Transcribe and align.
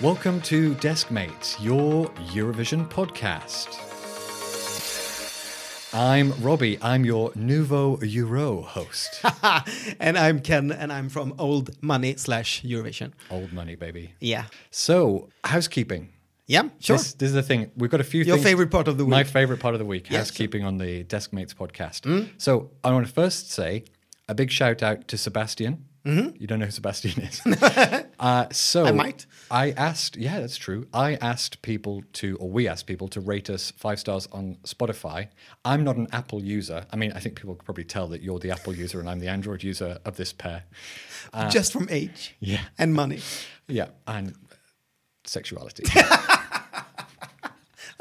Welcome 0.00 0.40
to 0.42 0.74
Deskmates, 0.76 1.62
your 1.62 2.06
Eurovision 2.32 2.88
podcast. 2.88 3.68
I'm 5.92 6.32
Robbie. 6.42 6.78
I'm 6.80 7.04
your 7.04 7.32
Nouveau 7.34 7.98
Euro 8.00 8.62
host. 8.62 9.22
and 10.00 10.16
I'm 10.16 10.40
Ken, 10.40 10.72
and 10.72 10.90
I'm 10.90 11.08
from 11.10 11.34
Old 11.38 11.82
Money 11.82 12.16
slash 12.16 12.62
Eurovision. 12.62 13.12
Old 13.30 13.52
money, 13.52 13.74
baby. 13.74 14.14
Yeah. 14.20 14.44
So, 14.70 15.28
housekeeping. 15.44 16.08
Yeah, 16.46 16.70
sure. 16.78 16.96
This, 16.96 17.12
this 17.14 17.28
is 17.28 17.34
the 17.34 17.42
thing. 17.42 17.70
We've 17.76 17.90
got 17.90 18.00
a 18.00 18.04
few 18.04 18.22
Your 18.24 18.36
things- 18.36 18.46
favorite 18.46 18.70
part 18.70 18.88
of 18.88 18.96
the 18.96 19.04
week. 19.04 19.10
My 19.10 19.24
favorite 19.24 19.60
part 19.60 19.74
of 19.74 19.80
the 19.80 19.84
week, 19.86 20.06
housekeeping 20.06 20.64
on 20.64 20.78
the 20.78 21.04
Deskmates 21.04 21.54
podcast. 21.54 22.04
Hmm? 22.04 22.28
So, 22.38 22.70
I 22.82 22.92
want 22.92 23.06
to 23.06 23.12
first 23.12 23.50
say 23.50 23.84
a 24.28 24.34
big 24.34 24.50
shout 24.50 24.82
out 24.82 25.08
to 25.08 25.18
Sebastian. 25.18 25.84
You 26.04 26.46
don't 26.46 26.58
know 26.60 26.64
who 26.64 26.70
Sebastian 26.70 27.22
is. 27.22 27.42
uh, 28.20 28.46
so 28.52 28.84
Mm-hmm. 28.84 28.88
I 28.88 28.92
might. 28.92 29.26
I 29.50 29.70
asked, 29.72 30.16
yeah, 30.16 30.40
that's 30.40 30.56
true. 30.56 30.86
I 30.94 31.16
asked 31.16 31.60
people 31.62 32.02
to, 32.14 32.36
or 32.38 32.48
we 32.48 32.66
asked 32.68 32.86
people 32.86 33.08
to 33.08 33.20
rate 33.20 33.50
us 33.50 33.72
five 33.76 33.98
stars 34.00 34.26
on 34.32 34.56
Spotify. 34.64 35.28
I'm 35.64 35.84
not 35.84 35.96
an 35.96 36.06
Apple 36.12 36.42
user. 36.42 36.86
I 36.92 36.96
mean, 36.96 37.12
I 37.12 37.20
think 37.20 37.36
people 37.36 37.54
could 37.54 37.64
probably 37.64 37.84
tell 37.84 38.06
that 38.08 38.22
you're 38.22 38.38
the 38.38 38.50
Apple 38.50 38.74
user 38.74 38.98
and 39.00 39.10
I'm 39.10 39.18
the 39.20 39.28
Android 39.28 39.62
user 39.62 39.98
of 40.04 40.16
this 40.16 40.32
pair. 40.32 40.64
Just 41.50 41.72
from 41.72 41.86
age 41.90 42.30
uh, 42.34 42.36
Yeah. 42.40 42.60
and 42.78 42.94
money. 42.94 43.20
Yeah, 43.68 43.88
and 44.06 44.34
sexuality. 45.24 45.84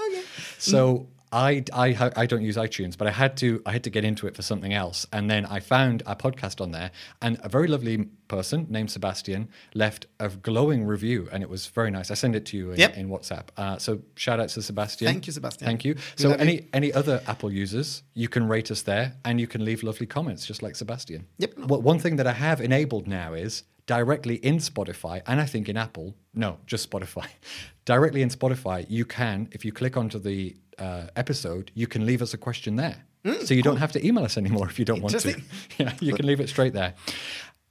Okay. 0.01 0.21
So 0.57 1.07
I, 1.31 1.63
I 1.73 2.11
I 2.15 2.25
don't 2.25 2.41
use 2.41 2.57
iTunes, 2.57 2.97
but 2.97 3.07
I 3.07 3.11
had 3.11 3.37
to 3.37 3.61
I 3.65 3.71
had 3.71 3.83
to 3.83 3.89
get 3.89 4.03
into 4.03 4.25
it 4.27 4.35
for 4.35 4.41
something 4.41 4.73
else, 4.73 5.05
and 5.13 5.29
then 5.29 5.45
I 5.45 5.59
found 5.59 6.01
a 6.05 6.15
podcast 6.15 6.59
on 6.61 6.71
there, 6.71 6.91
and 7.21 7.39
a 7.43 7.49
very 7.49 7.67
lovely 7.67 8.07
person 8.27 8.65
named 8.69 8.89
Sebastian 8.91 9.49
left 9.73 10.07
a 10.19 10.29
glowing 10.29 10.85
review, 10.85 11.27
and 11.31 11.43
it 11.43 11.49
was 11.49 11.67
very 11.67 11.91
nice. 11.91 12.09
I 12.11 12.15
send 12.15 12.35
it 12.35 12.45
to 12.47 12.57
you 12.57 12.71
in, 12.71 12.79
Yep. 12.79 12.97
in 12.97 13.09
WhatsApp. 13.09 13.45
Uh, 13.57 13.77
so 13.77 14.01
shout 14.15 14.39
out 14.39 14.49
to 14.49 14.61
Sebastian. 14.61 15.07
Thank 15.07 15.27
you, 15.27 15.33
Sebastian. 15.33 15.65
Thank 15.65 15.85
you. 15.85 15.93
We 15.95 16.01
So 16.23 16.31
any 16.33 16.67
any 16.73 16.91
other 16.93 17.21
Apple 17.27 17.51
users, 17.51 18.03
you 18.13 18.27
can 18.27 18.47
rate 18.47 18.71
us 18.71 18.81
there, 18.83 19.13
and 19.23 19.39
you 19.39 19.47
can 19.47 19.63
leave 19.63 19.83
lovely 19.83 20.07
comments, 20.07 20.45
just 20.45 20.63
like 20.63 20.75
Sebastian. 20.75 21.27
Yep. 21.37 21.51
Well, 21.59 21.81
one 21.81 21.99
thing 21.99 22.15
that 22.17 22.27
I 22.27 22.33
have 22.33 22.59
enabled 22.61 23.07
now 23.07 23.33
is 23.33 23.63
directly 23.85 24.35
in 24.35 24.57
Spotify, 24.57 25.21
and 25.25 25.39
I 25.41 25.45
think 25.45 25.67
in 25.69 25.75
Apple, 25.77 26.15
no, 26.33 26.57
just 26.67 26.89
Spotify. 26.89 27.27
directly 27.85 28.21
in 28.21 28.29
Spotify, 28.29 28.85
you 28.87 29.03
can, 29.05 29.47
if 29.51 29.65
you 29.65 29.71
click 29.71 29.97
onto 29.97 30.19
the 30.19 30.55
uh, 30.79 31.07
episode, 31.15 31.71
you 31.73 31.87
can 31.87 32.05
leave 32.05 32.21
us 32.21 32.33
a 32.33 32.37
question 32.37 32.75
there. 32.75 33.03
so 33.43 33.53
you 33.53 33.61
don't 33.61 33.77
have 33.77 33.91
to 33.91 34.05
email 34.05 34.23
us 34.23 34.37
anymore 34.37 34.67
if 34.67 34.79
you 34.79 34.85
don't 34.85 35.01
want 35.01 35.19
to. 35.19 35.41
Yeah, 35.77 35.93
you 35.99 36.13
can 36.13 36.25
leave 36.25 36.39
it 36.39 36.49
straight 36.49 36.73
there. 36.73 36.93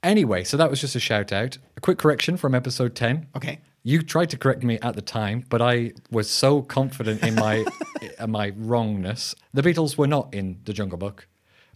Anyway, 0.01 0.43
so 0.43 0.55
that 0.57 0.69
was 0.69 0.79
just 0.79 0.95
a 0.95 0.99
shout 0.99 1.31
out. 1.31 1.57
A 1.75 1.81
quick 1.81 1.97
correction 1.97 2.37
from 2.37 2.55
episode 2.55 2.95
10. 2.95 3.27
Okay. 3.35 3.59
You 3.83 4.01
tried 4.01 4.29
to 4.29 4.37
correct 4.37 4.63
me 4.63 4.79
at 4.81 4.95
the 4.95 5.01
time, 5.01 5.45
but 5.49 5.61
I 5.61 5.93
was 6.11 6.29
so 6.29 6.61
confident 6.61 7.23
in 7.23 7.35
my 7.35 7.65
in 8.19 8.31
my 8.31 8.53
wrongness. 8.57 9.35
The 9.53 9.61
Beatles 9.61 9.97
were 9.97 10.07
not 10.07 10.33
in 10.33 10.59
the 10.65 10.73
Jungle 10.73 10.97
Book, 10.97 11.27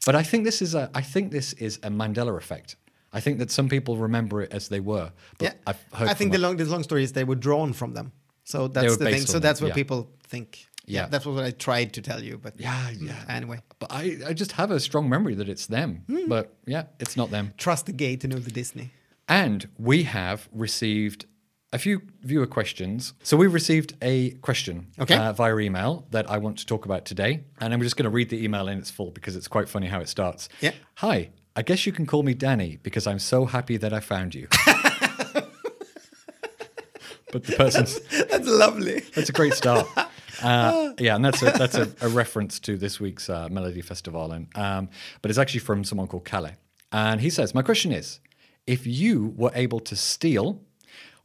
but 0.05 0.15
I 0.15 0.23
think 0.23 0.43
this 0.43 0.61
is 0.61 0.75
a 0.75 0.89
I 0.93 1.01
think 1.01 1.31
this 1.31 1.53
is 1.53 1.77
a 1.77 1.89
Mandela 1.89 2.37
effect. 2.37 2.75
I 3.13 3.19
think 3.19 3.39
that 3.39 3.51
some 3.51 3.69
people 3.69 3.95
remember 3.97 4.41
it 4.41 4.51
as 4.51 4.69
they 4.69 4.79
were, 4.79 5.11
but 5.37 5.55
Yeah. 5.67 5.73
I 5.93 6.13
think 6.13 6.31
the 6.31 6.39
long, 6.39 6.57
the 6.57 6.65
long 6.65 6.83
story 6.83 7.03
is 7.03 7.13
they 7.13 7.23
were 7.23 7.35
drawn 7.35 7.71
from 7.71 7.93
them. 7.93 8.11
So 8.43 8.67
that's 8.67 8.97
the 8.97 9.05
thing. 9.05 9.21
So 9.21 9.33
them, 9.33 9.41
that's 9.41 9.61
what 9.61 9.69
yeah. 9.69 9.75
people 9.75 10.09
think. 10.27 10.65
Yeah. 10.85 11.07
That's 11.07 11.25
what 11.25 11.43
I 11.43 11.51
tried 11.51 11.93
to 11.93 12.01
tell 12.01 12.21
you. 12.21 12.37
But 12.37 12.59
yeah, 12.59 12.89
yeah. 12.91 13.15
anyway, 13.29 13.59
But 13.79 13.91
I, 13.91 14.17
I 14.27 14.33
just 14.33 14.53
have 14.53 14.69
a 14.71 14.79
strong 14.79 15.07
memory 15.09 15.33
that 15.35 15.47
it's 15.49 15.67
them. 15.67 16.03
Hmm. 16.07 16.27
But 16.27 16.53
yeah, 16.65 16.83
it's 16.99 17.15
not 17.15 17.31
them. 17.31 17.53
trust 17.57 17.85
the 17.85 17.93
gate 17.93 18.21
to 18.21 18.27
know 18.27 18.37
the 18.39 18.51
Disney. 18.51 18.91
And 19.27 19.67
we 19.77 20.03
have 20.03 20.49
received 20.51 21.25
a 21.71 21.77
few 21.79 22.01
viewer 22.21 22.45
questions. 22.45 23.13
So 23.23 23.37
we've 23.37 23.53
received 23.53 23.93
a 24.01 24.31
question 24.41 24.87
Okay. 24.99 25.15
uh, 25.15 25.31
via 25.33 25.57
email 25.57 26.05
that 26.11 26.29
I 26.29 26.37
want 26.37 26.57
to 26.59 26.65
talk 26.65 26.85
about 26.85 27.05
today. 27.05 27.45
And 27.59 27.73
I'm 27.73 27.81
just 27.81 27.95
going 27.95 28.03
to 28.03 28.09
read 28.11 28.29
the 28.29 28.43
email 28.43 28.67
in 28.67 28.77
its 28.77 28.91
full 28.91 29.11
because 29.11 29.35
it's 29.37 29.47
quite 29.47 29.69
funny 29.69 29.87
how 29.87 29.99
it 30.01 30.09
starts. 30.09 30.49
Yeah. 30.61 30.71
Hi, 30.95 31.29
I 31.55 31.61
guess 31.61 31.85
you 31.85 31.91
can 31.93 32.05
call 32.05 32.23
me 32.23 32.33
Danny 32.33 32.77
because 32.83 33.07
I'm 33.07 33.19
so 33.19 33.45
happy 33.45 33.77
that 33.77 33.93
I 33.93 34.01
found 34.01 34.35
you. 34.35 34.47
but 37.31 37.43
the 37.45 37.55
person's 37.57 37.99
That's 38.29 38.47
lovely. 38.47 38.99
that's 39.15 39.29
a 39.29 39.33
great 39.33 39.53
start. 39.53 39.87
Uh, 40.41 40.93
yeah, 40.99 41.15
and 41.15 41.23
that's 41.23 41.41
a, 41.41 41.45
that's 41.45 41.75
a, 41.75 41.89
a 42.01 42.09
reference 42.09 42.59
to 42.61 42.77
this 42.77 42.99
week's 42.99 43.29
uh, 43.29 43.47
Melody 43.49 43.81
Festival, 43.81 44.31
and 44.31 44.47
um, 44.55 44.89
but 45.21 45.29
it's 45.29 45.37
actually 45.37 45.59
from 45.59 45.83
someone 45.83 46.07
called 46.07 46.25
Calais, 46.25 46.55
and 46.91 47.21
he 47.21 47.29
says, 47.29 47.53
"My 47.53 47.61
question 47.61 47.91
is, 47.91 48.19
if 48.65 48.87
you 48.87 49.33
were 49.35 49.51
able 49.53 49.79
to 49.81 49.95
steal 49.95 50.61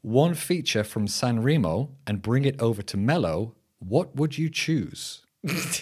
one 0.03 0.35
feature 0.35 0.85
from 0.85 1.07
San 1.07 1.43
Remo 1.43 1.91
and 2.07 2.23
bring 2.23 2.45
it 2.45 2.61
over 2.61 2.83
to 2.83 2.97
Mello, 2.97 3.55
what 3.79 4.15
would 4.17 4.37
you 4.37 4.49
choose, 4.51 5.23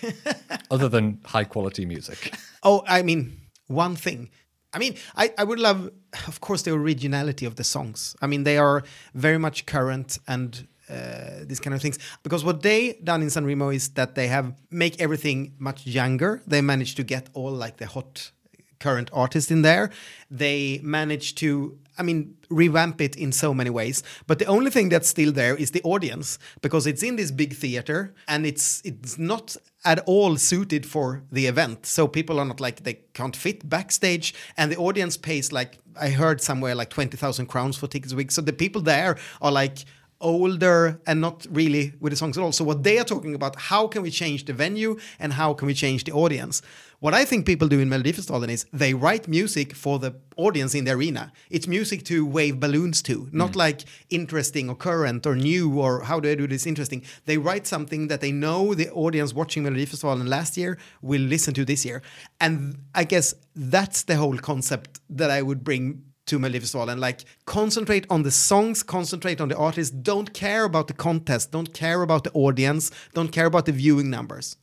other 0.70 0.88
than 0.88 1.20
high 1.24 1.44
quality 1.44 1.86
music?" 1.86 2.34
Oh, 2.62 2.84
I 2.86 3.02
mean, 3.02 3.40
one 3.66 3.96
thing. 3.96 4.30
I 4.72 4.78
mean, 4.78 4.96
I, 5.16 5.32
I 5.38 5.44
would 5.44 5.58
love, 5.58 5.90
of 6.26 6.40
course, 6.40 6.62
the 6.62 6.72
originality 6.72 7.46
of 7.46 7.56
the 7.56 7.64
songs. 7.64 8.14
I 8.20 8.26
mean, 8.26 8.44
they 8.44 8.58
are 8.58 8.82
very 9.14 9.38
much 9.38 9.64
current 9.64 10.18
and 10.28 10.66
uh, 10.90 11.44
these 11.44 11.60
kind 11.60 11.74
of 11.74 11.82
things. 11.82 11.98
Because 12.22 12.44
what 12.44 12.62
they 12.62 12.98
done 13.02 13.22
in 13.22 13.30
San 13.30 13.44
Remo 13.44 13.70
is 13.70 13.88
that 13.90 14.14
they 14.14 14.28
have 14.28 14.54
make 14.70 15.00
everything 15.00 15.54
much 15.58 15.86
younger. 15.86 16.42
They 16.46 16.60
managed 16.60 16.96
to 16.96 17.04
get 17.04 17.28
all 17.34 17.52
like 17.52 17.76
the 17.78 17.86
hot 17.86 18.30
current 18.78 19.10
artists 19.12 19.50
in 19.50 19.62
there. 19.62 19.90
They 20.30 20.80
managed 20.82 21.38
to, 21.38 21.78
I 21.98 22.02
mean, 22.02 22.36
revamp 22.50 23.00
it 23.00 23.16
in 23.16 23.32
so 23.32 23.54
many 23.54 23.70
ways. 23.70 24.02
But 24.26 24.38
the 24.38 24.46
only 24.46 24.70
thing 24.70 24.90
that's 24.90 25.08
still 25.08 25.32
there 25.32 25.56
is 25.56 25.70
the 25.70 25.82
audience 25.82 26.38
because 26.60 26.86
it's 26.86 27.02
in 27.02 27.16
this 27.16 27.30
big 27.30 27.54
theater 27.54 28.14
and 28.28 28.46
it's 28.46 28.82
it's 28.84 29.18
not 29.18 29.56
at 29.84 30.00
all 30.06 30.36
suited 30.36 30.84
for 30.84 31.22
the 31.30 31.46
event. 31.46 31.86
So 31.86 32.08
people 32.08 32.38
are 32.38 32.44
not 32.44 32.60
like 32.60 32.82
they 32.82 32.94
can't 33.14 33.36
fit 33.36 33.68
backstage, 33.68 34.34
and 34.56 34.70
the 34.70 34.76
audience 34.76 35.16
pays 35.16 35.52
like 35.52 35.78
I 35.98 36.10
heard 36.10 36.40
somewhere 36.40 36.74
like 36.74 36.90
twenty 36.90 37.16
thousand 37.16 37.46
crowns 37.46 37.76
for 37.76 37.86
tickets 37.86 38.12
a 38.12 38.16
week. 38.16 38.30
So 38.30 38.42
the 38.42 38.52
people 38.52 38.82
there 38.82 39.16
are 39.40 39.52
like 39.52 39.84
older 40.20 41.00
and 41.06 41.20
not 41.20 41.46
really 41.50 41.92
with 42.00 42.12
the 42.12 42.16
songs 42.16 42.38
at 42.38 42.42
all. 42.42 42.52
So 42.52 42.64
what 42.64 42.82
they 42.82 42.98
are 42.98 43.04
talking 43.04 43.34
about, 43.34 43.56
how 43.56 43.86
can 43.86 44.02
we 44.02 44.10
change 44.10 44.44
the 44.44 44.52
venue 44.52 44.98
and 45.18 45.32
how 45.32 45.54
can 45.54 45.66
we 45.66 45.74
change 45.74 46.04
the 46.04 46.12
audience? 46.12 46.62
What 47.00 47.12
I 47.12 47.26
think 47.26 47.44
people 47.44 47.68
do 47.68 47.78
in 47.78 47.90
Melodifestivalen 47.90 48.48
is 48.48 48.64
they 48.72 48.94
write 48.94 49.28
music 49.28 49.74
for 49.74 49.98
the 49.98 50.14
audience 50.36 50.74
in 50.74 50.84
the 50.84 50.92
arena. 50.92 51.30
It's 51.50 51.66
music 51.66 52.04
to 52.04 52.24
wave 52.24 52.58
balloons 52.58 53.02
to, 53.02 53.28
not 53.32 53.52
mm. 53.52 53.56
like 53.56 53.84
interesting 54.08 54.70
or 54.70 54.76
current 54.76 55.26
or 55.26 55.36
new 55.36 55.78
or 55.78 56.02
how 56.02 56.20
do 56.20 56.30
I 56.30 56.34
do 56.34 56.46
this 56.46 56.66
interesting. 56.66 57.02
They 57.26 57.36
write 57.36 57.66
something 57.66 58.08
that 58.08 58.22
they 58.22 58.32
know 58.32 58.72
the 58.72 58.90
audience 58.92 59.34
watching 59.34 59.64
Melodifestivalen 59.64 60.26
last 60.26 60.56
year 60.56 60.78
will 61.02 61.20
listen 61.20 61.52
to 61.54 61.66
this 61.66 61.84
year. 61.84 62.00
And 62.40 62.78
I 62.94 63.04
guess 63.04 63.34
that's 63.54 64.04
the 64.04 64.16
whole 64.16 64.38
concept 64.38 65.00
that 65.10 65.30
I 65.30 65.42
would 65.42 65.62
bring 65.62 66.02
to 66.26 66.38
Melodifestivalen. 66.38 66.92
And 66.92 67.00
like 67.00 67.24
concentrate 67.44 68.06
on 68.10 68.22
the 68.22 68.30
songs, 68.30 68.82
concentrate 68.82 69.40
on 69.40 69.48
the 69.48 69.56
artists. 69.56 69.94
Don't 70.02 70.32
care 70.34 70.64
about 70.64 70.86
the 70.88 70.94
contest. 70.94 71.50
Don't 71.52 71.72
care 71.72 72.02
about 72.02 72.24
the 72.24 72.30
audience. 72.32 72.90
Don't 73.14 73.32
care 73.32 73.46
about 73.46 73.64
the 73.66 73.72
viewing 73.72 74.10
numbers 74.10 74.56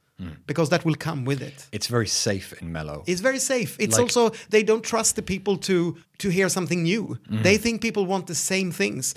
because 0.45 0.69
that 0.69 0.85
will 0.85 0.95
come 0.95 1.25
with 1.25 1.41
it. 1.41 1.67
It's 1.73 1.87
very 1.87 2.07
safe 2.07 2.53
in 2.61 2.71
Mello. 2.71 3.03
It's 3.07 3.19
very 3.21 3.39
safe. 3.39 3.75
It's 3.79 3.95
Like- 3.97 4.03
also 4.03 4.31
they 4.51 4.63
don't 4.63 4.83
trust 4.83 5.15
the 5.15 5.21
people 5.21 5.57
to 5.57 5.97
to 6.19 6.29
hear 6.29 6.49
something 6.49 6.83
new. 6.83 7.03
Mm-hmm. 7.07 7.43
They 7.43 7.57
think 7.57 7.81
people 7.81 8.05
want 8.05 8.27
the 8.27 8.35
same 8.35 8.71
things, 8.71 9.15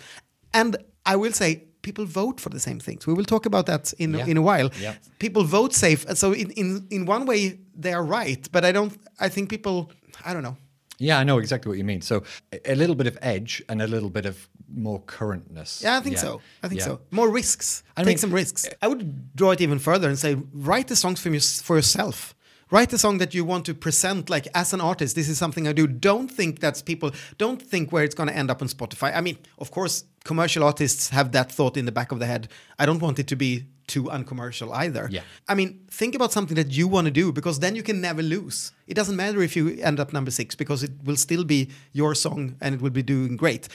and 0.52 0.76
I 1.12 1.14
will 1.16 1.32
say 1.32 1.62
people 1.82 2.04
vote 2.06 2.40
for 2.40 2.50
the 2.50 2.58
same 2.58 2.80
things. 2.80 3.06
We 3.06 3.14
will 3.14 3.24
talk 3.26 3.46
about 3.46 3.66
that 3.66 3.92
in 3.98 4.14
Yeah. 4.14 4.26
in 4.30 4.36
a 4.36 4.42
while. 4.42 4.70
Yeah. 4.80 4.94
People 5.18 5.44
vote 5.44 5.72
safe, 5.74 6.04
so 6.14 6.32
in, 6.32 6.50
in 6.56 6.86
in 6.90 7.06
one 7.08 7.24
way 7.26 7.58
they 7.82 7.92
are 7.92 8.04
right, 8.20 8.48
but 8.52 8.64
I 8.64 8.72
don't. 8.72 8.92
I 9.20 9.28
think 9.30 9.48
people. 9.48 9.76
I 10.24 10.32
don't 10.32 10.42
know. 10.42 10.56
Yeah, 10.98 11.18
I 11.18 11.24
know 11.24 11.38
exactly 11.38 11.68
what 11.68 11.78
you 11.78 11.84
mean. 11.84 12.00
So 12.00 12.22
a- 12.64 12.74
little 12.74 12.94
bit 12.94 13.06
of 13.06 13.18
edge 13.20 13.62
and 13.68 13.82
a 13.82 13.86
little 13.86 14.08
bit 14.10 14.24
of 14.26 14.48
more 14.74 15.00
currentness. 15.02 15.82
Yeah, 15.82 15.98
I 15.98 16.00
think 16.00 16.18
so. 16.18 16.40
I 16.62 16.68
think 16.68 16.80
Yeah. 16.80 16.86
so. 16.86 17.00
More 17.10 17.28
risks. 17.30 17.82
I 17.96 18.00
Take 18.02 18.06
mean- 18.08 18.18
some 18.18 18.32
risks. 18.32 18.64
Eh, 18.66 18.70
I 18.82 18.88
would 18.88 19.34
draw 19.36 19.50
it 19.52 19.60
even 19.60 19.78
further 19.78 20.08
and 20.08 20.18
say, 20.18 20.36
write 20.52 20.88
the 20.88 20.96
songs 20.96 21.20
for, 21.20 21.30
for 21.64 21.76
yourself. 21.76 22.34
Write 22.70 22.90
the 22.90 22.98
song 22.98 23.18
that 23.18 23.32
you 23.32 23.44
want 23.44 23.64
to 23.66 23.74
present, 23.74 24.28
like 24.28 24.48
as 24.52 24.72
an 24.72 24.80
artist. 24.80 25.14
This 25.14 25.28
is 25.28 25.38
something 25.38 25.68
I 25.68 25.72
do. 25.72 25.86
Don't 25.86 26.28
think 26.28 26.58
that's 26.58 26.82
people. 26.82 27.12
Don't 27.38 27.62
think 27.62 27.92
where 27.92 28.02
it's 28.02 28.14
going 28.14 28.28
to 28.28 28.36
end 28.36 28.50
up 28.50 28.60
on 28.60 28.66
Spotify. 28.68 29.14
I 29.14 29.20
mean, 29.20 29.38
of 29.58 29.70
course, 29.70 30.02
commercial 30.24 30.64
artists 30.64 31.10
have 31.10 31.30
that 31.32 31.52
thought 31.52 31.76
in 31.76 31.84
the 31.84 31.92
back 31.92 32.10
of 32.10 32.18
the 32.18 32.26
head. 32.26 32.48
I 32.76 32.84
don't 32.86 33.00
want 33.00 33.20
it 33.20 33.28
to 33.28 33.36
be 33.36 33.66
too 33.86 34.10
uncommercial 34.10 34.72
either. 34.72 35.08
Yeah. 35.10 35.22
I 35.48 35.54
mean, 35.54 35.86
think 35.90 36.14
about 36.14 36.32
something 36.32 36.56
that 36.56 36.70
you 36.70 36.88
want 36.88 37.06
to 37.06 37.10
do 37.10 37.32
because 37.32 37.60
then 37.60 37.76
you 37.76 37.82
can 37.82 38.00
never 38.00 38.22
lose. 38.22 38.72
It 38.86 38.94
doesn't 38.94 39.16
matter 39.16 39.40
if 39.42 39.56
you 39.56 39.78
end 39.80 40.00
up 40.00 40.12
number 40.12 40.30
six 40.30 40.54
because 40.54 40.82
it 40.82 40.92
will 41.04 41.16
still 41.16 41.44
be 41.44 41.70
your 41.92 42.14
song 42.14 42.56
and 42.60 42.74
it 42.74 42.80
will 42.80 42.90
be 42.90 43.02
doing 43.02 43.36
great. 43.36 43.68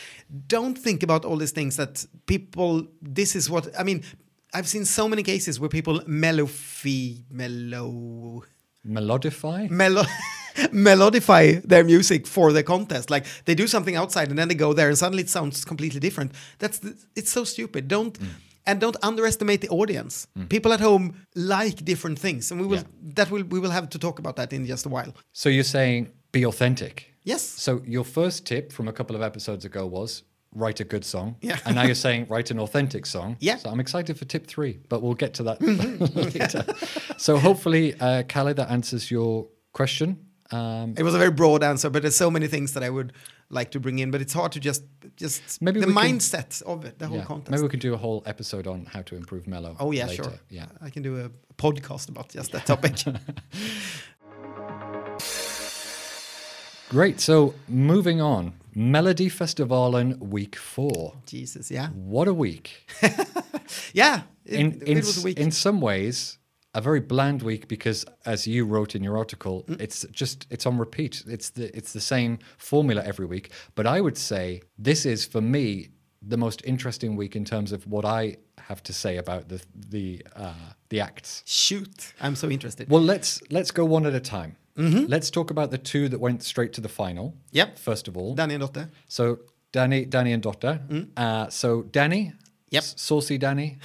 Don't 0.47 0.77
think 0.77 1.03
about 1.03 1.25
all 1.25 1.37
these 1.37 1.51
things 1.51 1.77
that 1.77 2.05
people, 2.25 2.87
this 3.01 3.35
is 3.35 3.49
what, 3.49 3.67
I 3.79 3.83
mean, 3.83 4.03
I've 4.53 4.67
seen 4.67 4.85
so 4.85 5.07
many 5.07 5.23
cases 5.23 5.59
where 5.59 5.69
people 5.69 6.01
mellow 6.05 6.45
fee, 6.45 7.23
mellow, 7.29 8.43
Melodify? 8.85 9.69
mellow, 9.69 10.03
melodify 10.55 11.61
their 11.63 11.83
music 11.83 12.27
for 12.27 12.51
the 12.51 12.63
contest. 12.63 13.09
Like 13.09 13.25
they 13.45 13.55
do 13.55 13.67
something 13.67 13.95
outside 13.95 14.29
and 14.29 14.37
then 14.37 14.47
they 14.47 14.55
go 14.55 14.73
there 14.73 14.89
and 14.89 14.97
suddenly 14.97 15.23
it 15.23 15.29
sounds 15.29 15.63
completely 15.63 15.99
different. 15.99 16.33
That's 16.59 16.79
the, 16.79 16.97
it's 17.15 17.31
so 17.31 17.43
stupid. 17.43 17.87
Don't 17.87 18.19
mm. 18.19 18.27
And 18.65 18.79
don't 18.79 18.97
underestimate 19.03 19.61
the 19.61 19.69
audience. 19.69 20.27
People 20.49 20.71
at 20.73 20.79
home 20.79 21.15
like 21.35 21.83
different 21.85 22.19
things, 22.19 22.51
and 22.51 22.61
we 22.61 22.67
will 22.67 22.77
Yeah. 22.77 23.13
that 23.15 23.31
will 23.31 23.43
we 23.43 23.59
will 23.59 23.71
have 23.71 23.87
to 23.89 23.99
talk 23.99 24.19
about 24.19 24.35
that 24.35 24.53
in 24.53 24.65
just 24.65 24.85
a 24.85 24.89
while. 24.89 25.13
So 25.33 25.49
you're 25.49 25.63
saying 25.79 26.09
be 26.31 26.45
authentic. 26.45 27.07
Yes. 27.23 27.41
So 27.43 27.81
your 27.85 28.03
first 28.05 28.45
tip 28.45 28.71
from 28.71 28.87
a 28.87 28.93
couple 28.93 29.15
of 29.15 29.21
episodes 29.21 29.65
ago 29.65 29.85
was 29.85 30.23
write 30.53 30.79
a 30.79 30.83
good 30.83 31.05
song. 31.05 31.35
Yeah. 31.41 31.57
And 31.65 31.75
now 31.75 31.83
you're 31.83 31.95
saying 32.07 32.27
write 32.29 32.51
an 32.51 32.59
authentic 32.59 33.05
song. 33.05 33.35
Yeah. 33.39 33.57
So 33.57 33.69
I'm 33.69 33.79
excited 33.79 34.17
for 34.17 34.25
tip 34.25 34.47
three, 34.47 34.79
but 34.89 35.01
we'll 35.01 35.13
get 35.25 35.33
to 35.35 35.43
that 35.43 35.61
later. 36.15 36.65
So 37.17 37.37
hopefully, 37.37 37.93
uh, 37.99 38.23
Callie, 38.23 38.53
that 38.53 38.69
answers 38.71 39.09
your 39.11 39.47
question. 39.73 40.17
Um, 40.51 40.95
It 40.98 41.03
was 41.03 41.13
a 41.15 41.18
very 41.18 41.31
broad 41.31 41.63
answer, 41.63 41.89
but 41.89 42.01
there's 42.01 42.15
so 42.15 42.30
many 42.31 42.48
things 42.48 42.74
that 42.74 42.83
I 42.83 42.89
would 42.89 43.13
like 43.50 43.71
to 43.71 43.80
bring 43.80 44.00
in, 44.00 44.12
but 44.12 44.21
it's 44.21 44.33
hard 44.33 44.51
to 44.53 44.59
just 44.59 44.83
just 45.18 45.62
Maybe 45.62 45.80
the 45.80 45.88
we 45.88 45.94
can- 45.94 46.18
mindset 46.19 46.62
of 46.63 46.86
it, 46.86 46.98
the 47.00 47.07
whole 47.07 47.18
yeah. 47.18 47.25
contest. 47.25 47.51
Maybe 47.51 47.63
we 47.63 47.69
can 47.69 47.80
do 47.80 47.94
a 47.94 47.98
whole 47.98 48.21
episode 48.25 48.68
on 48.68 48.86
how 48.86 49.01
to 49.03 49.15
improve 49.15 49.48
Mello. 49.48 49.75
oh 49.80 49.92
yeah, 49.92 50.07
later. 50.07 50.24
sure. 50.24 50.39
Yeah. 50.50 50.65
I 50.81 50.89
can 50.89 51.03
do 51.03 51.18
a 51.25 51.30
podcast 51.57 52.09
about 52.09 52.30
just 52.30 52.51
that 52.51 52.65
topic. 52.65 52.95
Great. 56.89 57.21
So 57.21 57.54
moving 57.69 58.19
on, 58.21 58.54
Melodifestivalen 58.75 60.18
week 60.19 60.56
four. 60.57 61.13
Jesus, 61.25 61.71
yeah, 61.71 61.88
What 61.89 62.27
a 62.27 62.33
week. 62.33 62.89
yeah. 63.94 64.24
It, 64.45 64.59
in 64.59 64.71
it 64.81 64.88
in, 64.88 64.97
was 64.97 65.18
a 65.21 65.25
week. 65.25 65.39
in 65.39 65.51
some 65.51 65.80
ways 65.81 66.38
a 66.73 66.81
very 66.81 67.00
bland 67.01 67.41
week 67.41 67.68
because 67.68 68.06
as 68.25 68.47
you 68.47 68.65
wrote 68.65 68.95
in 68.95 69.03
your 69.03 69.18
article 69.18 69.63
Mm. 69.68 69.81
it's 69.81 70.06
just 70.12 70.47
it's 70.50 70.65
on 70.65 70.77
repeat 70.77 71.23
it's 71.27 71.50
the 71.51 71.65
it's 71.77 71.91
the 71.94 72.00
same 72.01 72.39
formula 72.57 73.01
every 73.03 73.25
week 73.25 73.51
but 73.75 73.85
i 73.85 74.00
would 74.01 74.18
say 74.18 74.62
this 74.77 75.06
is 75.06 75.25
for 75.25 75.41
me 75.41 75.89
the 76.21 76.38
most 76.38 76.62
interesting 76.65 77.15
week 77.18 77.35
in 77.35 77.44
terms 77.45 77.71
of 77.71 77.85
what 77.88 78.06
i 78.06 78.38
have 78.69 78.81
to 78.83 78.94
say 78.94 79.18
about 79.18 79.50
the 79.50 79.59
the 79.89 80.25
uh, 80.35 80.53
the 80.89 81.00
acts 81.01 81.44
Shoot, 81.45 82.13
I'm 82.21 82.35
so 82.35 82.47
interested. 82.50 82.89
well 82.89 83.01
let's 83.13 83.41
let's 83.50 83.71
go 83.71 83.83
one 83.85 84.06
at 84.06 84.13
a 84.15 84.19
time 84.31 84.56
let's 85.15 85.29
talk 85.29 85.51
about 85.51 85.69
the 85.71 85.77
two 85.77 86.07
that 86.09 86.19
went 86.19 86.41
straight 86.44 86.73
to 86.73 86.81
the 86.81 86.89
final 86.89 87.25
Mm-hmm. 87.31 87.57
Yep. 87.59 87.77
first 87.79 88.07
of 88.07 88.15
all 88.18 88.35
Danny 88.35 88.53
and 88.56 88.62
Dotter. 88.62 88.89
so 89.07 89.23
danny 89.73 90.06
danny 90.06 90.31
and 90.33 90.44
dotter 90.44 90.79
uh, 91.18 91.50
so 91.50 91.83
danny 91.83 92.23
Mm. 92.33 92.40
Yep. 92.71 92.83
Saucy 92.83 93.38
danny 93.45 93.77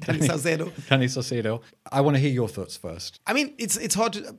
Danny 0.00 0.18
Saucedo. 0.20 0.70
danny 0.88 1.06
saucedo 1.06 1.62
i 1.90 2.00
want 2.00 2.16
to 2.16 2.20
hear 2.20 2.30
your 2.32 2.48
thoughts 2.48 2.76
first 2.76 3.20
I 3.26 3.32
mean, 3.32 3.54
it's 3.58 3.76
it's 3.76 3.94
hard 3.94 4.12
to. 4.14 4.36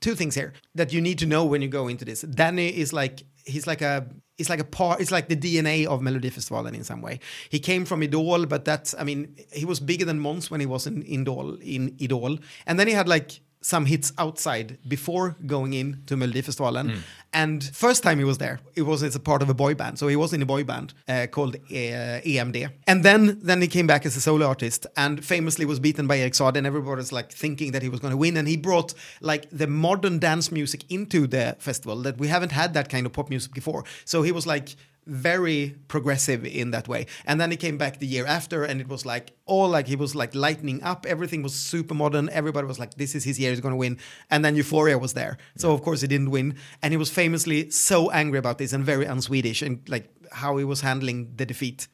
Two 0.00 0.14
things 0.14 0.34
here 0.34 0.52
that 0.74 0.92
you 0.92 1.00
need 1.00 1.18
to 1.18 1.26
know 1.26 1.44
when 1.46 1.62
you 1.62 1.68
go 1.68 1.88
into 1.88 2.04
this. 2.04 2.20
Danny 2.20 2.68
is 2.68 2.92
like 2.92 3.24
he's 3.44 3.66
like 3.66 3.80
a 3.80 4.06
it's 4.38 4.50
like 4.50 4.60
a 4.60 4.64
part. 4.64 5.00
It's 5.00 5.10
like 5.10 5.28
the 5.28 5.36
DNA 5.36 5.86
of 5.86 6.02
Melody 6.02 6.30
Melodifestivalen 6.30 6.74
in 6.74 6.84
some 6.84 7.00
way. 7.00 7.18
He 7.48 7.58
came 7.58 7.84
from 7.86 8.02
Idol, 8.02 8.46
but 8.46 8.64
that's 8.64 8.94
I 8.98 9.04
mean 9.04 9.34
he 9.52 9.64
was 9.64 9.80
bigger 9.80 10.04
than 10.04 10.20
Måns 10.20 10.50
when 10.50 10.60
he 10.60 10.66
was 10.66 10.86
in 10.86 11.02
Idol 11.10 11.56
in 11.62 11.96
Idol, 12.00 12.38
and 12.66 12.78
then 12.78 12.86
he 12.88 12.92
had 12.92 13.08
like 13.08 13.40
some 13.66 13.84
hits 13.84 14.12
outside 14.16 14.78
before 14.86 15.34
going 15.44 15.72
in 15.72 16.00
to 16.06 16.16
Melodifestivalen. 16.16 16.86
And 17.32 17.64
first 17.64 18.04
time 18.04 18.18
he 18.18 18.24
was 18.24 18.38
there, 18.38 18.60
it 18.76 18.82
was 18.82 19.02
as 19.02 19.16
a 19.16 19.20
part 19.20 19.42
of 19.42 19.48
a 19.50 19.54
boy 19.54 19.74
band. 19.74 19.98
So 19.98 20.06
he 20.06 20.14
was 20.14 20.32
in 20.32 20.40
a 20.40 20.46
boy 20.46 20.62
band 20.62 20.94
uh, 21.08 21.26
called 21.26 21.56
uh, 21.56 22.30
EMD. 22.30 22.70
And 22.86 23.02
then 23.02 23.40
then 23.42 23.60
he 23.60 23.66
came 23.66 23.88
back 23.88 24.06
as 24.06 24.16
a 24.16 24.20
solo 24.20 24.46
artist 24.46 24.86
and 24.96 25.24
famously 25.24 25.64
was 25.66 25.80
beaten 25.80 26.06
by 26.06 26.18
Saade 26.30 26.56
and 26.56 26.66
everybody 26.66 27.00
was 27.00 27.10
like 27.10 27.32
thinking 27.32 27.72
that 27.72 27.82
he 27.82 27.88
was 27.88 27.98
going 27.98 28.12
to 28.12 28.16
win. 28.16 28.36
And 28.36 28.46
he 28.46 28.56
brought 28.56 28.94
like 29.20 29.48
the 29.50 29.66
modern 29.66 30.20
dance 30.20 30.52
music 30.52 30.84
into 30.88 31.26
the 31.26 31.56
festival 31.58 31.96
that 32.02 32.18
we 32.18 32.28
haven't 32.28 32.52
had 32.52 32.72
that 32.74 32.88
kind 32.88 33.04
of 33.04 33.12
pop 33.12 33.28
music 33.28 33.52
before. 33.52 33.82
So 34.04 34.22
he 34.22 34.30
was 34.30 34.46
like 34.46 34.76
very 35.06 35.76
progressive 35.88 36.44
in 36.44 36.72
that 36.72 36.88
way. 36.88 37.06
And 37.24 37.40
then 37.40 37.50
he 37.50 37.56
came 37.56 37.78
back 37.78 37.98
the 37.98 38.06
year 38.06 38.26
after, 38.26 38.64
and 38.64 38.80
it 38.80 38.88
was 38.88 39.06
like 39.06 39.32
all 39.46 39.68
like 39.68 39.86
he 39.86 39.96
was 39.96 40.14
like 40.14 40.34
lightening 40.34 40.82
up. 40.82 41.06
Everything 41.06 41.42
was 41.42 41.54
super 41.54 41.94
modern. 41.94 42.28
Everybody 42.30 42.66
was 42.66 42.78
like, 42.78 42.94
"This 42.94 43.14
is 43.14 43.24
his 43.24 43.38
year. 43.38 43.50
He's 43.50 43.60
going 43.60 43.72
to 43.72 43.76
win." 43.76 43.98
And 44.30 44.44
then 44.44 44.56
Euphoria 44.56 44.98
was 44.98 45.12
there, 45.14 45.38
so 45.56 45.72
of 45.72 45.82
course 45.82 46.00
he 46.00 46.06
didn't 46.08 46.30
win. 46.30 46.56
And 46.82 46.92
he 46.92 46.96
was 46.96 47.10
famously 47.10 47.70
so 47.70 48.10
angry 48.10 48.38
about 48.38 48.58
this 48.58 48.72
and 48.72 48.84
very 48.84 49.06
un-Swedish 49.06 49.62
and 49.62 49.80
like 49.88 50.10
how 50.32 50.56
he 50.56 50.64
was 50.64 50.80
handling 50.80 51.32
the 51.36 51.46
defeat. 51.46 51.86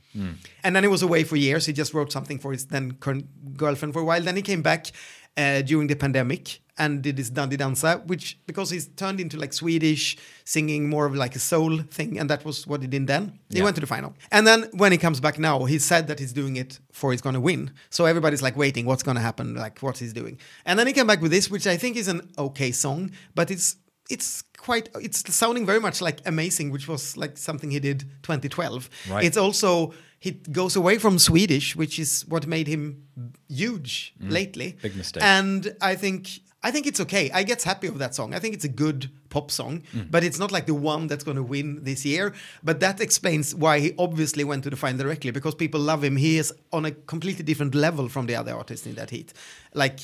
And 0.64 0.74
then 0.76 0.82
he 0.82 0.88
was 0.88 1.02
away 1.02 1.24
for 1.24 1.36
years. 1.36 1.66
He 1.66 1.72
just 1.72 1.94
wrote 1.94 2.12
something 2.12 2.38
for 2.38 2.52
his 2.52 2.66
then 2.66 2.92
current 2.92 3.56
girlfriend 3.56 3.94
for 3.94 4.00
a 4.00 4.04
while. 4.04 4.20
Then 4.22 4.36
he 4.36 4.42
came 4.42 4.62
back 4.62 4.90
uh, 5.36 5.62
during 5.62 5.86
the 5.88 5.96
pandemic 5.96 6.60
and 6.78 7.02
did 7.02 7.18
his 7.18 7.30
Dandi 7.30 7.56
Dansa, 7.58 8.04
which 8.06 8.38
because 8.46 8.70
he's 8.70 8.86
turned 8.88 9.20
into 9.20 9.36
like 9.36 9.52
Swedish 9.52 10.16
singing 10.44 10.88
more 10.88 11.04
of 11.06 11.14
like 11.14 11.36
a 11.36 11.38
soul 11.38 11.78
thing, 11.90 12.18
and 12.18 12.30
that 12.30 12.44
was 12.44 12.66
what 12.66 12.80
he 12.80 12.88
did 12.88 13.06
then. 13.06 13.38
He 13.50 13.58
Yeah. 13.58 13.64
went 13.64 13.76
to 13.76 13.80
the 13.80 13.86
final, 13.86 14.14
and 14.30 14.46
then 14.46 14.68
when 14.72 14.90
he 14.92 14.98
comes 14.98 15.20
back 15.20 15.38
now, 15.38 15.64
he 15.64 15.78
said 15.78 16.06
that 16.08 16.18
he's 16.18 16.32
doing 16.32 16.56
it 16.56 16.80
for 16.90 17.12
he's 17.12 17.20
going 17.20 17.34
to 17.34 17.40
win. 17.40 17.70
So 17.90 18.06
everybody's 18.06 18.42
like 18.42 18.56
waiting, 18.56 18.86
what's 18.86 19.02
going 19.02 19.16
to 19.16 19.22
happen, 19.22 19.54
like 19.54 19.80
what 19.80 19.98
he's 19.98 20.12
doing, 20.14 20.38
and 20.64 20.78
then 20.78 20.86
he 20.86 20.92
came 20.92 21.06
back 21.06 21.20
with 21.20 21.30
this, 21.30 21.50
which 21.50 21.66
I 21.66 21.76
think 21.76 21.96
is 21.96 22.08
an 22.08 22.20
okay 22.38 22.72
song, 22.72 23.10
but 23.34 23.50
it's 23.50 23.76
it's 24.10 24.42
quite 24.58 24.88
it's 25.00 25.22
sounding 25.34 25.64
very 25.66 25.80
much 25.80 26.00
like 26.00 26.20
amazing 26.26 26.70
which 26.70 26.86
was 26.88 27.16
like 27.16 27.36
something 27.38 27.70
he 27.70 27.80
did 27.80 28.00
2012 28.22 28.90
Right. 29.10 29.24
it's 29.24 29.36
also 29.36 29.92
he 30.18 30.32
goes 30.32 30.76
away 30.76 30.98
from 30.98 31.18
swedish 31.18 31.74
which 31.76 31.98
is 31.98 32.24
what 32.28 32.46
made 32.46 32.66
him 32.66 33.04
huge 33.48 34.12
mm. 34.20 34.30
lately 34.30 34.76
Big 34.82 34.96
mistake. 34.96 35.22
and 35.22 35.74
i 35.80 35.94
think 35.94 36.40
i 36.62 36.70
think 36.70 36.86
it's 36.86 37.00
okay. 37.00 37.30
I 37.32 37.42
get 37.42 37.62
happy 37.62 37.88
of 37.88 37.98
that 37.98 38.14
song. 38.14 38.34
I 38.34 38.38
think 38.38 38.54
it's 38.54 38.64
a 38.64 38.74
good 38.84 39.10
pop 39.30 39.50
song 39.50 39.82
mm. 39.94 40.10
but 40.10 40.22
it's 40.24 40.38
not 40.38 40.52
like 40.52 40.66
the 40.66 40.74
one 40.74 41.06
that's 41.06 41.24
going 41.24 41.36
to 41.36 41.42
win 41.42 41.82
this 41.82 42.04
year. 42.04 42.34
But 42.62 42.80
that 42.80 43.00
explains 43.00 43.54
why 43.54 43.80
he 43.80 43.94
obviously 43.98 44.44
went 44.44 44.64
to 44.64 44.70
the 44.70 44.76
final 44.76 44.98
directly 45.04 45.30
because 45.30 45.54
people 45.54 45.80
love 45.80 46.04
him. 46.04 46.16
He 46.16 46.38
is 46.38 46.52
on 46.72 46.84
a 46.84 46.90
completely 46.92 47.44
different 47.44 47.74
level 47.74 48.08
from 48.08 48.26
the 48.26 48.36
other 48.36 48.54
artists 48.54 48.86
in 48.86 48.94
that 48.94 49.10
heat. 49.10 49.32
Like 49.74 50.00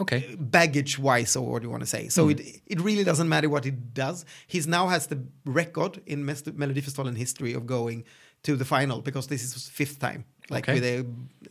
Okay. 0.00 0.36
baggage 0.38 0.98
wise 0.98 1.34
or 1.34 1.50
what 1.50 1.62
do 1.62 1.66
you 1.66 1.70
want 1.70 1.82
to 1.82 1.86
say. 1.86 2.08
So 2.08 2.26
mm. 2.26 2.32
it, 2.32 2.62
it 2.66 2.80
really 2.80 3.04
doesn't 3.04 3.28
matter 3.28 3.48
what 3.48 3.64
he 3.64 3.72
does. 3.72 4.24
He's 4.46 4.66
now 4.66 4.86
has 4.88 5.06
the 5.08 5.24
record 5.44 6.00
in 6.06 6.24
Mes- 6.24 6.42
melodifestivalen 6.42 7.16
history 7.16 7.52
of 7.52 7.66
going 7.66 8.04
to 8.44 8.54
the 8.54 8.64
final 8.64 9.00
because 9.00 9.26
this 9.26 9.42
is 9.42 9.54
his 9.54 9.68
fifth 9.68 9.98
time 9.98 10.24
like 10.50 10.68
Okay. 10.68 10.74
with 10.80 10.84
a 10.84 11.04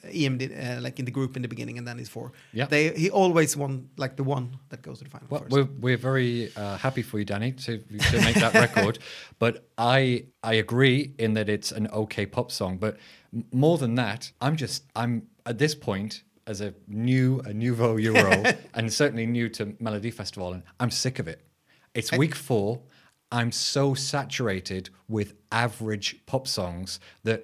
EMD 0.07 0.41
uh, 0.77 0.81
like 0.81 0.99
in 0.99 1.05
the 1.05 1.11
group 1.11 1.35
in 1.35 1.41
the 1.41 1.47
beginning 1.47 1.77
and 1.77 1.87
then 1.87 1.97
he's 1.97 2.09
four 2.09 2.31
Yeah. 2.53 2.65
they 2.65 2.89
he 2.93 3.09
always 3.09 3.55
won 3.57 3.89
like 3.97 4.15
the 4.15 4.23
one 4.23 4.57
that 4.69 4.81
goes 4.81 4.97
to 4.99 5.03
the 5.03 5.09
final 5.09 5.27
Well, 5.29 5.41
first. 5.41 5.51
we're, 5.51 5.67
we're 5.79 5.97
very 5.97 6.51
uh, 6.55 6.77
happy 6.77 7.01
for 7.03 7.19
you, 7.19 7.25
Danny, 7.25 7.51
to, 7.51 7.77
to 8.11 8.21
make 8.21 8.35
that 8.35 8.53
record. 8.53 8.99
But 9.39 9.67
I 9.77 10.25
I 10.43 10.53
agree 10.55 11.13
in 11.19 11.33
that 11.33 11.47
it's 11.49 11.71
an 11.71 11.87
okay 11.87 12.25
pop 12.25 12.51
song. 12.51 12.77
But 12.77 12.97
m- 13.33 13.45
more 13.51 13.77
than 13.77 13.95
that, 13.95 14.31
I'm 14.41 14.55
just 14.55 14.83
I'm 14.95 15.27
at 15.45 15.57
this 15.57 15.75
point 15.75 16.23
as 16.47 16.61
a 16.61 16.73
new 16.87 17.41
a 17.45 17.53
nouveau 17.53 17.97
Euro 17.97 18.43
and 18.73 18.91
certainly 18.91 19.25
new 19.25 19.49
to 19.49 19.75
Melody 19.79 20.11
Festival, 20.11 20.53
and 20.53 20.63
I'm 20.79 20.91
sick 20.91 21.19
of 21.19 21.27
it. 21.27 21.39
It's 21.93 22.11
week 22.11 22.35
four. 22.35 22.79
I'm 23.31 23.51
so 23.51 23.93
saturated 23.93 24.89
with 25.09 25.33
average 25.51 26.25
pop 26.25 26.47
songs 26.47 26.99
that 27.23 27.39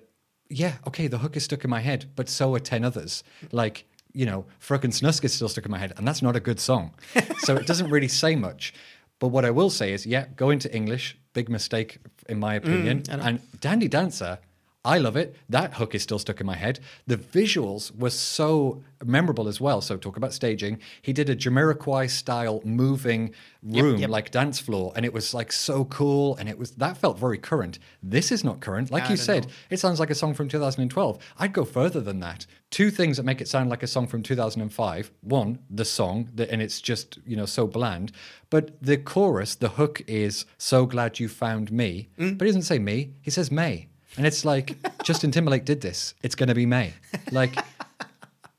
yeah, 0.53 0.73
okay, 0.87 1.07
the 1.07 1.17
hook 1.17 1.35
is 1.35 1.43
stuck 1.43 1.63
in 1.63 1.69
my 1.69 1.79
head, 1.79 2.05
but 2.15 2.29
so 2.29 2.53
are 2.55 2.59
ten 2.59 2.83
others. 2.83 3.23
Like 3.51 3.85
you 4.13 4.25
know, 4.25 4.45
Fröken 4.61 4.93
Snusk 4.93 5.23
is 5.23 5.33
still 5.33 5.49
stuck 5.49 5.65
in 5.65 5.71
my 5.71 5.79
head, 5.79 5.93
and 5.97 6.07
that's 6.07 6.21
not 6.21 6.35
a 6.35 6.39
good 6.39 6.59
song. 6.59 6.93
so 7.39 7.55
it 7.55 7.65
doesn't 7.65 7.89
really 7.89 8.07
say 8.07 8.35
much. 8.35 8.73
But 9.19 9.29
what 9.29 9.45
I 9.45 9.51
will 9.51 9.69
say 9.69 9.93
is, 9.93 10.05
yeah, 10.05 10.25
go 10.35 10.49
into 10.49 10.73
English, 10.75 11.17
big 11.33 11.49
mistake 11.49 11.99
in 12.29 12.39
my 12.39 12.55
mm, 12.55 12.57
opinion. 12.57 13.03
I 13.09 13.15
know. 13.15 13.23
and 13.23 13.39
Dandi 13.59 13.89
Dansa, 13.89 14.39
I 14.85 14.97
love 14.97 15.15
it. 15.15 15.37
That 15.47 15.75
hook 15.75 15.95
is 15.95 16.03
still 16.03 16.19
stuck 16.19 16.41
in 16.41 16.45
my 16.45 16.57
head. 16.57 16.79
The 17.07 17.15
visuals 17.15 17.95
were 17.97 18.09
so 18.09 18.83
memorable 19.05 19.47
as 19.47 19.61
well. 19.61 19.79
So 19.79 19.95
talk 19.95 20.17
about 20.17 20.33
staging. 20.33 20.79
He 21.01 21.13
did 21.13 21.29
a 21.29 21.35
Jamiroquai 21.37 22.09
style 22.09 22.61
moving 22.65 23.33
room, 23.61 23.97
yep. 23.97 24.09
like 24.09 24.31
dance 24.31 24.59
floor, 24.59 24.91
and 24.95 25.05
it 25.05 25.13
was 25.13 25.33
like 25.33 25.53
so 25.53 25.85
cool. 25.85 26.35
And 26.35 26.49
it 26.49 26.57
was 26.57 26.71
that 26.71 26.97
felt 26.97 27.17
very 27.17 27.37
current. 27.37 27.79
This 28.01 28.29
is 28.29 28.43
not 28.43 28.59
current, 28.59 28.91
like 28.91 29.05
I 29.05 29.11
you 29.11 29.17
said. 29.17 29.45
know. 29.45 29.53
It 29.69 29.79
sounds 29.79 30.01
like 30.01 30.09
a 30.09 30.15
song 30.15 30.33
from 30.33 30.49
2012. 30.49 31.17
I'd 31.37 31.53
go 31.53 31.63
further 31.63 32.01
than 32.01 32.19
that. 32.19 32.45
Two 32.69 32.91
things 32.91 33.15
that 33.17 33.23
make 33.23 33.39
it 33.39 33.47
sound 33.47 33.69
like 33.69 33.83
a 33.83 33.87
song 33.87 34.07
from 34.07 34.21
2005. 34.21 35.11
One, 35.21 35.59
the 35.69 35.85
song, 35.85 36.29
that, 36.33 36.49
and 36.49 36.61
it's 36.61 36.81
just, 36.81 37.19
you 37.25 37.37
know, 37.37 37.45
so 37.45 37.67
bland. 37.67 38.11
But 38.49 38.81
the 38.81 38.97
chorus, 38.97 39.55
the 39.55 39.69
hook 39.69 40.01
is, 40.07 40.45
So 40.57 40.85
glad 40.85 41.19
you 41.19 41.29
found 41.29 41.71
me. 41.71 42.09
Mm. 42.17 42.37
But 42.37 42.45
he 42.45 42.49
doesn't 42.49 42.63
say 42.63 42.79
me, 42.79 43.13
he 43.21 43.31
says 43.31 43.51
May. 43.51 43.87
And 44.17 44.27
it's 44.27 44.45
like, 44.45 44.77
Justin 45.03 45.31
Timberlake 45.31 45.65
did 45.65 45.81
this. 45.81 46.13
It's 46.21 46.35
going 46.35 46.49
to 46.49 46.55
be 46.55 46.65
May. 46.65 46.93
Like, 47.31 47.55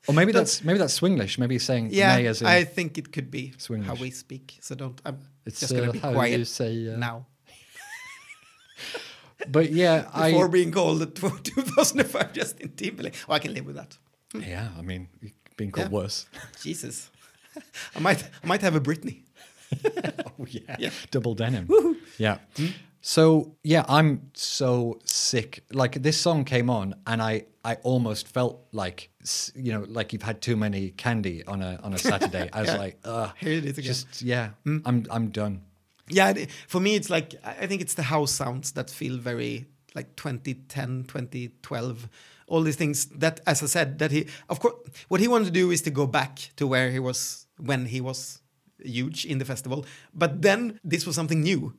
or 0.07 0.13
maybe 0.13 0.31
that's 0.31 0.63
maybe 0.63 0.77
that's 0.79 0.99
Swinglish. 0.99 1.37
Maybe 1.39 1.55
he's 1.55 1.63
saying 1.63 1.89
yeah 1.91 2.15
May 2.17 2.27
as 2.27 2.41
in. 2.41 2.47
I 2.47 2.63
think 2.63 2.97
it 2.97 3.11
could 3.11 3.31
be 3.31 3.53
Swinglish. 3.57 3.85
how 3.85 3.95
we 3.95 4.11
speak 4.11 4.57
so 4.61 4.75
don't 4.75 5.01
I'm 5.05 5.17
It's, 5.45 5.59
just 5.59 5.73
gonna 5.73 5.89
uh, 5.89 5.91
be 5.93 5.99
how 5.99 6.13
quiet 6.13 6.37
you 6.37 6.45
say, 6.45 6.93
uh, 6.93 6.97
now 6.97 7.25
but 9.51 9.71
yeah, 9.71 10.01
before 10.29 10.45
I. 10.45 10.49
being 10.49 10.71
called 10.71 10.99
the 10.99 11.05
2005 11.07 12.33
Justin 12.33 12.71
Timberlake 12.75 13.15
oh 13.27 13.33
I 13.33 13.39
can 13.39 13.53
live 13.53 13.65
with 13.65 13.75
that 13.77 13.97
Yeah, 14.33 14.69
I 14.77 14.81
mean, 14.81 15.07
being 15.57 15.71
called 15.71 15.87
Yeah. 15.91 15.97
worse. 15.97 16.27
Jesus 16.61 17.09
I 17.95 17.99
might 17.99 18.23
I 18.43 18.47
might 18.47 18.61
have 18.61 18.75
a 18.75 18.81
Britney 18.81 19.21
oh 20.39 20.45
yeah. 20.47 20.91
double 21.11 21.33
denim. 21.35 21.67
Yeah. 22.19 22.37
So 23.07 23.55
yeah, 23.63 23.85
I'm 23.87 24.31
so 24.33 24.99
sick. 25.05 25.63
Like 25.71 26.01
this 26.01 26.17
song 26.19 26.43
came 26.43 26.71
on, 26.71 26.95
and 27.05 27.21
I 27.21 27.45
I 27.63 27.75
almost 27.83 28.27
felt 28.27 28.65
like 28.71 29.11
you 29.53 29.71
know 29.73 29.85
like 29.87 30.11
you've 30.11 30.23
had 30.23 30.41
too 30.41 30.55
many 30.55 30.89
candy 30.89 31.43
on 31.45 31.61
a 31.61 31.79
on 31.83 31.93
a 31.93 31.99
Saturday. 31.99 32.49
I 32.51 32.61
was 32.61 32.69
Yeah. 32.73 32.77
like, 32.77 32.97
Ugh, 33.05 33.29
Here 33.39 33.51
it 33.51 33.65
is 33.65 33.77
again. 33.77 33.83
Just 33.93 34.23
yeah, 34.23 34.49
hmm? 34.63 34.79
I'm 34.85 35.05
I'm 35.11 35.29
done. 35.29 35.61
Yeah, 36.09 36.33
for 36.67 36.79
me, 36.79 36.95
it's 36.95 37.11
like 37.11 37.35
I 37.43 37.51
I 37.65 37.67
think 37.67 37.81
it's 37.83 37.93
the 37.93 38.01
house 38.09 38.31
sounds 38.31 38.71
that 38.71 38.89
feel 38.89 39.17
very 39.19 39.67
like 39.93 40.15
2010, 40.15 41.03
2012. 41.07 42.09
All 42.47 42.61
these 42.63 42.75
things 42.75 43.05
that, 43.19 43.39
as 43.45 43.61
I 43.61 43.67
said, 43.67 43.99
that 43.99 44.11
he, 44.11 44.25
of 44.49 44.59
course, 44.59 44.73
what 45.09 45.21
he 45.21 45.27
wanted 45.27 45.45
to 45.45 45.51
do 45.51 45.69
is 45.71 45.81
to 45.83 45.91
go 45.91 46.07
back 46.07 46.49
to 46.55 46.65
where 46.65 46.89
he 46.89 46.99
was 46.99 47.45
when 47.59 47.85
he 47.85 48.01
was 48.01 48.41
huge 48.83 49.25
in 49.25 49.37
the 49.37 49.45
festival. 49.45 49.85
But 50.11 50.41
then 50.41 50.79
this 50.83 51.05
was 51.05 51.15
something 51.15 51.41
new. 51.41 51.73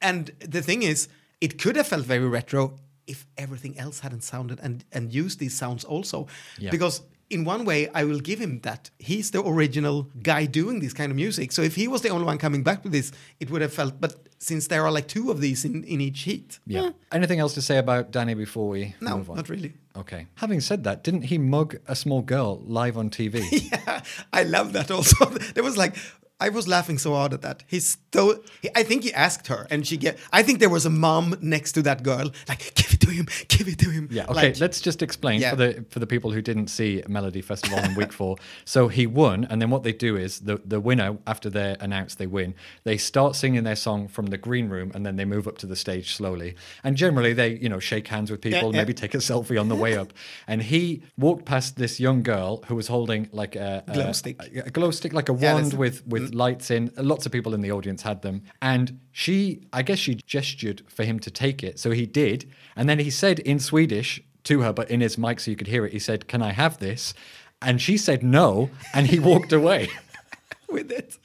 And 0.00 0.30
the 0.40 0.62
thing 0.62 0.82
is, 0.82 1.08
it 1.40 1.58
could 1.58 1.76
have 1.76 1.86
felt 1.86 2.04
very 2.04 2.28
retro 2.28 2.76
if 3.06 3.26
everything 3.36 3.78
else 3.78 4.00
hadn't 4.00 4.22
sounded 4.22 4.58
and, 4.62 4.84
and 4.92 5.12
used 5.12 5.38
these 5.38 5.56
sounds 5.56 5.84
also. 5.84 6.26
Yeah. 6.58 6.70
Because 6.70 7.02
in 7.30 7.44
one 7.44 7.64
way, 7.64 7.88
I 7.94 8.04
will 8.04 8.20
give 8.20 8.38
him 8.38 8.60
that. 8.60 8.90
He's 8.98 9.30
the 9.30 9.42
original 9.44 10.08
guy 10.22 10.46
doing 10.46 10.80
this 10.80 10.92
kind 10.92 11.10
of 11.10 11.16
music. 11.16 11.52
So 11.52 11.62
if 11.62 11.74
he 11.74 11.88
was 11.88 12.02
the 12.02 12.10
only 12.10 12.24
one 12.24 12.38
coming 12.38 12.62
back 12.62 12.84
with 12.84 12.92
this, 12.92 13.10
it 13.40 13.50
would 13.50 13.62
have 13.62 13.72
felt. 13.72 14.00
But 14.00 14.14
since 14.38 14.68
there 14.68 14.84
are 14.84 14.92
like 14.92 15.08
two 15.08 15.30
of 15.30 15.40
these 15.40 15.64
in, 15.64 15.82
in 15.84 16.00
each 16.00 16.20
heat, 16.22 16.58
Yeah. 16.66 16.82
Eh. 16.82 16.90
Anything 17.12 17.40
else 17.40 17.54
to 17.54 17.62
say 17.62 17.78
about 17.78 18.10
Danny 18.12 18.34
before 18.34 18.68
we 18.68 18.94
no, 19.00 19.16
move 19.16 19.30
on? 19.30 19.36
not 19.36 19.48
really. 19.48 19.74
Okay. 19.96 20.26
Having 20.36 20.60
said 20.60 20.84
that, 20.84 21.02
didn't 21.02 21.22
he 21.22 21.38
mug 21.38 21.76
a 21.86 21.96
small 21.96 22.22
girl 22.22 22.62
live 22.66 22.96
on 22.96 23.10
TV? 23.10 23.42
yeah, 23.72 24.02
I 24.32 24.42
love 24.44 24.72
that 24.74 24.90
also. 24.90 25.24
there 25.54 25.64
was 25.64 25.76
like. 25.76 25.96
I 26.38 26.50
was 26.50 26.68
laughing 26.68 26.98
so 26.98 27.14
hard 27.14 27.32
at 27.32 27.40
that. 27.42 27.62
He 27.66 27.80
stole. 27.80 28.34
He, 28.60 28.68
I 28.76 28.82
think 28.82 29.04
he 29.04 29.12
asked 29.14 29.46
her, 29.46 29.66
and 29.70 29.86
she 29.86 29.96
get. 29.96 30.18
I 30.32 30.42
think 30.42 30.58
there 30.60 30.68
was 30.68 30.84
a 30.84 30.90
mom 30.90 31.34
next 31.40 31.72
to 31.72 31.82
that 31.82 32.02
girl, 32.02 32.30
like 32.46 32.74
give 32.74 32.92
it 32.92 33.00
to 33.00 33.10
him, 33.10 33.26
give 33.48 33.66
it 33.68 33.78
to 33.78 33.88
him. 33.90 34.08
Yeah. 34.10 34.24
Okay. 34.24 34.34
Like, 34.50 34.60
let's 34.60 34.82
just 34.82 35.00
explain 35.02 35.40
Yeah. 35.40 35.50
for 35.50 35.56
the 35.56 35.84
for 35.88 35.98
the 35.98 36.06
people 36.06 36.32
who 36.32 36.42
didn't 36.42 36.68
see 36.68 37.02
Melody 37.08 37.40
Festival 37.40 37.78
in 37.78 37.94
week 37.94 38.12
four. 38.12 38.36
So 38.66 38.88
he 38.88 39.06
won, 39.06 39.46
and 39.48 39.62
then 39.62 39.70
what 39.70 39.82
they 39.82 39.92
do 39.94 40.16
is 40.18 40.40
the 40.40 40.60
the 40.62 40.78
winner 40.78 41.16
after 41.26 41.48
they're 41.48 41.78
announced 41.80 42.18
they 42.18 42.26
win, 42.26 42.54
they 42.84 42.98
start 42.98 43.34
singing 43.34 43.64
their 43.64 43.76
song 43.76 44.06
from 44.06 44.26
the 44.26 44.36
green 44.38 44.68
room, 44.68 44.92
and 44.94 45.06
then 45.06 45.16
they 45.16 45.24
move 45.24 45.48
up 45.48 45.56
to 45.58 45.66
the 45.66 45.76
stage 45.76 46.14
slowly. 46.14 46.54
And 46.84 46.96
generally 46.98 47.32
they 47.32 47.56
you 47.56 47.70
know 47.70 47.78
shake 47.80 48.08
hands 48.08 48.30
with 48.30 48.42
people, 48.42 48.72
yeah. 48.72 48.80
maybe 48.82 48.92
take 48.92 49.14
a 49.14 49.18
selfie 49.18 49.58
on 49.58 49.68
the 49.70 49.74
way 49.76 49.96
up. 49.96 50.12
And 50.46 50.62
he 50.62 51.02
walked 51.16 51.46
past 51.46 51.76
this 51.76 51.98
young 51.98 52.22
girl 52.22 52.62
who 52.68 52.74
was 52.74 52.88
holding 52.88 53.30
like 53.32 53.56
a, 53.56 53.82
a 53.88 53.92
Glow 53.94 54.12
stick. 54.12 54.36
a, 54.42 54.66
a 54.66 54.70
glow 54.70 54.90
stick, 54.90 55.14
like 55.14 55.30
a 55.30 55.32
wand 55.32 55.72
Mm. 55.72 55.78
with 55.78 56.02
lights 56.34 56.70
in. 56.70 56.90
Lots 56.96 57.26
of 57.26 57.32
people 57.32 57.54
in 57.54 57.60
the 57.60 57.70
audience 57.72 58.02
had 58.02 58.22
them, 58.22 58.42
and 58.62 58.98
she, 59.12 59.62
I 59.72 59.82
guess, 59.82 59.98
she 59.98 60.14
gestured 60.26 60.82
for 60.88 61.04
him 61.04 61.18
to 61.20 61.30
take 61.30 61.62
it, 61.62 61.78
so 61.78 61.90
he 61.90 62.06
did, 62.06 62.50
and 62.76 62.88
then 62.88 62.98
he 62.98 63.10
said 63.10 63.38
in 63.40 63.58
Swedish 63.60 64.22
to 64.44 64.60
her, 64.60 64.72
but 64.72 64.90
in 64.90 65.00
his 65.00 65.16
mic 65.18 65.40
so 65.40 65.50
you 65.50 65.56
could 65.56 65.66
hear 65.66 65.84
it. 65.86 65.92
He 65.92 65.98
said, 65.98 66.28
"Can 66.28 66.42
I 66.42 66.52
have 66.52 66.78
this?" 66.78 67.14
And 67.62 67.80
she 67.80 67.96
said 67.96 68.22
no, 68.22 68.70
and 68.94 69.06
he 69.06 69.18
walked 69.30 69.52
away. 69.52 69.88
with 70.68 70.90
it. 70.92 71.16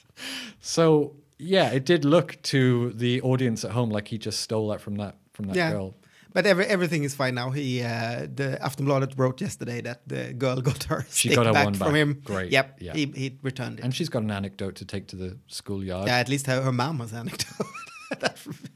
So 0.60 1.16
yeah, 1.38 1.72
it 1.72 1.86
did 1.86 2.06
look 2.06 2.38
to 2.44 2.92
the 2.92 3.22
audience 3.22 3.66
at 3.66 3.72
home 3.72 3.90
like 3.90 4.08
he 4.08 4.18
just 4.18 4.40
stole 4.42 4.68
that 4.70 4.82
from 4.82 4.96
that 4.98 5.16
from 5.34 5.46
that 5.48 5.56
Yeah. 5.56 5.72
girl. 5.72 5.96
But 6.34 6.46
every, 6.46 6.66
everything 6.66 7.04
is 7.04 7.14
fine 7.14 7.36
now. 7.36 7.50
He, 7.52 7.82
uh, 7.82 8.28
the 8.34 8.58
Aftonbladet 8.62 9.18
wrote 9.18 9.42
yesterday 9.42 9.82
that 9.82 10.08
the 10.08 10.34
girl 10.34 10.62
got 10.70 10.84
her 10.86 11.06
She 11.12 11.28
stick 11.30 11.36
got 11.36 11.46
her 11.46 11.54
back 11.54 11.66
one 11.66 11.74
from 11.74 11.88
back. 11.88 11.96
him. 11.96 12.22
Great. 12.24 12.52
Yep. 12.52 12.78
Yeah. 12.82 12.94
He, 12.94 13.06
he 13.16 13.38
returned 13.42 13.80
it. 13.80 13.84
And 13.86 13.94
she's 13.94 14.10
got 14.10 14.24
an 14.24 14.32
anecdote 14.32 14.76
to 14.76 14.86
take 14.86 15.08
to 15.08 15.16
the 15.16 15.38
schoolyard. 15.48 16.08
yeah, 16.08 16.18
at 16.20 16.30
least 16.30 16.48
her, 16.48 16.62
her 16.62 16.72
mom 16.72 16.98
was 17.00 17.14
anecdote. 17.14 17.68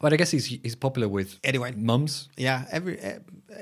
But 0.00 0.12
I 0.12 0.16
guess 0.16 0.30
he's 0.32 0.46
he's 0.46 0.76
popular 0.76 1.08
with 1.08 1.38
Anyway. 1.44 1.72
mums. 1.76 2.28
yeah, 2.36 2.64
every 2.70 2.98
uh, 3.00 3.18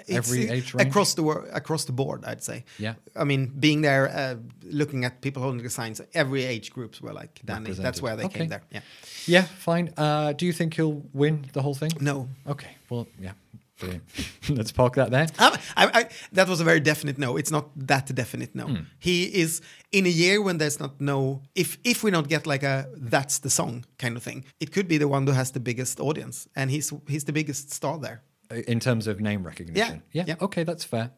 Every 0.08 0.48
uh, 0.50 0.52
age 0.52 0.74
range? 0.74 0.88
across 0.90 1.14
the 1.14 1.22
wor- 1.22 1.48
across 1.52 1.84
the 1.86 1.92
board, 1.92 2.22
I'd 2.24 2.42
say. 2.42 2.64
Yeah. 2.78 2.94
I 3.16 3.24
mean, 3.24 3.46
being 3.58 3.82
there, 3.82 4.08
uh, 4.08 4.34
looking 4.70 5.04
at 5.04 5.20
people 5.20 5.42
holding 5.42 5.62
the 5.62 5.70
signs, 5.70 6.00
every 6.12 6.44
age 6.44 6.70
groups 6.70 7.00
were 7.00 7.12
like 7.14 7.40
Danny. 7.44 7.72
That's 7.72 8.00
where 8.02 8.16
they 8.16 8.24
Okay. 8.24 8.38
came 8.40 8.48
there. 8.48 8.62
Yeah. 8.70 8.82
Yeah, 9.26 9.42
fine. 9.58 9.88
Uh, 9.96 10.32
do 10.38 10.44
you 10.46 10.52
think 10.52 10.74
he'll 10.74 11.02
win 11.14 11.44
the 11.52 11.62
whole 11.62 11.74
thing? 11.74 11.90
No. 12.00 12.28
Okay. 12.46 12.76
Well, 12.90 13.06
yeah. 13.20 13.32
Let's 14.48 14.72
park 14.72 14.94
that 14.96 15.10
there. 15.10 15.26
Um, 15.38 15.52
I, 15.76 15.86
I, 16.00 16.08
that 16.32 16.48
was 16.48 16.60
a 16.60 16.64
very 16.64 16.80
definite 16.80 17.18
no. 17.18 17.36
It's 17.36 17.50
not 17.50 17.70
that 17.86 18.12
definite 18.14 18.54
no. 18.54 18.66
Hmm. 18.66 18.76
He 18.98 19.24
is 19.24 19.60
in 19.92 20.06
a 20.06 20.10
year 20.10 20.42
when 20.42 20.58
there's 20.58 20.80
not 20.80 21.00
no. 21.00 21.42
If 21.54 21.78
if 21.84 22.02
we 22.02 22.10
don't 22.10 22.28
get 22.28 22.46
like 22.46 22.62
a 22.62 22.86
that's 22.96 23.38
the 23.38 23.50
song 23.50 23.84
kind 23.98 24.16
of 24.16 24.22
thing, 24.22 24.44
it 24.60 24.72
could 24.72 24.88
be 24.88 24.98
the 24.98 25.08
one 25.08 25.26
who 25.26 25.32
has 25.32 25.50
the 25.52 25.60
biggest 25.60 26.00
audience, 26.00 26.48
and 26.56 26.70
he's 26.70 26.92
he's 27.08 27.24
the 27.24 27.32
biggest 27.32 27.72
star 27.72 27.98
there. 27.98 28.22
In 28.66 28.80
terms 28.80 29.06
of 29.06 29.20
name 29.20 29.44
recognition. 29.44 30.02
Yeah, 30.12 30.22
Yeah. 30.24 30.34
yeah. 30.34 30.44
Okay, 30.44 30.64
that's 30.64 30.82
fair. 30.84 31.10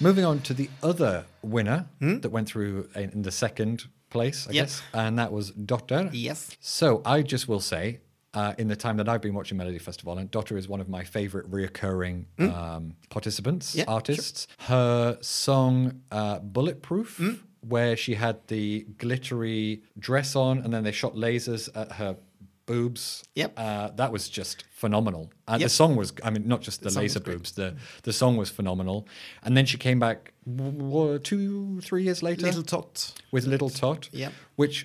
Moving 0.00 0.24
on 0.24 0.40
to 0.42 0.54
the 0.54 0.70
other 0.82 1.24
winner 1.42 1.86
that 2.00 2.30
went 2.30 2.48
through 2.48 2.88
in 2.94 3.22
the 3.22 3.32
second 3.32 3.86
place, 4.10 4.46
I? 4.48 4.52
Yep. 4.52 4.64
guess, 4.66 4.82
and 4.94 5.18
that 5.18 5.32
was 5.32 5.50
Dotter. 5.50 6.08
Yes. 6.12 6.56
So 6.60 7.02
I 7.04 7.22
just 7.22 7.48
will 7.48 7.58
say, 7.60 7.98
uh, 8.38 8.54
in 8.60 8.66
the 8.68 8.76
time 8.84 8.96
that 9.00 9.08
I've 9.08 9.20
been 9.26 9.34
watching 9.40 9.56
Melody 9.62 9.78
Festival, 9.90 10.12
and 10.18 10.30
Dotter 10.30 10.56
is 10.62 10.66
one 10.74 10.80
of 10.84 10.88
my 10.96 11.02
favorite 11.18 11.46
reoccurring 11.56 12.18
um, 12.54 12.84
participants? 13.16 13.64
Yeah, 13.74 13.84
sure. 13.84 13.94
artists. 13.98 14.46
Her 14.74 15.18
song 15.20 15.72
uh, 16.18 16.38
Bulletproof, 16.56 17.10
Hmm? 17.18 17.34
where 17.74 17.96
she 17.96 18.14
had 18.14 18.36
the 18.54 18.86
glittery 19.02 19.82
dress 20.06 20.36
on, 20.36 20.54
and 20.62 20.70
then 20.72 20.82
they 20.84 20.92
shot 20.92 21.14
lasers 21.24 21.68
at 21.74 21.88
her 22.00 22.12
boobs. 22.66 23.24
Yep. 23.34 23.50
Uh, 23.56 23.88
that 24.00 24.10
was 24.12 24.28
just 24.28 24.64
phenomenal. 24.82 25.24
And 25.50 25.60
Yep. 25.60 25.66
the 25.68 25.74
song 25.80 25.96
was, 25.96 26.12
I 26.22 26.30
mean, 26.30 26.46
not 26.46 26.60
just 26.68 26.82
the, 26.82 26.90
song 26.90 27.02
laser 27.02 27.20
boobs, 27.20 27.52
the, 27.52 27.68
the 28.02 28.12
song 28.12 28.36
was 28.36 28.50
phenomenal. 28.50 28.98
And 29.42 29.56
then 29.56 29.66
she 29.66 29.78
came 29.78 29.98
back 29.98 30.32
w- 30.46 31.18
two, 31.30 31.80
three 31.80 32.02
years 32.04 32.22
later 32.22 32.42
Little 32.42 32.62
Tot. 32.62 33.12
with 33.32 33.44
Little 33.46 33.70
Tot, 33.70 34.08
Yep. 34.12 34.32
which 34.56 34.76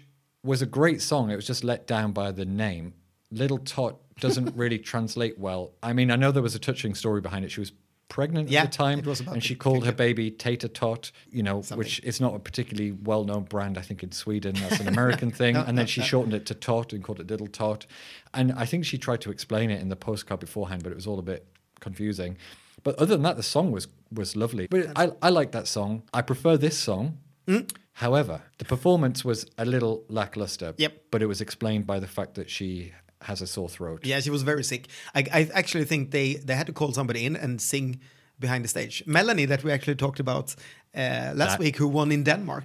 was 0.43 0.62
a 0.62 0.65
great 0.79 1.01
song. 1.01 1.29
It 1.29 1.36
was 1.36 1.45
just 1.53 1.63
let 1.63 1.86
down 1.86 2.12
by 2.13 2.31
the 2.31 2.45
name. 2.45 2.93
Little 3.33 3.57
Tot 3.57 3.99
doesn't 4.19 4.55
really 4.55 4.79
translate 4.79 5.37
well. 5.39 5.73
I 5.81 5.93
mean, 5.93 6.11
I 6.11 6.15
know 6.15 6.31
there 6.31 6.43
was 6.43 6.55
a 6.55 6.59
touching 6.59 6.95
story 6.95 7.21
behind 7.21 7.45
it. 7.45 7.51
She 7.51 7.59
was 7.59 7.71
pregnant 8.09 8.49
Yeah, 8.49 8.63
at 8.63 8.71
the 8.71 8.77
time, 8.77 8.99
it 8.99 9.07
was 9.07 9.21
about 9.21 9.33
and 9.33 9.43
she 9.43 9.55
called 9.55 9.85
her 9.85 9.91
baby 9.91 10.29
Tater 10.29 10.67
Tot. 10.67 11.11
You 11.31 11.41
know, 11.43 11.61
which 11.73 11.99
is 12.03 12.21
not 12.21 12.35
a 12.35 12.39
particularly 12.39 12.91
well-known 12.91 13.43
brand. 13.43 13.77
I 13.77 13.81
think 13.81 14.03
in 14.03 14.11
Sweden, 14.11 14.55
that's 14.55 14.79
an 14.79 14.87
American 14.95 15.31
thing. 15.31 15.55
and 15.55 15.77
then 15.77 15.87
she 15.87 16.01
shortened 16.01 16.33
it 16.35 16.45
to 16.47 16.53
Tot 16.53 16.93
and 16.93 17.03
called 17.03 17.19
it 17.19 17.27
Little 17.29 17.47
Tot. 17.47 17.85
And 18.33 18.51
I 18.53 18.65
think 18.65 18.85
she 18.85 18.97
tried 18.97 19.21
to 19.21 19.31
explain 19.31 19.71
it 19.71 19.81
in 19.81 19.89
the 19.89 19.95
postcard 19.95 20.39
beforehand, 20.39 20.83
but 20.83 20.91
it 20.91 20.95
was 20.95 21.07
all 21.07 21.17
a 21.19 21.23
bit 21.23 21.47
confusing. 21.79 22.37
But 22.83 22.95
other 22.95 23.15
than 23.15 23.23
that, 23.23 23.37
the 23.37 23.43
song 23.43 23.71
was 23.71 23.87
was 24.11 24.35
lovely. 24.35 24.67
But 24.67 24.91
I, 24.95 25.11
I 25.21 25.29
like 25.29 25.51
that 25.53 25.67
song. 25.67 26.03
I 26.13 26.21
prefer 26.21 26.55
this 26.57 26.77
song. 26.77 27.17
Mm. 27.47 27.69
However, 27.93 28.41
the 28.57 28.65
performance 28.65 29.23
was 29.25 29.45
a 29.57 29.65
little 29.65 30.03
lackluster. 30.07 30.73
Yep. 30.77 31.05
But 31.11 31.21
it 31.21 31.27
was 31.27 31.41
explained 31.41 31.85
by 31.87 31.99
the 31.99 32.07
fact 32.07 32.35
that 32.35 32.49
she 32.49 32.91
has 33.24 33.42
a 33.42 33.48
sore 33.48 33.70
throat. 33.70 34.06
Yeah, 34.06 34.22
she 34.22 34.30
was 34.30 34.44
very 34.44 34.63
sick. 34.63 34.88
I, 35.15 35.24
I 35.34 35.50
actually 35.53 35.86
think 35.86 36.12
they 36.12 36.36
they 36.46 36.56
had 36.56 36.68
to 36.68 36.74
call 36.74 36.94
somebody 36.94 37.25
in 37.25 37.36
and 37.36 37.62
sing 37.62 38.00
behind 38.39 38.63
the 38.63 38.68
stage. 38.68 39.03
Melanie, 39.06 39.46
that 39.46 39.63
we 39.63 39.72
actually 39.72 39.96
talked 39.96 40.20
about 40.20 40.56
uh, 40.96 41.34
last 41.36 41.38
That- 41.38 41.60
week, 41.60 41.77
who 41.77 41.88
won 41.88 42.12
in 42.12 42.24
Denmark, 42.24 42.63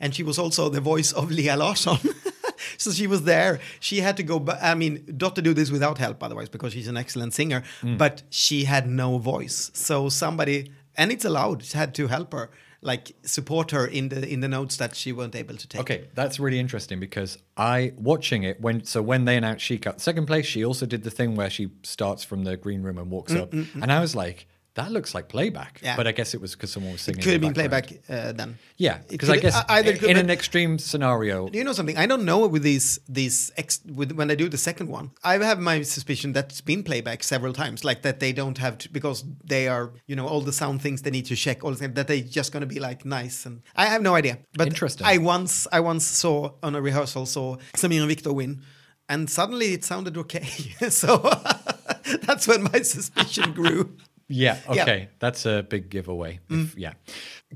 and 0.00 0.14
she 0.14 0.22
was 0.24 0.38
also 0.38 0.68
the 0.70 0.80
voice 0.80 1.12
of 1.12 1.30
Lia 1.30 1.56
Larsson. 1.56 1.98
so 2.78 2.90
she 2.92 3.06
was 3.06 3.22
there. 3.22 3.60
She 3.80 4.00
had 4.00 4.16
to 4.16 4.22
go. 4.22 4.38
But 4.38 4.58
I 4.62 4.74
mean, 4.74 5.04
Dotter 5.16 5.42
do 5.42 5.54
this 5.54 5.70
without 5.70 5.98
help, 5.98 6.22
otherwise, 6.22 6.48
because 6.50 6.72
she's 6.72 6.88
an 6.88 6.96
excellent 6.96 7.34
singer. 7.34 7.62
Mm. 7.82 7.98
But 7.98 8.22
she 8.30 8.64
had 8.64 8.86
no 8.86 9.18
voice, 9.18 9.70
so 9.74 10.08
somebody, 10.08 10.72
and 10.96 11.10
it's 11.12 11.24
allowed, 11.24 11.62
had 11.72 11.94
to 11.94 12.06
help 12.08 12.32
her, 12.32 12.50
like 12.86 13.12
support 13.22 13.72
her 13.72 13.84
in 13.84 14.08
the 14.08 14.26
in 14.26 14.40
the 14.40 14.48
notes 14.48 14.76
that 14.76 14.94
she 14.94 15.12
weren't 15.12 15.34
able 15.34 15.56
to 15.56 15.68
take. 15.68 15.80
Okay, 15.80 16.08
that's 16.14 16.38
really 16.38 16.60
interesting 16.60 17.00
because 17.00 17.36
I 17.56 17.92
watching 17.96 18.44
it 18.44 18.60
when 18.60 18.84
so 18.84 19.02
when 19.02 19.24
they 19.24 19.36
announced 19.36 19.64
she 19.64 19.76
got 19.76 20.00
second 20.00 20.26
place, 20.26 20.46
she 20.46 20.64
also 20.64 20.86
did 20.86 21.02
the 21.02 21.10
thing 21.10 21.34
where 21.34 21.50
she 21.50 21.72
starts 21.82 22.22
from 22.22 22.44
the 22.44 22.56
green 22.56 22.82
room 22.82 22.96
and 22.96 23.10
walks 23.10 23.32
mm, 23.32 23.42
up, 23.42 23.50
mm, 23.50 23.64
mm. 23.64 23.82
and 23.82 23.92
I 23.92 24.00
was 24.00 24.14
like, 24.14 24.46
that 24.76 24.92
looks 24.92 25.14
like 25.14 25.28
playback. 25.28 25.80
Yeah. 25.82 25.96
But 25.96 26.06
I 26.06 26.12
guess 26.12 26.34
it 26.34 26.40
was 26.40 26.54
because 26.54 26.70
someone 26.70 26.92
was 26.92 27.00
singing. 27.00 27.22
Could 27.22 27.32
have 27.32 27.40
been 27.40 27.54
playback 27.54 27.90
uh, 28.08 28.32
then. 28.32 28.58
Yeah, 28.76 28.98
because 29.08 29.30
I 29.30 29.38
guess 29.38 29.56
uh, 29.56 29.64
either 29.68 29.92
in 29.92 29.98
but- 30.00 30.16
an 30.18 30.30
extreme 30.30 30.78
scenario, 30.78 31.48
Do 31.48 31.56
you 31.58 31.64
know 31.64 31.72
something? 31.72 31.96
I 31.96 32.06
don't 32.06 32.24
know 32.24 32.46
with 32.46 32.62
these 32.62 33.00
these 33.08 33.50
ex, 33.56 33.80
with 33.98 34.12
when 34.12 34.30
I 34.30 34.34
do 34.34 34.48
the 34.48 34.58
second 34.58 34.88
one. 34.88 35.10
I 35.24 35.38
have 35.38 35.58
my 35.58 35.82
suspicion 35.82 36.32
that's 36.32 36.60
been 36.60 36.82
playback 36.82 37.24
several 37.24 37.52
times, 37.52 37.84
like 37.84 38.02
that 38.02 38.20
they 38.20 38.32
don't 38.32 38.58
have 38.58 38.76
to 38.78 38.92
because 38.92 39.24
they 39.44 39.66
are 39.66 39.92
you 40.06 40.14
know 40.14 40.26
all 40.26 40.42
the 40.42 40.52
sound 40.52 40.82
things 40.82 41.02
they 41.02 41.10
need 41.10 41.26
to 41.26 41.36
check 41.36 41.64
all 41.64 41.70
the 41.70 41.76
things 41.76 41.94
that 41.94 42.06
they 42.06 42.20
just 42.20 42.52
gonna 42.52 42.66
be 42.66 42.78
like 42.78 43.04
nice 43.06 43.46
and 43.46 43.62
I 43.74 43.86
have 43.86 44.02
no 44.02 44.14
idea. 44.14 44.38
But 44.54 44.68
Interesting. 44.68 45.06
I 45.06 45.16
once 45.18 45.66
I 45.72 45.80
once 45.80 46.04
saw 46.04 46.52
on 46.62 46.74
a 46.74 46.82
rehearsal 46.82 47.24
saw 47.26 47.56
Samir 47.74 48.00
and 48.00 48.08
Viktor 48.08 48.32
win, 48.32 48.62
and 49.08 49.30
suddenly 49.30 49.72
it 49.72 49.84
sounded 49.84 50.18
okay. 50.18 50.44
so 50.90 51.16
that's 52.26 52.46
when 52.46 52.64
my 52.64 52.82
suspicion 52.82 53.52
grew. 53.52 53.96
Yeah, 54.28 54.58
okay, 54.68 55.08
that's 55.18 55.46
a 55.46 55.62
big 55.62 55.90
giveaway. 55.90 56.40
If- 56.48 56.74
mm. 56.74 56.74
yeah, 56.76 56.94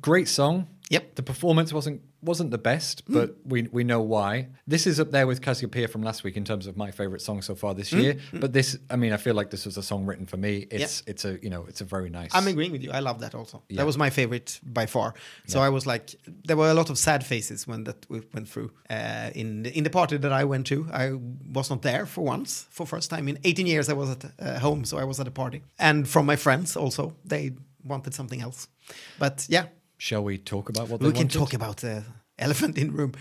great 0.00 0.28
song. 0.28 0.66
Yep. 0.90 1.14
The 1.14 1.22
performance 1.22 1.72
wasn't 1.72 2.02
wasn't 2.22 2.50
the 2.50 2.58
best, 2.58 3.02
Hmm. 3.06 3.14
but 3.14 3.36
we 3.44 3.68
we 3.72 3.84
know 3.84 4.00
why. 4.02 4.48
This 4.66 4.86
is 4.86 4.98
up 5.00 5.10
there 5.12 5.26
with 5.26 5.40
Cassiopeia 5.40 5.88
from 5.88 6.02
last 6.02 6.24
week 6.24 6.36
in 6.36 6.44
terms 6.44 6.66
of 6.66 6.76
my 6.76 6.90
favorite 6.90 7.22
song 7.22 7.42
so 7.42 7.54
far 7.54 7.74
this 7.74 7.92
year. 7.92 8.16
But 8.32 8.52
this, 8.52 8.76
I 8.90 8.96
mean, 8.96 9.12
I 9.12 9.16
feel 9.16 9.34
like 9.34 9.50
this 9.50 9.64
was 9.66 9.76
a 9.78 9.82
song 9.82 10.04
written 10.08 10.26
for 10.26 10.36
me. 10.36 10.66
It's 10.70 11.02
it's 11.06 11.24
a 11.24 11.38
you 11.42 11.48
know 11.50 11.64
it's 11.68 11.80
a 11.80 11.84
very 11.84 12.10
nice. 12.10 12.30
I'm 12.34 12.48
agreeing 12.48 12.72
with 12.72 12.82
you. 12.82 12.90
I 12.92 13.00
love 13.00 13.20
that 13.20 13.34
also. 13.34 13.62
Yeah. 13.68 13.76
That 13.78 13.86
was 13.86 13.96
my 13.96 14.10
favorite 14.10 14.60
by 14.64 14.86
far. 14.86 15.14
So 15.46 15.60
I 15.66 15.68
was 15.68 15.86
like, 15.86 16.16
there 16.46 16.56
were 16.56 16.70
a 16.70 16.74
lot 16.74 16.90
of 16.90 16.98
sad 16.98 17.22
faces 17.24 17.66
when 17.68 17.84
that 17.84 18.06
we 18.10 18.20
went 18.34 18.48
through. 18.48 18.70
Uh, 18.90 19.30
in 19.34 19.62
the, 19.62 19.70
in 19.78 19.84
the 19.84 19.90
party 19.90 20.18
that 20.18 20.32
I 20.32 20.44
went 20.44 20.66
to, 20.66 20.86
I 20.92 21.12
was 21.54 21.70
not 21.70 21.82
there 21.82 22.06
for 22.06 22.24
once. 22.24 22.66
For 22.70 22.86
first 22.86 23.10
time 23.10 23.28
in 23.30 23.38
18 23.44 23.66
years, 23.66 23.88
I 23.88 23.92
was 23.92 24.10
at 24.10 24.24
uh, 24.24 24.58
home, 24.58 24.84
so 24.84 24.98
I 24.98 25.04
was 25.04 25.20
at 25.20 25.28
a 25.28 25.30
party. 25.30 25.62
And 25.78 26.08
from 26.08 26.26
my 26.26 26.36
friends 26.36 26.76
also, 26.76 27.14
they 27.24 27.52
wanted 27.84 28.14
something 28.14 28.42
else. 28.42 28.68
But 29.18 29.46
yeah, 29.48 29.66
Shall 30.00 30.24
we 30.24 30.38
talk 30.38 30.70
about 30.70 30.88
what 30.88 31.02
we 31.02 31.12
can 31.12 31.28
talk 31.28 31.52
about 31.52 31.76
the 31.76 32.02
elephant 32.38 32.78
in 32.78 32.92
room. 32.92 33.12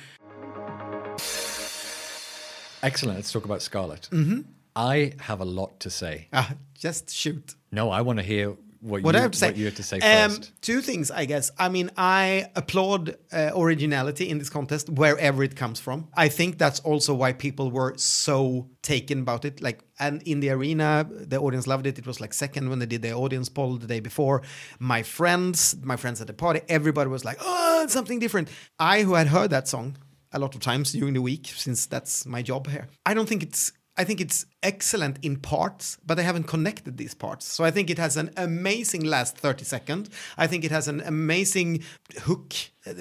Excellent. 2.82 3.18
Let's 3.18 3.34
talk 3.34 3.44
about 3.44 3.62
Scarlet. 3.62 4.08
Mm-hmm. 4.12 4.42
I 4.78 5.12
have 5.20 5.42
a 5.42 5.46
lot 5.46 5.82
to 5.82 5.90
say. 5.90 6.30
Ah, 6.32 6.54
just 6.74 7.14
shoot. 7.14 7.56
No, 7.74 7.90
I 7.90 8.00
want 8.02 8.20
to 8.20 8.24
hear 8.24 8.56
what, 8.82 9.04
what 9.04 9.14
you, 9.14 9.20
I 9.20 9.22
have 9.22 9.32
to 9.32 9.38
say. 9.38 9.48
what 9.48 9.58
you 9.58 9.66
have 9.66 9.76
to 9.76 9.84
say 9.84 10.00
Um, 10.00 10.40
two 10.62 10.82
things, 10.82 11.12
I 11.12 11.26
guess. 11.26 11.52
I 11.58 11.70
mean, 11.70 11.92
I 11.98 12.50
applaud 12.56 13.18
uh, 13.32 13.52
originality 13.56 14.30
in 14.30 14.40
this 14.40 14.50
contest 14.50 14.90
wherever 14.90 15.44
it 15.44 15.56
comes 15.56 15.80
from. 15.80 16.08
I 16.16 16.30
think 16.30 16.58
that's 16.58 16.80
also 16.80 17.14
why 17.14 17.34
people 17.34 17.72
were 17.72 17.98
so 17.98 18.70
taken 18.82 19.20
about 19.22 19.44
it. 19.44 19.62
Like, 19.62 19.84
and 20.00 20.22
in 20.24 20.40
the 20.40 20.50
arena, 20.52 21.06
the 21.10 21.40
audience 21.40 21.68
loved 21.68 21.88
it. 21.88 22.00
It 22.00 22.08
was 22.08 22.22
like 22.22 22.34
second 22.34 22.70
when 22.70 22.80
they 22.80 22.86
did 22.86 23.02
their 23.02 23.16
audience 23.16 23.50
poll 23.50 23.78
the 23.78 23.88
day 23.88 24.00
before. 24.00 24.44
My 24.80 25.04
friends, 25.04 25.76
my 25.84 25.98
friends 25.98 26.22
at 26.22 26.28
the 26.28 26.34
party, 26.34 26.62
everybody 26.70 27.10
was 27.10 27.26
like, 27.26 27.38
"Oh, 27.42 27.82
it's 27.84 27.94
something 27.94 28.20
different." 28.20 28.50
I, 28.80 29.04
who 29.04 29.16
had 29.16 29.28
heard 29.28 29.50
that 29.50 29.68
song 29.68 29.98
a 30.32 30.40
lot 30.40 30.56
of 30.56 30.62
times 30.62 30.94
during 30.94 31.16
the 31.16 31.22
week, 31.22 31.48
since 31.48 31.86
that's 31.86 32.26
my 32.26 32.42
job 32.42 32.68
here, 32.68 32.88
I 33.06 33.14
don't 33.14 33.28
think 33.28 33.44
it's 33.44 33.74
I 34.00 34.06
think 34.06 34.22
it's 34.22 34.46
excellent 34.64 35.20
in 35.22 35.38
parts, 35.38 35.98
but 36.06 36.16
they 36.16 36.24
haven't 36.24 36.44
connected 36.44 36.98
these 36.98 37.14
parts. 37.14 37.46
So 37.46 37.64
I 37.64 37.72
think 37.72 37.90
it 37.90 37.98
has 37.98 38.18
an 38.18 38.32
amazing 38.38 39.04
last 39.04 39.38
30 39.38 39.66
seconds. 39.66 40.10
I 40.38 40.48
think 40.48 40.64
it 40.66 40.72
has 40.72 40.88
an 40.88 41.02
amazing 41.02 41.84
hook, 42.24 42.54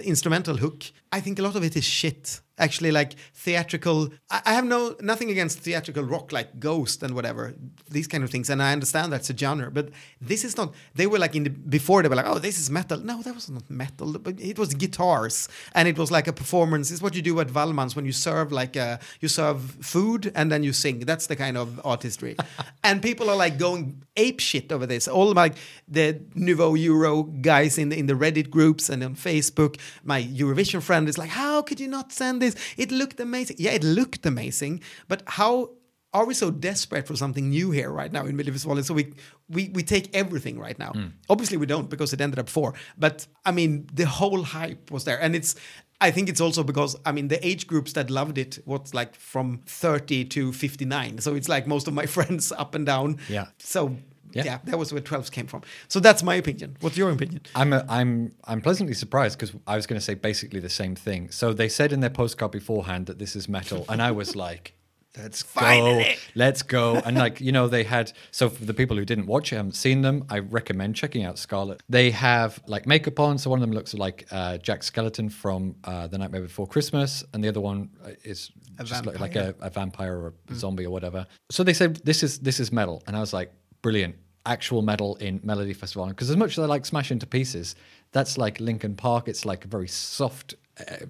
instrumental 0.04 0.56
hook. 0.56 0.84
I 1.12 1.20
think 1.20 1.38
a 1.38 1.42
lot 1.42 1.56
of 1.56 1.64
it 1.64 1.76
is 1.76 1.84
shit. 1.84 2.40
Actually, 2.60 2.90
like 2.90 3.12
theatrical. 3.34 4.08
I, 4.30 4.42
I 4.46 4.54
have 4.54 4.64
no 4.64 4.96
nothing 5.00 5.30
against 5.30 5.60
theatrical 5.60 6.02
rock 6.02 6.32
like 6.32 6.58
Ghost 6.58 7.04
and 7.04 7.14
whatever 7.14 7.54
these 7.88 8.08
kind 8.08 8.24
of 8.24 8.30
things, 8.30 8.50
and 8.50 8.60
I 8.60 8.72
understand 8.72 9.12
that's 9.12 9.30
a 9.30 9.36
genre. 9.36 9.70
But 9.70 9.90
this 10.20 10.44
is 10.44 10.56
not. 10.56 10.74
They 10.92 11.06
were 11.06 11.20
like 11.20 11.36
in 11.36 11.44
the 11.44 11.50
before 11.50 12.02
they 12.02 12.08
were 12.08 12.16
like, 12.16 12.26
oh, 12.26 12.40
this 12.40 12.58
is 12.58 12.68
metal. 12.68 12.98
No, 12.98 13.22
that 13.22 13.32
was 13.32 13.48
not 13.48 13.70
metal. 13.70 14.18
But 14.18 14.40
it 14.40 14.58
was 14.58 14.74
guitars, 14.74 15.48
and 15.72 15.86
it 15.86 15.96
was 15.96 16.10
like 16.10 16.26
a 16.26 16.32
performance. 16.32 16.90
It's 16.90 17.00
what 17.00 17.14
you 17.14 17.22
do 17.22 17.38
at 17.38 17.46
Wallmans 17.48 17.94
when 17.94 18.04
you 18.04 18.12
serve 18.12 18.50
like 18.50 18.74
a, 18.74 18.98
you 19.20 19.28
serve 19.28 19.60
food 19.80 20.32
and 20.34 20.50
then 20.50 20.64
you 20.64 20.72
sing. 20.72 20.98
That's 21.00 21.28
the 21.28 21.36
kind 21.36 21.47
of 21.56 21.80
artistry. 21.84 22.36
and 22.84 23.00
people 23.02 23.30
are 23.30 23.36
like 23.36 23.58
going 23.58 24.02
ape 24.16 24.40
shit 24.40 24.72
over 24.72 24.86
this. 24.86 25.08
All 25.08 25.32
like 25.32 25.54
the 25.86 26.20
Nouveau 26.34 26.74
Euro 26.74 27.22
guys 27.22 27.78
in 27.78 27.88
the, 27.88 27.98
in 27.98 28.06
the 28.06 28.14
Reddit 28.14 28.50
groups 28.50 28.88
and 28.88 29.02
on 29.02 29.14
Facebook. 29.14 29.78
My 30.04 30.22
Eurovision 30.22 30.82
friend 30.82 31.08
is 31.08 31.18
like, 31.18 31.30
how 31.30 31.62
could 31.62 31.80
you 31.80 31.88
not 31.88 32.12
send 32.12 32.42
this? 32.42 32.54
It 32.76 32.90
looked 32.90 33.20
amazing. 33.20 33.56
Yeah, 33.58 33.72
it 33.72 33.84
looked 33.84 34.26
amazing. 34.26 34.82
But 35.08 35.22
how 35.26 35.70
are 36.14 36.24
we 36.24 36.34
so 36.34 36.50
desperate 36.50 37.06
for 37.06 37.16
something 37.16 37.50
new 37.50 37.70
here 37.70 37.90
right 37.90 38.10
now 38.10 38.24
in 38.26 38.36
Melodifestivalen? 38.36 38.84
So 38.84 38.94
we, 38.94 39.12
we 39.48 39.68
we 39.68 39.82
take 39.82 40.14
everything 40.14 40.58
right 40.58 40.78
now. 40.78 40.92
Hmm. 40.92 41.06
Obviously 41.28 41.56
we 41.56 41.66
don't 41.66 41.90
because 41.90 42.12
it 42.12 42.20
ended 42.20 42.38
up 42.38 42.48
four. 42.48 42.74
But 42.96 43.26
I 43.44 43.52
mean 43.52 43.86
the 43.92 44.06
whole 44.06 44.42
hype 44.42 44.90
was 44.90 45.04
there, 45.04 45.20
and 45.20 45.34
it's. 45.34 45.54
I 46.00 46.10
think 46.12 46.28
it's 46.28 46.40
also 46.40 46.62
because 46.62 46.96
I 47.04 47.12
mean 47.12 47.28
the 47.28 47.44
age 47.46 47.66
groups 47.66 47.92
that 47.94 48.08
loved 48.10 48.38
it 48.38 48.58
was 48.66 48.94
like 48.94 49.14
from 49.16 49.62
30 49.66 50.24
to 50.26 50.52
59. 50.52 51.18
So 51.18 51.34
it's 51.34 51.48
like 51.48 51.66
most 51.66 51.88
of 51.88 51.94
my 51.94 52.06
friends 52.16 52.52
up 52.52 52.74
and 52.74 52.86
down. 52.86 53.18
Yeah. 53.28 53.46
So 53.58 53.96
Yeah. 54.32 54.44
yeah, 54.44 54.58
that 54.64 54.78
was 54.78 54.92
where 54.92 55.00
12s 55.02 55.30
came 55.32 55.46
from. 55.46 55.62
So 55.88 56.00
that's 56.00 56.22
my 56.22 56.34
opinion. 56.36 56.76
What's 56.80 56.96
your 56.98 57.10
opinion? 57.10 57.40
I'm 57.54 57.72
a, 57.72 57.84
I'm 57.88 58.32
I'm 58.44 58.60
pleasantly 58.60 58.94
surprised 58.94 59.38
because 59.38 59.54
I 59.66 59.74
was 59.74 59.86
going 59.86 59.98
to 60.00 60.04
say 60.04 60.14
basically 60.14 60.60
the 60.60 60.68
same 60.82 60.94
thing. 60.94 61.30
So 61.30 61.52
they 61.52 61.68
said 61.68 61.92
in 61.92 62.00
their 62.00 62.10
postcard 62.10 62.52
beforehand 62.52 63.06
that 63.06 63.18
this 63.18 63.34
is 63.34 63.48
metal, 63.48 63.84
and 63.88 64.00
I 64.02 64.10
was 64.12 64.36
like, 64.36 64.74
"Let's 65.18 65.42
go, 65.42 66.02
let's 66.34 66.62
go!" 66.62 66.96
And 67.04 67.16
like 67.16 67.40
you 67.40 67.52
know, 67.52 67.68
they 67.68 67.84
had 67.84 68.12
so 68.30 68.48
for 68.48 68.64
the 68.64 68.74
people 68.74 68.96
who 68.96 69.04
didn't 69.04 69.26
watch 69.26 69.52
it, 69.52 69.56
haven't 69.56 69.76
seen 69.76 70.02
them, 70.02 70.24
I 70.30 70.38
recommend 70.38 70.96
checking 70.96 71.24
out 71.24 71.38
Scarlet. 71.38 71.82
They 71.88 72.10
have 72.12 72.60
like 72.66 72.86
makeup 72.86 73.18
on, 73.20 73.38
so 73.38 73.50
one 73.50 73.58
of 73.58 73.60
them 73.60 73.72
looks 73.72 73.94
like 73.94 74.26
uh, 74.30 74.58
Jack 74.58 74.82
Skeleton 74.82 75.28
from 75.28 75.74
uh, 75.84 76.06
The 76.06 76.18
Nightmare 76.18 76.42
Before 76.42 76.66
Christmas, 76.66 77.24
and 77.32 77.42
the 77.42 77.48
other 77.48 77.60
one 77.60 77.90
uh, 78.04 78.10
is 78.24 78.50
A 78.78 78.84
just 78.84 79.06
like, 79.06 79.20
like 79.20 79.36
a, 79.36 79.54
a 79.60 79.70
vampire 79.70 80.16
or 80.16 80.34
a 80.50 80.54
zombie 80.54 80.86
or 80.86 80.90
whatever. 80.90 81.26
So 81.50 81.64
they 81.64 81.74
said 81.74 81.96
this 82.04 82.22
is 82.22 82.38
this 82.38 82.60
is 82.60 82.72
metal, 82.72 83.02
and 83.06 83.16
I 83.16 83.20
was 83.20 83.32
like, 83.32 83.52
brilliant, 83.82 84.16
actual 84.46 84.82
metal 84.82 85.16
in 85.16 85.40
Melody 85.42 85.72
Festival. 85.74 86.06
Because 86.06 86.30
as 86.30 86.36
much 86.36 86.52
as 86.52 86.58
I 86.60 86.66
like 86.66 86.86
Smash 86.86 87.10
into 87.10 87.26
Pieces, 87.26 87.74
that's 88.12 88.38
like 88.38 88.60
Linkin 88.60 88.96
Park. 88.96 89.28
It's 89.28 89.44
like 89.44 89.64
a 89.64 89.68
very 89.68 89.88
soft 89.88 90.54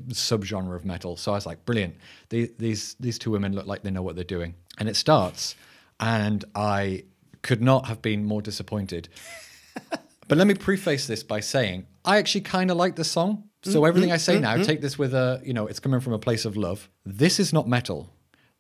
subgenre 0.09 0.75
of 0.75 0.85
metal. 0.85 1.17
So 1.17 1.33
I 1.33 1.35
was 1.37 1.47
like, 1.47 1.65
brilliant. 1.65 1.97
The, 2.31 2.53
these 2.59 2.95
these 3.01 3.19
two 3.19 3.31
women 3.31 3.55
look 3.55 3.67
like 3.67 3.83
they 3.83 3.91
know 3.91 4.03
what 4.03 4.15
they're 4.15 4.25
doing, 4.25 4.55
and 4.79 4.89
it 4.89 4.97
starts, 4.97 5.55
and 6.01 6.45
I 6.55 7.05
could 7.43 7.63
not 7.63 7.87
have 7.87 8.03
been 8.03 8.25
more 8.25 8.43
disappointed. 8.43 9.09
But 10.29 10.37
let 10.37 10.47
me 10.47 10.55
preface 10.55 11.07
this 11.07 11.23
by 11.23 11.41
saying 11.41 11.87
I 12.05 12.19
actually 12.19 12.43
kind 12.43 12.71
of 12.71 12.77
like 12.77 12.97
the 12.97 13.05
song. 13.05 13.45
So 13.63 13.71
mm-hmm. 13.71 13.89
everything 13.89 14.13
I 14.13 14.19
say 14.19 14.35
mm-hmm. 14.35 14.43
now, 14.43 14.55
mm-hmm. 14.55 14.63
take 14.63 14.81
this 14.81 14.99
with 14.99 15.15
a, 15.15 15.41
you 15.45 15.53
know, 15.53 15.67
it's 15.67 15.81
coming 15.81 16.01
from 16.01 16.13
a 16.13 16.19
place 16.19 16.45
of 16.45 16.57
love. 16.57 16.89
This 17.05 17.41
is 17.41 17.53
not 17.53 17.67
metal. 17.67 18.11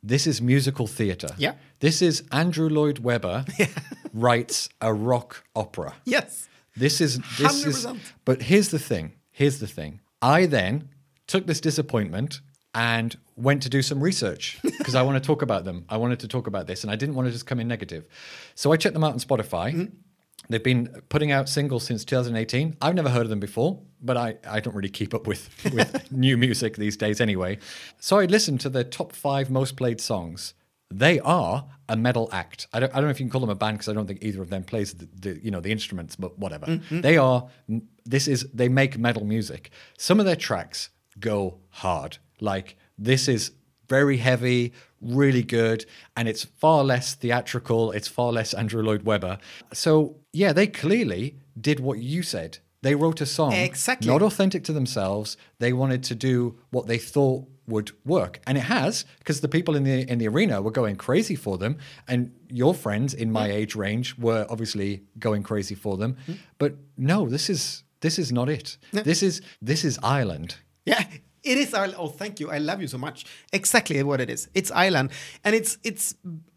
This 0.02 0.26
is 0.26 0.40
musical 0.40 0.86
theater. 0.86 1.28
Yeah. 1.36 1.54
This 1.80 2.02
is 2.02 2.24
Andrew 2.32 2.68
Lloyd 2.68 3.00
Webber 3.00 3.44
writes 4.14 4.68
a 4.80 4.92
rock 4.92 5.44
opera. 5.54 5.94
Yes. 6.04 6.48
This 6.74 7.00
is 7.00 7.18
this 7.38 7.64
is 7.64 7.84
100%. 7.84 7.98
but 8.24 8.42
here's 8.42 8.70
the 8.70 8.78
thing. 8.78 9.12
Here's 9.30 9.58
the 9.58 9.66
thing. 9.66 10.00
I 10.22 10.46
then 10.46 10.88
took 11.28 11.46
this 11.46 11.60
disappointment 11.60 12.40
and 12.74 13.16
went 13.36 13.62
to 13.62 13.68
do 13.68 13.82
some 13.82 14.00
research 14.00 14.58
because 14.62 14.94
I 14.94 15.02
want 15.02 15.22
to 15.22 15.26
talk 15.26 15.42
about 15.42 15.64
them. 15.64 15.84
I 15.88 15.96
wanted 15.96 16.20
to 16.20 16.28
talk 16.28 16.46
about 16.46 16.66
this 16.66 16.82
and 16.82 16.90
I 16.90 16.96
didn't 16.96 17.14
want 17.14 17.26
to 17.26 17.32
just 17.32 17.46
come 17.46 17.60
in 17.60 17.68
negative. 17.68 18.06
So 18.54 18.72
I 18.72 18.76
checked 18.76 18.94
them 18.94 19.04
out 19.04 19.12
on 19.12 19.18
Spotify. 19.18 19.72
Mm-hmm. 19.72 19.84
They've 20.50 20.62
been 20.62 21.02
putting 21.08 21.30
out 21.30 21.48
singles 21.48 21.84
since 21.84 22.04
2018. 22.04 22.76
I've 22.80 22.94
never 22.94 23.10
heard 23.10 23.22
of 23.22 23.30
them 23.30 23.40
before, 23.40 23.82
but 24.00 24.16
I, 24.16 24.36
I 24.48 24.60
don't 24.60 24.74
really 24.74 24.88
keep 24.88 25.12
up 25.12 25.26
with, 25.26 25.50
with 25.72 26.10
new 26.12 26.36
music 26.36 26.76
these 26.76 26.96
days 26.96 27.20
anyway. 27.20 27.58
So 28.00 28.18
I 28.18 28.24
listened 28.24 28.60
to 28.62 28.68
their 28.68 28.84
top 28.84 29.12
five 29.12 29.50
most 29.50 29.76
played 29.76 30.00
songs. 30.00 30.54
They 30.90 31.20
are 31.20 31.66
a 31.88 31.96
metal 31.96 32.30
act. 32.32 32.66
I 32.72 32.80
don't, 32.80 32.92
I 32.92 32.96
don't 32.96 33.04
know 33.04 33.10
if 33.10 33.20
you 33.20 33.26
can 33.26 33.30
call 33.30 33.42
them 33.42 33.50
a 33.50 33.54
band 33.54 33.78
because 33.78 33.90
I 33.90 33.92
don't 33.92 34.06
think 34.06 34.22
either 34.22 34.40
of 34.40 34.48
them 34.48 34.64
plays 34.64 34.94
the, 34.94 35.08
the 35.18 35.44
you 35.44 35.50
know 35.50 35.60
the 35.60 35.70
instruments, 35.70 36.16
but 36.16 36.38
whatever. 36.38 36.80
They 36.90 37.18
are. 37.18 37.46
This 38.06 38.26
is 38.26 38.46
they 38.54 38.70
make 38.70 38.96
metal 38.96 39.26
music. 39.26 39.70
Some 39.98 40.18
of 40.18 40.24
their 40.24 40.36
tracks 40.36 40.88
go 41.20 41.58
hard. 41.70 42.18
Like 42.40 42.76
this 42.96 43.28
is 43.28 43.52
very 43.88 44.18
heavy, 44.18 44.72
really 45.00 45.42
good, 45.42 45.86
and 46.16 46.28
it's 46.28 46.44
far 46.44 46.84
less 46.84 47.14
theatrical. 47.14 47.92
It's 47.92 48.08
far 48.08 48.32
less 48.32 48.52
Andrew 48.54 48.82
Lloyd 48.82 49.04
Webber. 49.04 49.38
So 49.72 50.16
yeah, 50.32 50.52
they 50.52 50.66
clearly 50.66 51.36
did 51.60 51.80
what 51.80 51.98
you 51.98 52.22
said. 52.22 52.58
They 52.82 52.94
wrote 52.94 53.20
a 53.20 53.26
song 53.26 53.52
Exactly. 53.54 54.06
not 54.08 54.22
authentic 54.22 54.62
to 54.64 54.72
themselves. 54.72 55.36
They 55.58 55.72
wanted 55.72 56.04
to 56.04 56.14
do 56.14 56.58
what 56.70 56.86
they 56.86 56.98
thought 56.98 57.48
would 57.66 57.90
work, 58.04 58.40
and 58.46 58.56
it 58.56 58.62
has 58.62 59.04
because 59.18 59.40
the 59.40 59.48
people 59.48 59.76
in 59.76 59.84
the 59.84 60.10
in 60.10 60.18
the 60.18 60.28
arena 60.28 60.62
were 60.62 60.70
going 60.70 60.96
crazy 60.96 61.34
for 61.34 61.58
them, 61.58 61.76
and 62.06 62.32
your 62.48 62.74
friends 62.74 63.14
in 63.14 63.30
my 63.32 63.50
age 63.50 63.74
range 63.74 64.16
were 64.16 64.46
obviously 64.48 65.02
going 65.18 65.42
crazy 65.42 65.74
for 65.74 65.96
them. 65.96 66.14
Mm-hmm. 66.22 66.32
But 66.58 66.76
no, 66.96 67.28
this 67.28 67.50
is 67.50 67.82
this 68.00 68.18
is 68.18 68.32
not 68.32 68.48
it. 68.48 68.78
This 68.92 69.22
is 69.22 69.42
this 69.60 69.84
is 69.84 69.98
Ireland. 70.02 70.56
Yeah, 70.88 71.04
it 71.52 71.58
is 71.58 71.72
Ireland. 71.74 71.96
Oh, 71.98 72.08
thank 72.08 72.40
you. 72.40 72.50
I 72.50 72.58
love 72.58 72.80
you 72.82 72.88
so 72.88 72.98
much. 72.98 73.24
Exactly 73.52 74.02
what 74.02 74.20
it 74.20 74.30
is. 74.30 74.48
It's 74.54 74.70
Ireland, 74.70 75.10
and 75.44 75.54
it's 75.54 75.78
it's. 75.84 76.14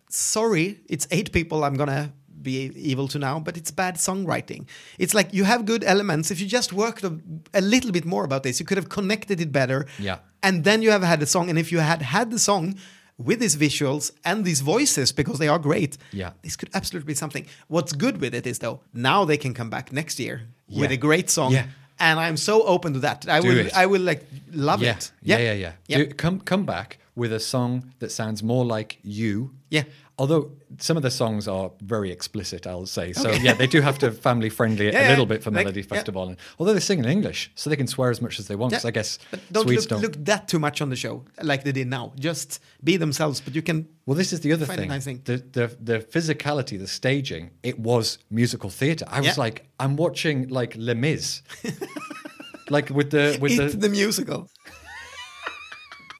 Sorry, 0.10 0.80
it's 0.90 1.08
eight 1.12 1.32
people. 1.32 1.64
I'm 1.64 1.76
gonna 1.76 2.12
be 2.42 2.72
evil 2.76 3.08
to 3.08 3.20
now, 3.20 3.40
but 3.40 3.56
it's 3.56 3.72
bad 3.72 3.96
songwriting. 3.96 4.68
It's 5.00 5.14
like 5.14 5.34
you 5.34 5.44
have 5.46 5.66
good 5.66 5.84
elements. 5.84 6.32
If 6.32 6.42
you 6.42 6.48
just 6.48 6.74
worked 6.74 7.04
a, 7.04 7.18
a 7.54 7.62
little 7.62 7.92
bit 7.92 8.04
more 8.06 8.24
about 8.26 8.44
this, 8.44 8.60
you 8.60 8.66
could 8.66 8.78
have 8.78 8.90
connected 8.90 9.40
it 9.40 9.52
better. 9.52 9.86
Yeah. 10.00 10.18
and 10.44 10.64
then 10.64 10.82
you 10.82 10.90
have 10.92 11.04
had 11.04 11.20
the 11.20 11.28
song. 11.28 11.50
And 11.50 11.58
if 11.60 11.72
you 11.72 11.80
had 11.80 12.02
had 12.02 12.32
the 12.32 12.40
song 12.40 12.76
with 13.18 13.40
these 13.40 13.56
visuals 13.56 14.12
and 14.26 14.44
these 14.44 14.62
voices, 14.62 15.12
because 15.14 15.38
they 15.38 15.48
are 15.48 15.60
great, 15.60 15.98
Yeah. 16.12 16.32
this 16.42 16.56
could 16.58 16.70
absolutely 16.74 17.08
be 17.14 17.16
something. 17.16 17.46
What's 17.68 17.94
good 17.94 18.20
with 18.20 18.34
it 18.34 18.48
is 18.48 18.58
though, 18.60 18.80
now 18.92 19.24
they 19.24 19.38
can 19.38 19.54
come 19.54 19.70
back 19.70 19.92
next 19.94 20.20
year 20.20 20.42
with 20.68 20.92
a 20.92 20.98
great 20.98 21.30
song. 21.30 21.54
Yeah. 21.54 21.66
And 22.02 22.20
I'm 22.20 22.36
so 22.36 22.64
open 22.64 22.94
to 22.94 23.00
that. 23.02 23.30
I 23.30 23.40
Do 23.40 23.48
will. 23.48 23.58
it. 23.60 23.78
I 23.78 23.86
will 23.86 24.02
like 24.02 24.26
love 24.52 24.82
yeah. 24.82 24.96
it. 24.96 25.12
Yeah, 25.22 25.38
yeah, 25.38 25.54
yeah. 25.54 25.74
Yeah. 25.88 25.98
Do- 26.00 26.08
come 26.08 26.40
come 26.40 26.66
back 26.66 26.98
with 27.16 27.32
a 27.32 27.40
song 27.40 27.94
that 28.00 28.12
sounds 28.12 28.42
more 28.42 28.66
like 28.66 28.98
you. 29.04 29.52
Yeah. 29.70 29.84
Although 30.22 30.44
some 30.88 30.98
of 31.00 31.04
the 31.04 31.10
songs 31.22 31.48
are 31.48 31.68
very 31.96 32.12
explicit, 32.18 32.62
I'll 32.72 32.86
say. 33.00 33.08
So 33.14 33.28
yeah, 33.46 33.54
they 33.62 33.66
do 33.76 33.80
have 33.82 33.98
to 34.04 34.08
family 34.28 34.50
friendly 34.50 34.86
Yeah, 34.92 35.08
a 35.08 35.14
little 35.14 35.26
bit 35.26 35.42
for 35.44 35.50
like- 35.52 35.64
Melody 35.66 35.82
yeah. 35.82 35.96
Festival. 35.96 36.24
And 36.30 36.38
although 36.60 36.76
they 36.78 36.80
sing 36.92 37.00
in 37.00 37.10
English, 37.18 37.40
so 37.56 37.70
they 37.72 37.76
can 37.76 37.88
swear 37.88 38.10
as 38.16 38.22
much 38.26 38.36
as 38.40 38.46
they 38.50 38.56
want. 38.62 38.72
Because 38.72 38.86
I 38.92 38.92
guess 39.00 39.10
But 39.32 39.40
don't 39.52 39.64
Swedes 39.66 39.84
look, 39.84 39.90
don't. 39.90 40.02
look 40.04 40.26
that 40.32 40.42
too 40.52 40.60
much 40.60 40.78
on 40.84 40.90
the 40.94 40.96
show 41.06 41.14
like 41.52 41.62
they 41.64 41.72
did 41.80 41.88
now. 41.88 42.06
Just 42.20 42.60
be 42.84 42.98
themselves, 42.98 43.42
but 43.42 43.56
you 43.56 43.64
can. 43.64 43.88
Well, 44.06 44.18
this 44.22 44.32
is 44.34 44.40
the 44.46 44.52
other 44.56 44.68
thing. 44.68 44.90
nice 44.90 45.06
thing. 45.06 45.22
The, 45.30 45.38
the 45.58 45.66
the 45.90 45.98
physicality, 46.16 46.76
the 46.86 46.88
staging. 47.00 47.44
It 47.64 47.78
was 47.80 48.06
musical 48.30 48.70
theatre. 48.70 49.06
I 49.18 49.20
was 49.22 49.28
Yeah. 49.38 49.46
like, 49.46 49.58
I'm 49.84 49.96
watching 50.06 50.38
like 50.60 50.72
Les 50.88 50.98
Mis, 51.06 51.42
like 52.70 52.90
with 52.90 53.10
the 53.12 53.38
with 53.42 53.58
the. 53.58 53.68
the 53.78 53.90
musical. 53.90 54.50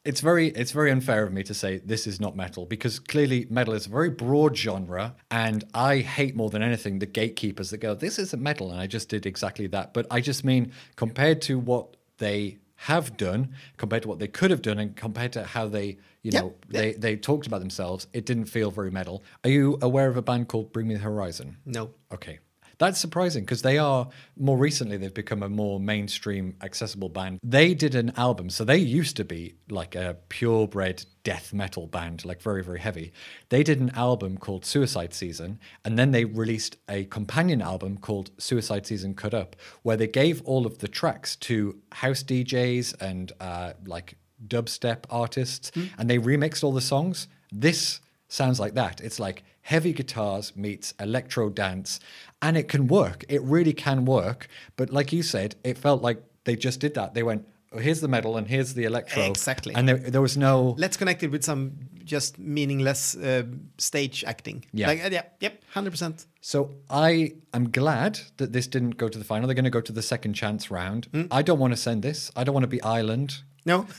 It's 0.04 0.20
very 0.20 0.48
it's 0.48 0.72
very 0.72 0.90
unfair 0.90 1.24
of 1.24 1.32
me 1.32 1.44
to 1.44 1.54
say 1.54 1.78
this 1.78 2.08
is 2.08 2.20
not 2.20 2.36
metal 2.36 2.66
because 2.66 2.98
clearly 3.00 3.46
metal 3.52 3.76
is 3.76 3.86
a 3.86 3.90
very 3.90 4.10
broad 4.10 4.58
genre, 4.58 5.16
and 5.30 5.64
I 5.76 6.00
hate 6.00 6.36
more 6.36 6.50
than 6.50 6.64
anything 6.64 6.98
the 6.98 7.06
gatekeepers 7.06 7.70
that 7.70 7.78
go, 7.78 7.94
"This 7.94 8.18
isn't 8.18 8.42
metal," 8.42 8.72
and 8.72 8.80
I 8.80 8.88
just 8.88 9.10
did 9.10 9.28
exactly 9.28 9.68
that. 9.68 9.94
But 9.94 10.08
I 10.10 10.20
just 10.20 10.44
mean 10.44 10.72
compared 10.96 11.40
to 11.44 11.60
what 11.60 11.98
they 12.18 12.58
have 12.78 13.16
done, 13.16 13.54
compared 13.78 14.02
to 14.02 14.10
what 14.10 14.18
they 14.18 14.28
could 14.28 14.50
have 14.50 14.64
done, 14.64 14.80
and 14.80 14.96
compared 14.96 15.34
to 15.34 15.44
how 15.44 15.68
they, 15.68 16.00
you 16.24 16.32
know, 16.32 16.56
yeah. 16.70 16.82
they 16.82 16.94
they 16.94 17.16
talked 17.16 17.46
about 17.46 17.60
themselves, 17.60 18.08
it 18.12 18.26
didn't 18.26 18.46
feel 18.46 18.72
very 18.72 18.90
metal. 18.90 19.24
Are 19.44 19.52
you 19.52 19.78
aware 19.84 20.08
of 20.10 20.18
a 20.18 20.24
band 20.24 20.48
called 20.48 20.74
Bring 20.74 20.88
Me 20.88 20.96
the 20.96 21.02
Horizon? 21.02 21.58
No. 21.64 21.92
Okay. 22.12 22.40
That's 22.82 23.00
surprising 23.00 23.44
because 23.44 23.62
they 23.62 23.78
are 23.78 24.10
more 24.36 24.58
recently 24.58 24.98
they've 24.98 25.14
become 25.14 25.44
a 25.44 25.50
more 25.50 25.80
mainstream 25.80 26.56
accessible 26.64 27.10
band. 27.10 27.38
They 27.44 27.76
did 27.76 27.94
an 27.94 28.12
album, 28.18 28.50
so 28.50 28.66
they 28.66 28.80
used 28.80 29.16
to 29.18 29.24
be 29.24 29.54
like 29.70 29.94
a 29.94 30.18
purebred 30.30 31.06
death 31.24 31.54
metal 31.54 31.86
band, 31.86 32.26
like 32.26 32.42
very 32.42 32.64
very 32.64 32.80
heavy. 32.80 33.14
They 33.50 33.62
did 33.62 33.80
an 33.82 33.92
album 33.92 34.40
called 34.40 34.66
Suicide 34.66 35.14
Season, 35.14 35.60
and 35.86 36.00
then 36.00 36.10
they 36.10 36.26
released 36.26 36.78
a 36.90 37.06
companion 37.06 37.62
album 37.62 38.00
called 38.00 38.32
Suicide 38.40 38.88
Season 38.88 39.14
Cut 39.14 39.36
Up, 39.36 39.56
where 39.84 39.96
they 39.96 40.08
gave 40.08 40.42
all 40.42 40.66
of 40.66 40.80
the 40.80 40.88
tracks 40.88 41.36
to 41.36 41.78
house 41.92 42.24
DJs 42.24 43.00
and 43.00 43.32
uh, 43.40 43.74
like 43.86 44.16
dubstep 44.48 45.04
artists, 45.12 45.72
and 46.00 46.10
they 46.10 46.18
remixed 46.18 46.64
all 46.64 46.74
the 46.74 46.82
songs. 46.82 47.28
This 47.52 48.00
sounds 48.28 48.60
like 48.60 48.74
that. 48.74 49.02
It's 49.02 49.20
like 49.20 49.44
heavy 49.62 49.94
guitars 49.94 50.56
meets 50.56 50.94
electro 51.00 51.50
dance, 51.50 52.00
and 52.42 52.58
it 52.58 52.68
can 52.68 52.88
work. 52.88 53.26
It 53.30 53.42
really 53.44 53.74
can 53.74 54.06
work. 54.06 54.48
But 54.76 54.92
like 54.92 55.14
you 55.14 55.24
said, 55.24 55.56
it 55.64 55.78
felt 55.78 56.02
like 56.02 56.24
they 56.44 56.56
just 56.56 56.80
did 56.80 56.94
that. 56.96 57.14
They 57.14 57.24
went, 57.24 57.48
oh, 57.72 57.78
here's 57.78 58.02
the 58.02 58.08
metal 58.08 58.38
and 58.38 58.48
here's 58.48 58.74
the 58.74 58.84
electro. 58.86 59.24
Exactly. 59.24 59.74
And 59.76 59.88
there, 59.88 59.98
there 59.98 60.22
was 60.22 60.38
no. 60.38 60.76
Let's 60.78 60.98
connect 60.98 61.24
it 61.24 61.32
with 61.32 61.44
some 61.44 61.74
just 62.04 62.40
meaningless 62.40 63.16
uh, 63.16 63.44
stage 63.78 64.24
acting. 64.26 64.66
Yeah. 64.74 64.88
Like, 64.88 65.06
uh, 65.06 65.10
yeah. 65.12 65.24
Yep. 65.40 65.64
Hundred 65.74 65.92
percent. 65.92 66.26
So 66.42 66.72
I 66.90 67.34
am 67.54 67.70
glad 67.70 68.20
that 68.38 68.54
this 68.54 68.68
didn't 68.68 68.98
go 68.98 69.08
to 69.08 69.18
the 69.18 69.24
final. 69.26 69.48
They're 69.48 69.56
going 69.56 69.66
to 69.66 69.70
go 69.70 69.82
to 69.82 69.92
the 69.92 70.02
second 70.02 70.34
chance 70.34 70.72
round. 70.72 71.06
Hmm? 71.12 71.24
I 71.32 71.42
don't 71.42 71.60
want 71.60 71.74
to 71.74 71.78
send 71.78 72.04
this. 72.04 72.32
I 72.36 72.44
don't 72.44 72.54
want 72.54 72.64
to 72.64 72.68
be 72.70 72.82
Ireland. 72.82 73.42
No. 73.66 73.88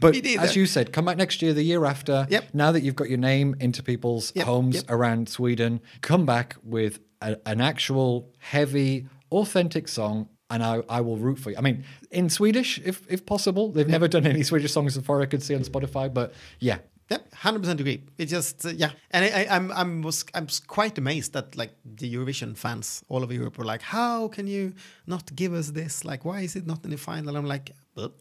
But 0.00 0.16
as 0.38 0.56
you 0.56 0.64
said, 0.64 0.94
come 0.94 1.04
back 1.04 1.18
next 1.18 1.42
year, 1.42 1.52
the 1.52 1.62
year 1.62 1.84
after. 1.84 2.26
Yep. 2.30 2.54
Now 2.54 2.72
that 2.72 2.82
you've 2.82 2.96
got 2.96 3.10
your 3.10 3.18
name 3.18 3.54
into 3.60 3.82
people's 3.82 4.32
Yep, 4.34 4.46
homes 4.46 4.74
yep. 4.76 4.84
around 4.88 5.28
Sweden, 5.28 5.82
come 6.00 6.24
back 6.24 6.56
with 6.64 7.00
a, 7.20 7.36
an 7.46 7.60
actual 7.60 8.32
heavy, 8.38 9.06
authentic 9.30 9.88
song, 9.88 10.28
and 10.48 10.62
I, 10.62 10.82
I 10.88 11.00
will 11.00 11.16
root 11.16 11.38
for 11.38 11.50
you. 11.50 11.56
I 11.58 11.60
mean, 11.60 11.84
in 12.10 12.28
Swedish, 12.28 12.80
if 12.84 13.06
if 13.08 13.24
possible. 13.24 13.70
They've 13.72 13.88
never 13.88 14.08
done 14.08 14.26
any 14.26 14.42
Swedish 14.42 14.72
songs 14.72 14.94
so 14.94 15.00
far 15.00 15.22
I 15.22 15.26
could 15.26 15.42
see 15.42 15.54
on 15.54 15.62
Spotify, 15.62 16.12
but 16.12 16.32
yeah. 16.58 16.78
Yep, 17.10 17.34
hundred 17.34 17.58
percent 17.62 17.80
agree. 17.80 18.04
It 18.18 18.26
just 18.26 18.64
uh, 18.64 18.68
yeah, 18.68 18.92
and 19.10 19.24
I, 19.24 19.28
I, 19.28 19.56
I'm 19.56 19.72
I'm 19.72 20.02
was 20.02 20.24
I'm 20.32 20.46
quite 20.68 20.96
amazed 20.96 21.32
that 21.32 21.56
like 21.56 21.72
the 21.84 22.14
Eurovision 22.14 22.56
fans 22.56 23.02
all 23.08 23.24
over 23.24 23.34
Europe 23.34 23.58
were 23.58 23.64
like, 23.64 23.82
how 23.82 24.28
can 24.28 24.46
you 24.46 24.74
not 25.08 25.34
give 25.34 25.52
us 25.52 25.72
this? 25.72 26.04
Like, 26.04 26.24
why 26.24 26.42
is 26.42 26.54
it 26.54 26.68
not 26.68 26.84
in 26.84 26.90
the 26.90 26.96
final? 26.96 27.36
I'm 27.36 27.46
like, 27.46 27.72
but, 27.96 28.12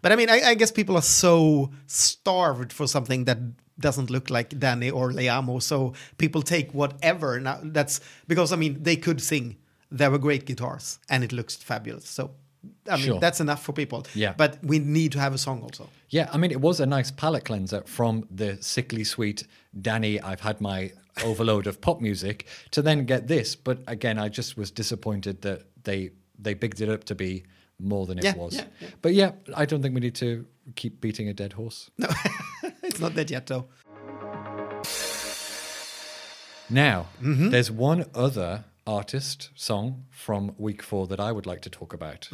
but 0.00 0.12
I 0.12 0.16
mean, 0.16 0.30
I, 0.30 0.50
I 0.50 0.54
guess 0.54 0.70
people 0.70 0.94
are 0.94 1.02
so 1.02 1.72
starved 1.88 2.72
for 2.72 2.86
something 2.86 3.24
that 3.24 3.38
doesn't 3.78 4.10
look 4.10 4.30
like 4.30 4.58
Danny 4.58 4.90
or 4.90 5.10
Liamoo, 5.12 5.60
so 5.62 5.92
people 6.18 6.42
take 6.42 6.72
whatever. 6.72 7.40
Now 7.40 7.58
that's 7.62 8.00
because 8.28 8.52
I 8.52 8.56
mean 8.56 8.82
they 8.82 8.96
could 8.96 9.20
sing, 9.20 9.56
there 9.90 10.10
were 10.10 10.18
great 10.18 10.46
guitars, 10.46 10.98
and 11.08 11.22
it 11.24 11.32
looks 11.32 11.56
fabulous. 11.56 12.08
So. 12.08 12.30
I 12.90 12.96
mean, 12.96 13.04
Sure. 13.06 13.20
that's 13.20 13.40
enough 13.40 13.62
for 13.62 13.72
people. 13.72 14.04
Yeah. 14.14 14.34
But 14.36 14.58
we 14.64 14.80
need 14.80 15.12
to 15.12 15.20
have 15.20 15.32
a 15.34 15.38
song 15.38 15.62
also. 15.62 15.88
Yeah, 16.08 16.28
I 16.32 16.36
mean, 16.36 16.50
it 16.50 16.60
was 16.60 16.80
a 16.80 16.86
nice 16.86 17.12
palate 17.12 17.44
cleanser 17.44 17.82
from 17.86 18.26
the 18.28 18.56
sickly 18.60 19.04
sweet 19.04 19.46
Danny, 19.80 20.20
I've 20.20 20.40
had 20.40 20.60
my 20.60 20.90
overload 21.24 21.68
of 21.68 21.80
pop 21.80 22.00
music, 22.00 22.46
to 22.72 22.82
then 22.82 23.04
get 23.06 23.28
this. 23.28 23.54
But 23.54 23.78
again, 23.86 24.18
I 24.18 24.28
just 24.28 24.56
was 24.56 24.72
disappointed 24.72 25.42
that 25.42 25.62
they 25.84 26.10
they 26.42 26.54
bigged 26.54 26.80
it 26.80 26.88
up 26.88 27.04
to 27.04 27.14
be 27.14 27.44
more 27.78 28.04
than 28.06 28.18
it 28.18 28.24
Yeah, 28.24 28.34
was. 28.36 28.54
yeah, 28.56 28.64
yeah. 28.80 28.88
But 29.00 29.14
yeah, 29.14 29.30
I 29.56 29.64
don't 29.64 29.80
think 29.82 29.94
we 29.94 30.00
need 30.00 30.16
to 30.16 30.44
keep 30.74 31.00
beating 31.00 31.28
a 31.28 31.34
dead 31.34 31.52
horse. 31.52 31.90
No, 31.98 32.08
it's 32.86 33.00
not 33.00 33.14
dead 33.14 33.30
yet, 33.30 33.46
though. 33.46 33.66
Now, 36.68 37.06
Mm-hmm. 37.22 37.50
there's 37.50 37.70
one 37.70 38.06
other 38.14 38.64
artist 38.86 39.50
song 39.54 40.04
from 40.10 40.54
week 40.58 40.82
four 40.82 41.06
that 41.08 41.20
I 41.20 41.32
would 41.32 41.46
like 41.46 41.60
to 41.62 41.70
talk 41.70 41.92
about. 41.92 42.28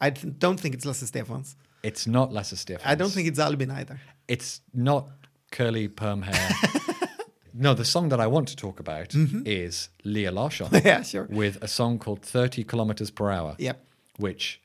I 0.00 0.10
th- 0.10 0.34
don't 0.38 0.58
think 0.58 0.74
it's 0.74 0.84
Lasse 0.84 1.04
Stefanz. 1.10 1.54
It's 1.82 2.06
not 2.06 2.32
Lasse 2.32 2.54
Stefanz. 2.54 2.82
I 2.84 2.94
don't 2.96 3.10
think 3.10 3.28
it's 3.28 3.38
Albin 3.38 3.70
either. 3.70 4.00
it's 4.28 4.60
not 4.74 5.08
curly 5.52 5.86
perm 5.88 6.22
hair. 6.22 6.50
no, 7.54 7.74
the 7.74 7.84
song 7.84 8.08
that 8.08 8.20
I 8.20 8.26
want 8.26 8.48
to 8.48 8.56
talk 8.56 8.80
about 8.80 9.14
is 9.14 9.88
Lia 10.04 10.32
Larsson. 10.32 10.66
Mm-hmm. 10.70 10.86
Yeah, 10.86 11.02
sure. 11.02 11.26
With 11.30 11.62
a 11.62 11.68
song 11.68 11.98
called 12.00 12.22
30 12.22 12.64
kilometers 12.64 13.10
per 13.10 13.30
hour. 13.30 13.54
Yep. 13.58 13.84
Which, 14.18 14.60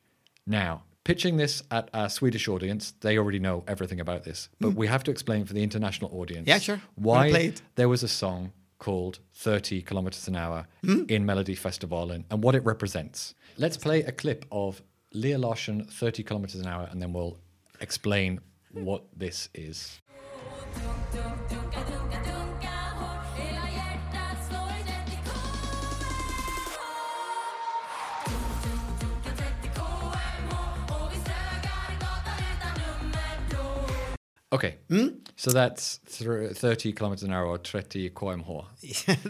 now, 0.47 0.83
pitching 1.03 1.37
this 1.37 1.63
at 1.71 1.89
a 1.93 2.09
Swedish 2.09 2.47
audience, 2.47 2.93
they 3.01 3.17
already 3.17 3.39
know 3.39 3.63
everything 3.67 3.99
about 3.99 4.23
this. 4.23 4.49
But 4.59 4.73
we 4.75 4.87
have 4.87 5.03
to 5.05 5.11
explain 5.11 5.45
for 5.45 5.53
the 5.53 5.63
international 5.63 6.11
audience. 6.13 6.45
Mm. 6.45 6.49
Yeah, 6.49 6.59
sure. 6.59 6.81
Why 6.95 7.53
there 7.75 7.89
was 7.89 8.03
a 8.03 8.07
song 8.07 8.51
called 8.79 9.19
30 9.35 9.81
kilometers 9.83 10.27
an 10.27 10.35
hour 10.35 10.67
Mm. 10.83 11.09
in 11.11 11.25
Melody 11.25 11.55
Festival 11.55 12.11
and, 12.11 12.25
and 12.31 12.43
what 12.43 12.55
it 12.55 12.63
represents. 12.65 13.35
Let's 13.57 13.77
play 13.77 14.01
a 14.03 14.11
clip 14.11 14.45
of 14.51 14.81
Lia 15.13 15.37
Larsson 15.37 15.85
30 15.85 16.23
kilometers 16.23 16.59
an 16.61 16.67
hour 16.67 16.87
and 16.91 17.01
then 17.01 17.13
we'll 17.13 17.37
explain 17.79 18.39
what 18.71 19.03
this 19.15 19.49
is. 19.53 20.00
Okay. 34.53 34.77
Mm. 34.89 35.15
So 35.37 35.51
that's 35.51 35.99
thr 36.05 36.47
30 36.53 36.93
kilometers 36.93 37.23
an 37.23 37.31
hour 37.33 37.45
or 37.45 37.57
30 37.57 38.09
kmh. 38.11 38.65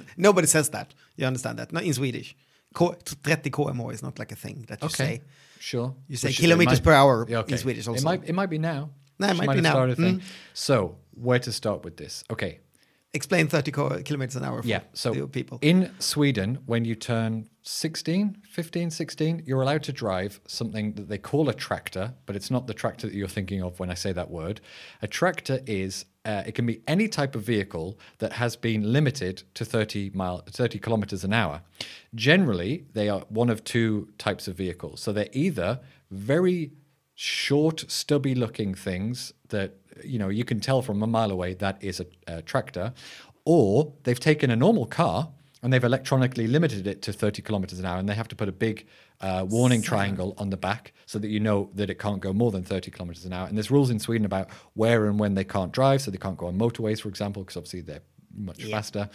Nobody 0.18 0.48
says 0.48 0.70
that. 0.70 0.94
You 1.16 1.26
understand 1.28 1.60
that? 1.60 1.72
Not 1.72 1.84
in 1.84 1.94
Swedish. 1.94 2.36
K- 2.76 2.96
30 3.06 3.50
kmo 3.52 3.94
is 3.94 4.02
not 4.02 4.18
like 4.18 4.32
a 4.32 4.36
thing 4.36 4.66
that 4.68 4.82
you 4.82 4.88
Okay. 4.88 4.96
say. 4.96 5.22
Sure. 5.60 5.94
You 6.08 6.18
say 6.18 6.30
Which 6.30 6.40
kilometers 6.40 6.80
might- 6.80 6.84
per 6.84 6.94
hour 6.94 7.26
Yeah, 7.30 7.44
in 7.48 7.58
Swedish 7.58 7.88
also. 7.88 8.00
It 8.00 8.04
might, 8.04 8.24
it 8.30 8.34
might 8.34 8.50
be 8.50 8.58
now. 8.58 8.90
No, 9.20 9.28
it 9.28 9.36
She 9.36 9.46
might 9.46 9.56
be 9.56 9.62
now. 9.62 9.72
started 9.72 10.00
a 10.00 10.02
thing. 10.02 10.20
Mm. 10.20 10.24
So, 10.54 10.98
where 11.14 11.38
to 11.40 11.52
start 11.52 11.84
with 11.84 11.98
this? 11.98 12.24
Okay. 12.32 12.60
Explain 13.14 13.48
30 13.48 13.72
kilometers 14.04 14.38
an 14.38 14.46
hour 14.46 14.62
for 14.62 14.68
Yeah. 14.68 14.82
So, 14.94 15.28
people. 15.28 15.60
in 15.62 15.92
Sweden, 16.00 16.60
when 16.66 16.86
you 16.86 16.96
turn 16.96 17.50
16, 17.64 18.38
15, 18.50 18.90
16, 18.90 19.44
you're 19.46 19.62
allowed 19.62 19.84
to 19.84 19.92
drive 19.92 20.40
something 20.48 20.94
that 20.94 21.10
they 21.10 21.18
call 21.18 21.50
a 21.50 21.54
tractor, 21.54 22.14
but 22.26 22.38
it's 22.38 22.50
not 22.50 22.68
the 22.68 22.74
tractor 22.74 23.08
that 23.08 23.14
you're 23.14 23.28
thinking 23.28 23.62
of 23.62 23.80
when 23.82 23.90
I 23.90 23.96
say 23.96 24.14
that 24.14 24.32
word. 24.32 24.62
A 25.02 25.08
tractor 25.08 25.60
is, 25.66 26.06
uh, 26.24 26.44
it 26.46 26.56
can 26.56 26.66
be 26.66 26.82
any 26.88 27.10
type 27.10 27.36
of 27.36 27.44
vehicle 27.44 28.00
that 28.20 28.34
has 28.34 28.56
been 28.56 28.94
limited 28.94 29.44
to 29.56 29.66
30 29.66 30.12
mile, 30.14 30.44
30 30.50 30.80
kilometers 30.80 31.26
an 31.26 31.34
hour. 31.34 31.64
Generally, 32.16 32.86
they 32.94 33.10
are 33.10 33.26
one 33.28 33.50
of 33.50 33.66
two 33.66 34.08
types 34.20 34.48
of 34.48 34.56
vehicles. 34.56 35.02
So 35.02 35.12
they're 35.12 35.28
either 35.34 35.82
very 36.10 36.72
short, 37.14 37.84
stubby 37.92 38.34
looking 38.34 38.74
things 38.74 39.34
that 39.50 39.81
you 40.04 40.20
know 40.20 40.30
you 40.30 40.44
can 40.44 40.60
tell 40.60 40.82
from 40.82 41.02
a 41.02 41.08
mile 41.08 41.32
away 41.32 41.54
that 41.56 41.84
is 41.84 42.00
a, 42.00 42.06
a 42.28 42.42
tractor, 42.42 42.94
or 43.46 43.94
they've 44.04 44.20
taken 44.20 44.52
a 44.52 44.56
normal 44.56 44.86
car 44.86 45.30
and 45.64 45.72
they've 45.72 45.84
electronically 45.84 46.48
limited 46.48 46.88
it 46.88 47.02
to 47.04 47.14
30 47.14 47.42
kilometers 47.44 47.80
an 47.80 47.86
hour, 47.86 48.00
and 48.00 48.10
they 48.10 48.16
have 48.16 48.28
to 48.28 48.36
put 48.36 48.50
a 48.50 48.52
big 48.52 48.88
uh, 49.20 49.46
warning 49.48 49.82
triangle 49.82 50.34
on 50.38 50.50
the 50.50 50.58
back 50.58 50.92
so 51.06 51.20
that 51.20 51.28
you 51.28 51.40
know 51.40 51.70
that 51.76 51.90
it 51.90 52.00
can't 52.00 52.20
go 52.20 52.34
more 52.34 52.52
than 52.52 52.64
30 52.64 52.90
kilometers 52.90 53.26
an 53.26 53.34
hour. 53.34 53.48
And 53.48 53.56
there's 53.56 53.70
rules 53.70 53.92
in 53.92 54.00
Sweden 54.00 54.26
about 54.26 54.50
where 54.74 55.06
and 55.06 55.20
when 55.20 55.36
they 55.36 55.44
can't 55.44 55.72
drive, 55.72 56.02
so 56.02 56.10
they 56.10 56.18
can't 56.18 56.38
go 56.38 56.48
on 56.48 56.58
motorways, 56.58 57.02
for 57.02 57.10
example, 57.10 57.44
because 57.44 57.58
obviously 57.58 57.82
they're 57.82 58.02
much 58.36 58.64
Yeah. 58.64 58.76
faster. 58.76 59.10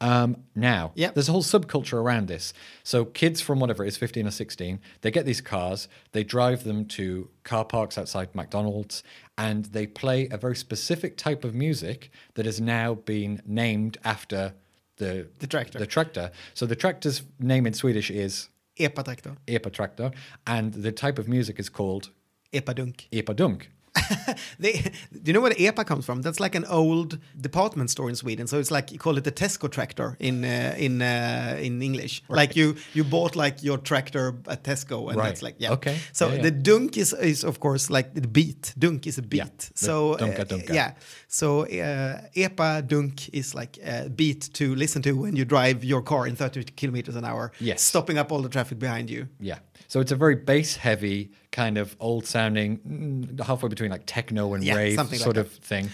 Um, 0.00 0.44
now, 0.54 0.92
Yep. 0.94 1.14
there's 1.14 1.28
a 1.28 1.32
whole 1.32 1.42
subculture 1.42 1.94
around 1.94 2.28
this. 2.28 2.52
So 2.82 3.04
kids 3.04 3.40
from 3.40 3.60
whatever 3.60 3.84
it 3.84 3.88
is, 3.88 3.96
15 3.96 4.26
or 4.26 4.30
16, 4.30 4.80
they 5.00 5.10
get 5.10 5.24
these 5.26 5.40
cars, 5.40 5.88
they 6.12 6.24
drive 6.24 6.64
them 6.64 6.84
to 6.86 7.30
car 7.44 7.64
parks 7.64 7.96
outside 7.98 8.34
McDonald's, 8.34 9.02
and 9.36 9.66
they 9.66 9.86
play 9.86 10.28
a 10.30 10.36
very 10.36 10.56
specific 10.56 11.16
type 11.16 11.44
of 11.44 11.54
music 11.54 12.10
that 12.34 12.46
has 12.46 12.60
now 12.60 12.94
been 12.94 13.40
named 13.46 13.98
after 14.04 14.54
the 14.96 15.28
The 15.38 15.46
tractor. 15.46 15.78
The 15.78 15.86
tractor. 15.86 16.30
So 16.54 16.66
the 16.66 16.74
tractor's 16.76 17.22
name 17.38 17.66
in 17.66 17.72
Swedish 17.72 18.10
is 18.10 18.48
Epa-traktor. 18.78 19.36
Epa 19.46 19.72
tractor, 19.72 20.10
and 20.46 20.72
the 20.72 20.92
type 20.92 21.18
of 21.18 21.28
music 21.28 21.58
is 21.58 21.68
called 21.68 22.10
Epa-dunk. 22.52 23.08
Epa 23.12 23.34
dunk. 23.34 23.70
They, 24.58 24.72
do 24.72 25.22
you 25.24 25.32
know 25.32 25.40
where 25.40 25.54
the 25.54 25.66
EPA 25.66 25.84
comes 25.86 26.04
from? 26.04 26.22
That's 26.22 26.40
like 26.40 26.54
an 26.54 26.64
old 26.66 27.18
department 27.40 27.90
store 27.90 28.08
in 28.08 28.16
Sweden. 28.16 28.46
So 28.46 28.58
it's 28.58 28.70
like 28.70 28.92
you 28.92 28.98
call 28.98 29.16
it 29.18 29.24
the 29.24 29.32
Tesco 29.32 29.68
tractor 29.70 30.16
in 30.18 30.44
uh, 30.44 30.74
in 30.78 31.00
uh, 31.02 31.56
in 31.60 31.82
English. 31.82 32.22
Like 32.28 32.56
you 32.56 32.76
you 32.94 33.04
bought 33.04 33.36
like 33.36 33.62
your 33.62 33.78
tractor 33.78 34.34
at 34.48 34.62
Tesco, 34.64 35.08
and 35.08 35.16
Right. 35.18 35.26
that's 35.28 35.42
like 35.42 35.56
yeah. 35.58 35.72
Okay. 35.72 35.96
So 36.12 36.28
Yeah, 36.28 36.34
yeah. 36.36 36.42
the 36.42 36.50
dunk 36.50 36.96
is 36.96 37.12
is 37.12 37.44
of 37.44 37.58
course 37.60 37.90
like 37.90 38.14
the 38.14 38.26
beat. 38.28 38.74
Dunk 38.78 39.06
is 39.06 39.18
a 39.18 39.22
beat. 39.22 39.38
Yeah, 39.38 39.48
So 39.74 40.16
dunka 40.16 40.40
uh, 40.40 40.44
dunka. 40.44 40.74
yeah. 40.74 40.92
So 41.30 41.64
uh, 41.64 42.22
EPA 42.34 42.88
dunk 42.88 43.28
is 43.34 43.54
like 43.54 43.78
a 43.84 44.08
beat 44.08 44.48
to 44.54 44.74
listen 44.74 45.02
to 45.02 45.12
when 45.12 45.36
you 45.36 45.44
drive 45.44 45.84
your 45.84 46.00
car 46.00 46.26
in 46.26 46.34
30 46.34 46.64
kilometers 46.64 47.16
an 47.16 47.24
hour. 47.26 47.52
Yes. 47.60 47.82
Stopping 47.82 48.16
up 48.16 48.32
all 48.32 48.40
the 48.40 48.48
traffic 48.48 48.78
behind 48.78 49.10
you. 49.10 49.28
Yeah. 49.38 49.58
So 49.88 50.00
it's 50.00 50.10
a 50.10 50.16
very 50.16 50.36
bass 50.36 50.76
heavy, 50.76 51.30
kind 51.52 51.76
of 51.76 51.94
old 52.00 52.26
sounding, 52.26 52.78
mm, 52.78 53.40
halfway 53.44 53.68
between 53.68 53.90
like 53.90 54.04
techno 54.06 54.54
and 54.54 54.64
Yeah, 54.64 54.76
rave 54.76 54.94
something 54.94 55.18
like 55.18 55.22
sort 55.24 55.36
that. 55.36 55.42
of 55.46 55.52
thing. 55.52 55.90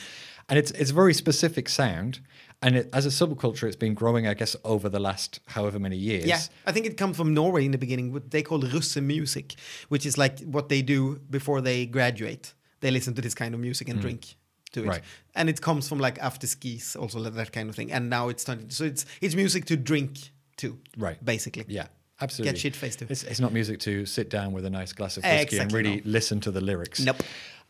And 0.48 0.56
it's 0.58 0.70
it's 0.70 0.90
a 0.90 0.94
very 0.94 1.14
specific 1.14 1.68
sound. 1.68 2.20
And 2.62 2.76
it, 2.76 2.88
as 2.92 3.04
a 3.04 3.08
subculture, 3.10 3.64
it's 3.64 3.76
been 3.76 3.94
growing, 3.94 4.26
I 4.28 4.34
guess, 4.34 4.54
over 4.64 4.88
the 4.88 5.00
last 5.00 5.40
however 5.48 5.78
many 5.80 5.96
years. 5.96 6.26
Yeah, 6.26 6.40
I 6.64 6.72
think 6.72 6.86
it 6.86 6.96
comes 6.96 7.16
from 7.16 7.34
Norway 7.34 7.64
in 7.64 7.72
the 7.72 7.78
beginning. 7.78 8.12
What 8.12 8.30
they 8.30 8.42
call 8.42 8.60
russe 8.60 8.96
music, 8.96 9.54
which 9.88 10.06
is 10.06 10.16
like 10.16 10.38
what 10.44 10.68
they 10.68 10.80
do 10.80 11.18
before 11.28 11.60
they 11.60 11.86
graduate. 11.86 12.54
They 12.80 12.90
listen 12.92 13.14
to 13.14 13.22
this 13.22 13.34
kind 13.34 13.52
of 13.54 13.60
music 13.60 13.88
and 13.88 14.00
drink 14.00 14.36
to 14.74 14.84
it. 14.84 14.88
Right. 14.88 15.02
and 15.34 15.48
it 15.48 15.60
comes 15.60 15.88
from 15.88 15.98
like 15.98 16.18
after 16.20 16.46
skis, 16.46 16.96
also 16.96 17.20
that 17.22 17.52
kind 17.52 17.68
of 17.70 17.74
thing. 17.76 17.90
And 17.92 18.08
now 18.10 18.28
it's 18.28 18.44
turning. 18.44 18.70
So 18.70 18.84
it's 18.84 19.06
it's 19.20 19.34
music 19.34 19.64
to 19.66 19.76
drink 19.76 20.18
to, 20.58 20.78
Right. 20.96 21.24
Basically, 21.24 21.64
Yeah. 21.68 21.86
Absolutely. 22.20 22.52
Get 22.52 22.60
shit-faced 22.60 22.98
to. 23.00 23.06
It's, 23.08 23.24
it's 23.24 23.40
not 23.40 23.52
music 23.52 23.80
to 23.80 24.06
sit 24.06 24.30
down 24.30 24.52
with 24.52 24.64
a 24.64 24.70
nice 24.70 24.92
glass 24.92 25.16
of 25.16 25.24
whiskey 25.24 25.58
and 25.58 25.72
really 25.72 25.96
no. 25.96 26.02
listen 26.04 26.40
to 26.40 26.52
the 26.52 26.60
lyrics. 26.60 27.00
Nope. 27.00 27.22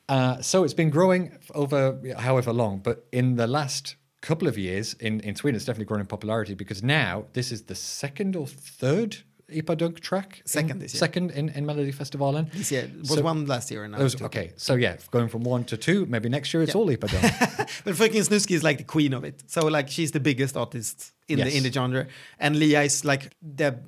Uh, 0.07 0.43
so 0.43 0.65
it's 0.65 0.75
been 0.75 0.91
growing 0.91 1.33
over 1.55 1.99
however 2.19 2.53
long, 2.53 2.79
but 2.79 3.07
in 3.11 3.37
the 3.37 3.47
last 3.47 3.97
couple 4.21 4.47
of 4.47 4.59
years 4.59 4.95
in, 5.01 5.21
in 5.21 5.35
Sweden, 5.35 5.57
it's 5.57 5.65
definitely 5.65 5.87
grown 5.87 6.01
in 6.01 6.07
popularity 6.07 6.55
because 6.55 6.83
now 6.83 7.25
this 7.33 7.51
is 7.51 7.63
the 7.63 7.75
second 7.75 8.37
or 8.37 8.47
third 8.47 9.17
Epa-dunk 9.53 10.01
track. 10.01 10.39
in- 10.41 10.47
Second 10.47 10.81
this 10.81 10.95
year. 10.95 10.99
Second 10.99 11.31
in, 11.33 11.49
in 11.51 11.65
Melodifestivalen. 11.67 12.51
This 12.53 12.71
year 12.73 12.83
it 12.85 12.99
was 13.01 13.09
So- 13.11 13.23
one 13.23 13.47
last 13.47 13.71
year, 13.71 13.85
and 13.85 13.93
now 13.93 14.03
was- 14.03 14.21
okay, 14.23 14.53
so 14.57 14.75
yeah, 14.75 14.97
going 15.11 15.29
from 15.29 15.43
one 15.45 15.65
to 15.65 15.77
two, 15.77 16.07
maybe 16.07 16.29
next 16.29 16.53
year 16.55 16.63
it's 16.63 16.75
all 16.75 16.89
Epa-dunk. 16.89 17.25
But 17.85 17.95
Fröken 17.95 18.23
Snuski 18.29 18.53
is 18.55 18.63
like 18.63 18.79
the 18.79 18.85
queen 18.85 19.13
of 19.15 19.25
it. 19.25 19.43
So 19.47 19.67
like 19.67 19.89
she's 19.89 20.11
the 20.13 20.21
biggest 20.21 20.57
artist 20.57 21.13
in 21.29 21.39
Yes. 21.39 21.51
the 21.51 21.57
in 21.59 21.63
the 21.63 21.73
genre, 21.73 22.07
and 22.39 22.57
Lia 22.59 22.83
is 22.83 23.05
like 23.05 23.31
the 23.43 23.79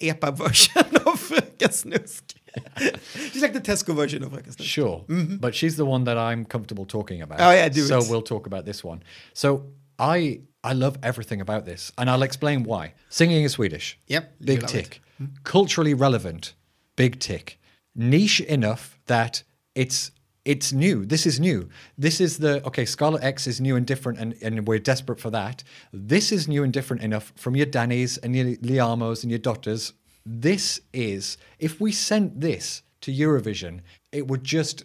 EPA 0.00 0.34
version 0.36 0.82
of 1.06 1.20
Snusk. 1.58 2.22
she's 3.32 3.42
like 3.42 3.52
the 3.52 3.60
Tesco 3.60 3.94
version 3.94 4.22
of 4.22 4.32
Fröken 4.32 4.54
Snusk. 4.56 4.62
Sure, 4.62 5.04
but 5.40 5.54
she's 5.54 5.76
the 5.76 5.84
one 5.86 6.04
that 6.04 6.18
I'm 6.18 6.44
comfortable 6.44 6.86
talking 6.86 7.22
about. 7.22 7.38
Mm-hmm. 7.38 7.48
Oh, 7.48 7.52
yeah, 7.52 7.68
do 7.68 7.82
So 7.86 7.98
it. 7.98 8.06
we'll 8.10 8.22
talk 8.22 8.46
about 8.46 8.64
this 8.64 8.82
one. 8.84 9.02
So 9.34 9.66
I 9.98 10.40
I 10.66 10.72
love 10.72 10.98
everything 11.02 11.40
about 11.40 11.64
this, 11.64 11.92
and 11.96 12.10
I'll 12.10 12.22
explain 12.24 12.64
why. 12.64 12.94
Singing 13.08 13.42
in 13.44 13.48
Swedish, 13.48 13.98
Yep, 14.08 14.34
big 14.44 14.66
tick. 14.66 15.00
it. 15.20 15.28
Culturally 15.44 15.94
relevant, 15.94 16.54
big 16.96 17.20
tick. 17.20 17.58
Niche 17.94 18.40
enough 18.40 18.98
that 19.06 19.42
it's 19.74 20.10
it's 20.44 20.72
new. 20.72 21.04
This 21.04 21.24
is 21.26 21.40
new. 21.40 21.68
This 21.96 22.20
is 22.20 22.38
the 22.38 22.64
okay. 22.66 22.84
Scarlet 22.84 23.22
X 23.22 23.46
is 23.46 23.60
new 23.60 23.76
and 23.76 23.86
different, 23.86 24.18
and, 24.18 24.34
and 24.42 24.66
we're 24.68 24.78
desperate 24.78 25.20
for 25.20 25.30
that. 25.30 25.62
This 25.92 26.30
is 26.32 26.46
new 26.48 26.62
and 26.64 26.72
different 26.72 27.02
enough 27.02 27.32
from 27.36 27.56
your 27.56 27.66
Dannies 27.66 28.18
and 28.22 28.34
your 28.36 28.46
Liamoos 28.70 29.22
and 29.22 29.30
your 29.30 29.38
Dotters. 29.40 29.92
This 30.24 30.80
is 30.92 31.36
if 31.58 31.80
we 31.80 31.92
sent 31.92 32.40
this 32.40 32.82
to 33.02 33.12
Eurovision, 33.12 33.80
it 34.12 34.26
would 34.28 34.44
just 34.44 34.84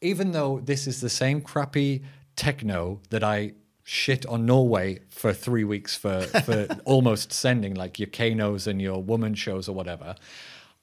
even 0.00 0.30
though 0.32 0.60
this 0.60 0.86
is 0.86 1.00
the 1.00 1.10
same 1.10 1.40
crappy 1.40 2.02
techno 2.36 3.00
that 3.10 3.24
I 3.24 3.52
shit 3.88 4.26
on 4.26 4.44
Norway 4.44 5.00
for 5.08 5.32
three 5.32 5.64
weeks 5.64 5.96
for, 5.96 6.20
for 6.20 6.68
almost 6.84 7.32
sending 7.32 7.72
like 7.72 7.98
your 7.98 8.08
Kanos 8.08 8.66
and 8.66 8.82
your 8.82 9.02
woman 9.02 9.34
shows 9.34 9.66
or 9.66 9.74
whatever. 9.74 10.14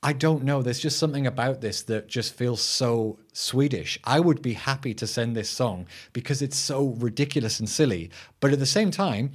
I 0.02 0.12
don't 0.12 0.44
know. 0.44 0.64
There's 0.64 0.80
just 0.80 0.98
something 0.98 1.28
about 1.28 1.62
this 1.62 1.84
that 1.84 2.08
just 2.08 2.34
feels 2.34 2.62
so 2.62 3.20
Swedish. 3.32 4.00
I 4.06 4.20
would 4.20 4.42
be 4.42 4.54
happy 4.54 4.96
to 4.96 5.06
send 5.06 5.36
this 5.36 5.50
song 5.50 5.86
because 6.14 6.42
it's 6.42 6.58
so 6.58 6.96
ridiculous 6.98 7.60
and 7.60 7.70
silly. 7.70 8.10
But 8.40 8.54
at 8.54 8.58
the 8.58 8.66
same 8.66 8.90
time, 8.90 9.34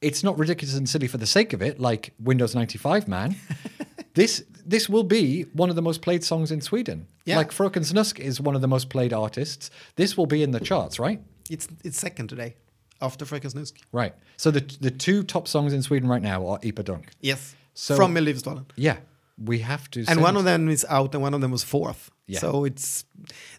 it's 0.00 0.24
not 0.24 0.36
ridiculous 0.36 0.76
and 0.76 0.88
silly 0.88 1.06
for 1.06 1.18
the 1.18 1.26
sake 1.26 1.52
of 1.52 1.62
it, 1.62 1.78
like 1.78 2.14
Windows 2.18 2.56
95 2.56 3.06
Man. 3.06 3.36
this 4.14 4.44
this 4.66 4.88
will 4.88 5.04
be 5.04 5.42
one 5.52 5.70
of 5.70 5.76
the 5.76 5.82
most 5.82 6.02
played 6.02 6.24
songs 6.24 6.50
in 6.50 6.60
Sweden. 6.60 7.06
Yeah. 7.24 7.36
Like 7.36 7.50
Fröken 7.50 7.84
Snusk 7.84 8.18
is 8.18 8.40
one 8.40 8.56
of 8.56 8.62
the 8.62 8.68
most 8.68 8.90
played 8.90 9.12
artists. 9.12 9.70
This 9.94 10.16
will 10.16 10.26
be 10.26 10.42
in 10.42 10.50
the 10.50 10.60
charts, 10.60 10.98
right? 10.98 11.20
It's 11.50 11.68
it's 11.84 11.98
second 11.98 12.28
today, 12.28 12.56
after 13.02 13.24
Fröken. 13.26 13.72
Right. 13.92 14.14
So 14.36 14.50
the 14.50 14.60
the 14.80 14.90
two 14.90 15.22
top 15.24 15.46
songs 15.48 15.72
in 15.72 15.82
Sweden 15.82 16.08
right 16.08 16.22
now 16.22 16.46
are 16.46 16.58
Epa 16.60 16.82
dunk. 16.84 17.10
Yes, 17.20 17.54
So- 17.74 17.96
from 17.96 18.14
Melodifestivalen. 18.14 18.64
Yeah, 18.76 18.96
we 19.44 19.58
have 19.60 19.88
to. 19.90 20.04
And 20.08 20.20
one 20.22 20.36
of 20.38 20.44
them 20.44 20.68
is 20.68 20.86
out, 20.88 21.14
and 21.14 21.22
one 21.22 21.34
of 21.34 21.40
them 21.40 21.50
was 21.50 21.64
fourth. 21.64 22.10
Yeah. 22.26 22.40
So 22.40 22.64
it's 22.66 23.04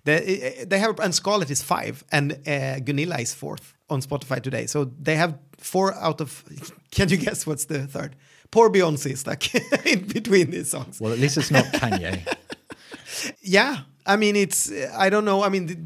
they 0.06 0.66
they 0.68 0.80
have 0.80 1.00
and 1.00 1.14
Scarlet 1.14 1.50
is 1.52 1.62
five, 1.62 2.04
and 2.12 2.32
uh, 2.48 2.80
Gunilla 2.80 3.20
is 3.20 3.34
fourth 3.34 3.74
on 3.90 4.02
Spotify 4.02 4.40
today. 4.42 4.68
So 4.68 4.86
they 5.04 5.16
have 5.18 5.34
four 5.58 5.94
out 5.96 6.22
of. 6.22 6.44
Can 6.92 7.10
you 7.10 7.18
guess 7.18 7.46
what's 7.48 7.66
the 7.66 7.88
third? 7.88 8.16
Poor 8.52 8.70
Beyonce 8.70 9.12
is 9.12 9.20
stuck 9.20 9.44
in 9.86 10.08
between 10.08 10.52
these 10.52 10.70
songs. 10.70 11.00
Well, 11.02 11.12
at 11.14 11.20
least 11.20 11.38
it's 11.38 11.52
not 11.52 11.66
Kanye. 11.74 12.22
Yeah, 13.42 13.78
I 14.06 14.16
mean 14.18 14.36
it's 14.36 14.72
I 14.98 15.10
don't 15.10 15.26
know. 15.26 15.44
I 15.44 15.50
mean 15.50 15.68
th- 15.68 15.80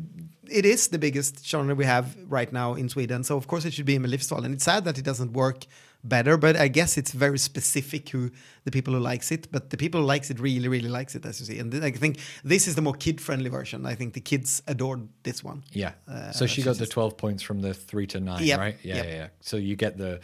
it 0.52 0.66
is 0.66 0.88
the 0.90 1.00
biggest 1.00 1.46
genre 1.48 1.76
we 1.76 1.86
have 1.86 2.16
right 2.28 2.52
now 2.52 2.74
in 2.76 2.90
Sweden, 2.90 3.24
so 3.24 3.38
of 3.38 3.48
course 3.48 3.66
it 3.66 3.74
should 3.74 3.86
be 3.86 3.96
in 3.96 4.04
Melodifestivalen. 4.04 4.46
And 4.46 4.54
it's 4.54 4.64
sad 4.66 4.84
that 4.86 4.98
it 4.98 5.06
doesn't 5.06 5.34
work 5.34 5.66
better, 6.04 6.38
but 6.38 6.56
I 6.56 6.68
guess 6.70 6.98
it's 6.98 7.12
very 7.12 7.40
specific 7.40 8.10
who 8.10 8.30
the 8.64 8.72
people 8.72 8.94
who 8.94 9.00
likes 9.00 9.32
it. 9.32 9.52
But 9.52 9.72
the 9.72 9.78
people 9.78 10.00
who 10.02 10.06
likes 10.06 10.30
it 10.30 10.40
really, 10.40 10.68
really 10.68 10.88
likes 10.90 11.16
it, 11.16 11.26
as 11.26 11.40
you 11.40 11.46
see. 11.48 11.60
And 11.60 11.72
th- 11.72 11.84
I 11.84 11.92
think 11.92 12.20
this 12.44 12.68
is 12.68 12.76
the 12.76 12.82
more 12.82 12.94
kid-friendly 12.94 13.50
version. 13.50 13.86
I 13.86 13.96
think 13.96 14.14
the 14.14 14.22
kids 14.22 14.62
adored 14.68 15.08
this 15.24 15.44
one. 15.44 15.64
Yeah. 15.74 15.94
Uh, 16.08 16.32
so 16.32 16.46
she 16.46 16.62
got 16.62 16.78
the 16.78 16.86
12 16.86 17.18
points 17.18 17.44
from 17.44 17.62
the 17.62 17.74
three 17.74 18.08
to 18.08 18.20
nine, 18.20 18.44
Yep, 18.44 18.60
right? 18.60 18.78
Yeah, 18.84 18.96
yep. 18.96 19.06
yeah, 19.06 19.12
yeah. 19.16 19.28
So 19.42 19.58
you 19.58 19.76
get 19.76 19.98
the, 19.98 20.20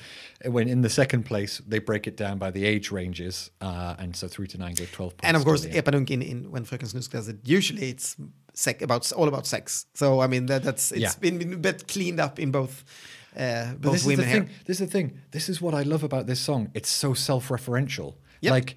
when 0.46 0.70
in 0.70 0.82
the 0.82 0.90
second 0.90 1.24
place, 1.24 1.60
they 1.68 1.80
break 1.80 2.08
it 2.08 2.16
down 2.18 2.38
by 2.38 2.52
the 2.52 2.64
age 2.66 2.92
ranges. 2.92 3.50
Uh, 3.60 3.96
and 3.98 4.16
so 4.16 4.28
three 4.28 4.48
to 4.48 4.58
nine 4.58 4.76
get 4.76 4.92
12 4.92 5.18
points. 5.18 5.28
And 5.28 5.36
of 5.36 5.44
course, 5.44 5.64
the- 5.64 5.76
in, 6.14 6.22
in 6.22 6.52
when 6.52 6.66
Fröken 6.66 6.94
Snusk 6.94 7.10
does 7.10 7.28
it, 7.28 7.38
usually 7.44 7.90
it's 7.90 8.16
sec- 8.54 8.82
about 8.82 9.12
all 9.14 9.28
about 9.28 9.46
sex. 9.46 9.86
So 9.94 10.20
I 10.22 10.28
mean 10.28 10.46
that, 10.48 10.64
that's 10.64 10.92
it's 10.92 11.02
Yeah. 11.02 11.12
been, 11.20 11.38
been 11.38 11.54
a 11.54 11.58
bit 11.58 11.88
cleaned 11.88 12.20
up 12.20 12.40
in 12.40 12.52
both 12.52 12.84
uh, 13.36 13.72
But 13.74 13.82
both 13.82 13.94
this 13.94 14.02
is 14.08 14.18
the 14.18 14.26
here. 14.26 14.34
thing. 14.42 14.50
This 14.66 14.80
is 14.80 14.88
the 14.88 14.92
thing. 14.92 15.20
This 15.32 15.50
is 15.50 15.62
what 15.62 15.74
I 15.74 15.82
love 15.84 16.04
about 16.04 16.28
this 16.28 16.40
song. 16.40 16.70
It's 16.74 16.90
so 16.90 17.14
self-referential. 17.14 18.16
Yep. 18.42 18.52
Like 18.52 18.76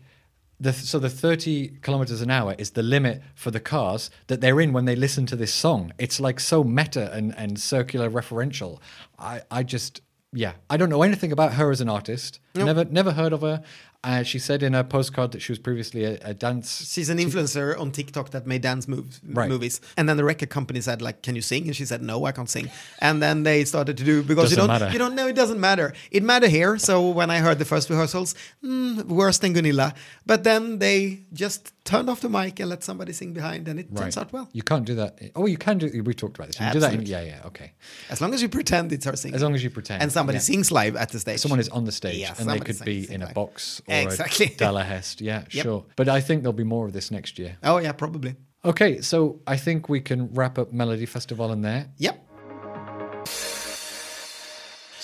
the 0.58 0.72
so 0.72 0.98
the 0.98 1.10
30 1.10 1.78
kilometers 1.82 2.22
an 2.22 2.30
hour 2.30 2.54
is 2.58 2.70
the 2.70 2.82
limit 2.82 3.20
for 3.34 3.50
the 3.50 3.60
cars 3.60 4.10
that 4.28 4.40
they're 4.40 4.60
in 4.60 4.72
when 4.72 4.86
they 4.86 4.96
listen 4.96 5.26
to 5.26 5.36
this 5.36 5.52
song. 5.52 5.92
It's 5.98 6.18
like 6.20 6.40
so 6.40 6.64
meta 6.64 7.12
and 7.12 7.34
and 7.36 7.58
circular 7.60 8.08
referential. 8.10 8.78
I 9.18 9.42
I 9.50 9.62
just 9.62 10.00
yeah, 10.32 10.52
I 10.70 10.76
don't 10.78 10.88
know 10.88 11.02
anything 11.02 11.32
about 11.32 11.52
her 11.54 11.70
as 11.70 11.80
an 11.80 11.88
artist. 11.90 12.40
Never 12.54 12.84
never 12.86 13.12
heard 13.12 13.32
of 13.34 13.42
her. 13.42 13.62
Uh, 14.06 14.22
she 14.22 14.38
said 14.38 14.62
in 14.62 14.72
a 14.74 14.84
postcard 14.84 15.32
that 15.32 15.40
she 15.44 15.50
was 15.52 15.58
previously 15.58 16.02
a, 16.04 16.12
a 16.30 16.32
dance 16.32 16.66
She's 16.92 17.10
an 17.14 17.18
influencer 17.18 17.66
on 17.82 17.90
TikTok 17.90 18.30
that 18.30 18.46
made 18.46 18.62
dance 18.62 18.86
moves, 18.94 19.20
Right. 19.40 19.48
movies. 19.48 19.80
And 19.96 20.04
then 20.08 20.16
the 20.16 20.24
record 20.32 20.48
company 20.58 20.80
said, 20.80 20.98
like, 21.02 21.22
can 21.26 21.34
you 21.38 21.42
sing? 21.42 21.62
And 21.68 21.74
she 21.80 21.84
said, 21.84 22.00
no, 22.02 22.24
I 22.24 22.32
can't 22.36 22.48
sing. 22.56 22.70
And 23.06 23.20
then 23.24 23.42
they 23.42 23.64
started 23.64 23.96
to 24.00 24.04
do 24.04 24.22
because 24.22 24.50
you 24.52 24.56
Doesn't 24.56 24.70
don't 24.70 24.80
matter. 24.80 24.92
you 24.92 24.98
don't 25.04 25.16
know 25.18 25.26
it 25.26 25.36
doesn't 25.42 25.60
matter. 25.60 25.88
It 26.16 26.22
mattered 26.22 26.50
here. 26.50 26.78
So 26.78 26.94
when 27.18 27.30
I 27.36 27.38
heard 27.38 27.58
the 27.58 27.64
first 27.64 27.90
rehearsals, 27.90 28.34
mm, 28.64 29.02
worse 29.20 29.38
than 29.38 29.52
Gunilla. 29.54 29.92
But 30.24 30.44
then 30.44 30.78
they 30.78 30.98
just 31.32 31.72
turned 31.84 32.08
off 32.10 32.20
the 32.20 32.28
mic 32.28 32.58
and 32.60 32.68
let 32.68 32.82
somebody 32.82 33.12
sing 33.12 33.32
behind, 33.32 33.68
and 33.68 33.78
it 33.78 33.94
turns 33.96 34.16
out 34.16 34.32
well. 34.32 34.48
You 34.52 34.62
can't 34.70 34.84
do 34.84 34.94
that. 34.96 35.18
Oh, 35.36 35.46
you 35.46 35.56
can 35.56 35.78
do. 35.78 35.86
We 36.04 36.14
talked 36.14 36.36
about 36.36 36.48
this. 36.48 36.56
You 36.58 36.66
can 36.66 36.72
do 36.72 36.80
that. 36.80 36.92
In, 36.94 37.00
Absolutely. 37.00 37.28
yeah, 37.28 37.36
yeah. 37.42 37.46
Okay. 37.50 37.72
As 38.10 38.20
long 38.20 38.34
as 38.34 38.42
you 38.42 38.48
pretend 38.48 38.92
it's 38.92 39.04
her 39.06 39.14
singing. 39.16 39.36
As 39.36 39.42
long 39.42 39.54
as 39.54 39.62
you 39.62 39.70
pretend. 39.70 40.02
and 40.02 40.10
somebody 40.12 40.36
yeah. 40.36 40.40
sings 40.50 40.70
live 40.72 40.96
at 40.96 41.10
the 41.10 41.20
stage. 41.20 41.38
Someone 41.40 41.60
is 41.60 41.68
on 41.68 41.84
the 41.84 41.92
stage 41.92 42.16
Yeah, 42.18 42.34
and 42.38 42.48
they 42.50 42.58
could 42.58 42.80
be 42.84 42.98
in 43.10 43.22
a 43.22 43.26
live. 43.26 43.34
box 43.34 43.80
or 43.86 43.94
Exactly. 44.04 44.46
a 44.46 44.50
Dalahest. 44.50 45.20
Yeah, 45.20 45.44
Yep. 45.50 45.62
sure. 45.64 45.84
But 45.96 46.08
I 46.08 46.20
think 46.20 46.42
there'll 46.42 46.52
be 46.52 46.64
more 46.64 46.86
of 46.86 46.92
this 46.92 47.10
next 47.10 47.38
year. 47.38 47.56
Oh 47.62 47.78
yeah, 47.78 47.92
probably. 47.92 48.36
Okay, 48.64 49.00
so 49.00 49.40
I 49.46 49.56
think 49.56 49.88
we 49.88 50.00
can 50.00 50.32
wrap 50.34 50.58
up 50.58 50.72
Melody 50.72 51.06
Festival 51.06 51.52
in 51.52 51.62
there. 51.62 51.88
Yep. 51.98 52.25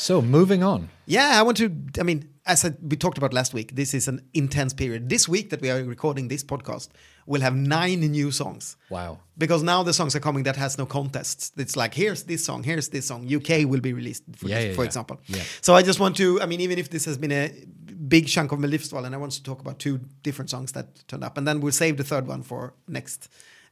So 0.03 0.21
moving 0.21 0.65
on. 0.65 0.89
Yeah, 1.07 1.39
I 1.39 1.43
want 1.43 1.57
to. 1.59 1.71
I 2.01 2.03
mean, 2.03 2.29
as 2.45 2.65
I, 2.65 2.73
we 2.83 2.97
talked 2.97 3.19
about 3.19 3.33
last 3.33 3.55
week, 3.55 3.77
this 3.77 3.95
is 3.95 4.09
an 4.09 4.21
intense 4.35 4.75
period. 4.75 5.09
This 5.09 5.29
week 5.29 5.51
that 5.51 5.61
we 5.61 5.71
are 5.71 5.81
recording 5.85 6.27
this 6.27 6.43
podcast, 6.43 6.89
we'll 7.25 7.41
have 7.43 7.55
nine 7.55 8.01
new 8.01 8.33
songs. 8.33 8.77
Wow. 8.91 9.21
Because 9.39 9.63
now 9.63 9.85
the 9.85 9.93
songs 9.93 10.17
are 10.17 10.21
coming 10.21 10.43
that 10.43 10.57
has 10.57 10.77
no 10.77 10.87
contests. 10.87 11.53
It's 11.57 11.77
like 11.77 11.95
here's 11.95 12.25
this 12.25 12.45
song, 12.45 12.65
here's 12.65 12.89
this 12.89 13.07
song. 13.07 13.33
UK 13.33 13.65
will 13.65 13.81
be 13.81 13.93
released, 13.93 14.25
for, 14.35 14.49
Yeah, 14.49 14.57
this- 14.59 14.65
yeah, 14.71 14.75
for 14.75 14.83
yeah. 14.83 14.87
example. 14.87 15.21
Yeah. 15.29 15.43
So 15.61 15.75
I 15.77 15.83
just 15.83 16.01
want 16.01 16.17
to. 16.17 16.41
I 16.43 16.47
mean, 16.47 16.61
even 16.61 16.79
if 16.81 16.91
this 16.91 17.05
has 17.05 17.17
been 17.17 17.31
a 17.33 17.53
big 18.09 18.27
chunk 18.27 18.51
of 18.51 18.59
Melodifestivalen, 18.59 19.07
and 19.07 19.15
I 19.15 19.19
want 19.19 19.33
to 19.35 19.43
talk 19.45 19.61
about 19.61 19.79
two 19.79 20.01
different 20.25 20.51
songs 20.51 20.73
that 20.73 21.07
turned 21.07 21.23
up, 21.23 21.39
and 21.39 21.47
then 21.47 21.61
we'll 21.61 21.71
save 21.85 21.97
the 21.97 22.05
third 22.05 22.27
one 22.27 22.43
for 22.43 22.75
next 22.89 23.29